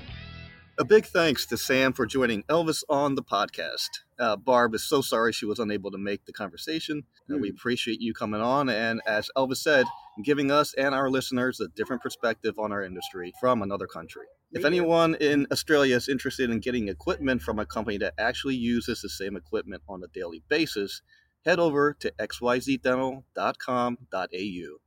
A 0.79 0.85
big 0.85 1.07
thanks 1.07 1.47
to 1.47 1.57
Sam 1.57 1.93
for 1.93 2.07
joining 2.07 2.43
Elvis 2.45 2.83
on 2.89 3.15
the 3.15 3.23
podcast. 3.23 3.89
Uh, 4.19 4.37
Barb 4.37 4.75
is 4.75 4.83
so 4.85 5.01
sorry 5.01 5.33
she 5.33 5.47
was 5.47 5.59
unable 5.59 5.91
to 5.91 5.99
make 5.99 6.27
the 6.27 6.33
conversation. 6.33 7.05
Mm. 7.31 7.41
we 7.41 7.51
appreciate 7.51 8.01
you 8.01 8.13
coming 8.13 8.41
on. 8.41 8.69
And 8.69 9.01
as 9.07 9.31
Elvis 9.37 9.59
said, 9.59 9.87
giving 10.23 10.51
us 10.51 10.75
and 10.75 10.95
our 10.95 11.09
listeners 11.09 11.61
a 11.61 11.69
different 11.69 12.03
perspective 12.03 12.59
on 12.59 12.73
our 12.73 12.83
industry 12.83 13.33
from 13.41 13.63
another 13.63 13.87
country. 13.87 14.27
If 14.53 14.65
anyone 14.65 15.17
in 15.17 15.47
Australia 15.51 15.97
is 15.97 16.09
interested 16.09 16.51
in 16.51 16.61
getting 16.61 16.89
equipment 16.89 17.43
from 17.43 17.59
a 17.59 17.67
company 17.67 17.99
that 17.99 18.15
actually 18.17 18.55
uses 18.55 19.03
the 19.03 19.09
same 19.09 19.37
equipment 19.37 19.83
on 19.89 20.03
a 20.03 20.09
daily 20.09 20.43
basis, 20.49 21.03
head 21.45 21.59
over 21.59 21.93
to 21.95 22.13
xyzdental.com.au. 22.13 24.79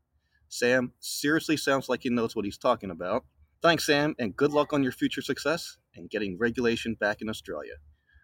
Sam 0.48 0.94
seriously 1.00 1.58
sounds 1.58 1.90
like 1.90 2.04
he 2.04 2.10
knows 2.10 2.36
what 2.36 2.46
he's 2.46 2.58
talking 2.58 2.90
about. 2.90 3.26
Thanks, 3.62 3.86
Sam, 3.86 4.16
and 4.18 4.36
good 4.36 4.52
luck 4.52 4.72
on 4.72 4.82
your 4.82 4.94
future 4.94 5.22
success 5.22 5.78
and 5.94 6.10
getting 6.10 6.38
regulation 6.38 6.96
back 6.96 7.22
in 7.22 7.30
Australia. 7.30 7.76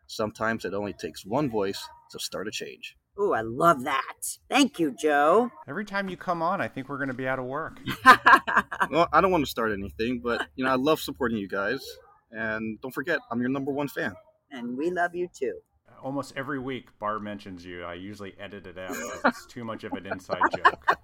Sometimes 0.08 0.66
it 0.66 0.74
only 0.74 0.94
takes 0.94 1.26
one 1.26 1.50
voice 1.50 1.88
to 2.12 2.20
start 2.20 2.48
a 2.48 2.52
change. 2.52 2.96
Oh, 3.18 3.34
I 3.34 3.42
love 3.42 3.84
that. 3.86 4.38
Thank 4.50 4.78
you, 4.78 4.92
Joe. 4.92 5.50
Every 5.68 5.86
time 5.86 6.10
you 6.10 6.18
come 6.18 6.42
on, 6.42 6.60
I 6.60 6.68
think 6.68 6.90
we're 6.90 6.98
going 6.98 7.08
to 7.10 7.14
be 7.14 7.28
out 7.28 7.40
of 7.40 7.46
work. 7.46 7.80
well, 8.92 9.08
I 9.14 9.22
don't 9.22 9.32
want 9.32 9.46
to 9.46 9.50
start 9.50 9.72
anything, 9.72 10.20
but 10.20 10.48
you 10.56 10.66
know, 10.66 10.72
I 10.72 10.76
love 10.76 11.00
supporting 11.00 11.38
you 11.38 11.48
guys. 11.48 11.86
And 12.32 12.80
don't 12.82 12.94
forget, 12.94 13.20
I'm 13.32 13.40
your 13.40 13.50
number 13.50 13.72
one 13.72 13.88
fan. 13.88 14.14
And 14.52 14.78
we 14.78 14.92
love 14.92 15.16
you 15.16 15.30
too. 15.34 15.60
Almost 16.04 16.34
every 16.36 16.60
week, 16.60 16.88
Barb 17.00 17.22
mentions 17.24 17.66
you. 17.66 17.84
I 17.84 17.94
usually 17.94 18.36
edit 18.40 18.68
it 18.68 18.78
out 18.78 18.96
it's 19.26 19.46
too 19.46 19.64
much 19.64 19.84
of 19.86 19.94
an 19.94 20.06
inside 20.06 20.42
joke. 20.56 20.98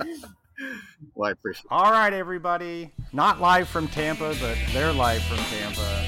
well, 1.14 1.28
I 1.28 1.32
appreciate 1.32 1.64
it. 1.64 1.68
All 1.70 1.92
right, 1.92 2.12
everybody. 2.12 2.90
Not 3.12 3.40
live 3.40 3.68
from 3.68 3.88
Tampa, 3.88 4.34
but 4.40 4.56
they're 4.72 4.92
live 4.92 5.22
from 5.22 5.38
Tampa. 5.38 6.04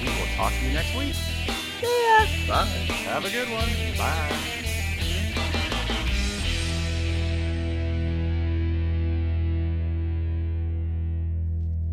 We 0.00 0.06
will 0.06 0.26
talk 0.36 0.52
to 0.52 0.66
you 0.66 0.72
next 0.72 0.96
week. 0.96 1.14
Yeah. 1.82 2.26
Bye. 2.48 2.64
Have 2.64 3.24
a 3.24 3.30
good 3.30 3.48
one. 3.50 3.68
Bye. 3.96 4.34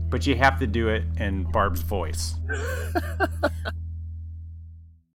But 0.09 0.25
you 0.25 0.35
have 0.35 0.59
to 0.59 0.67
do 0.67 0.89
it 0.89 1.03
in 1.17 1.43
Barb's 1.51 1.81
voice. 1.81 2.35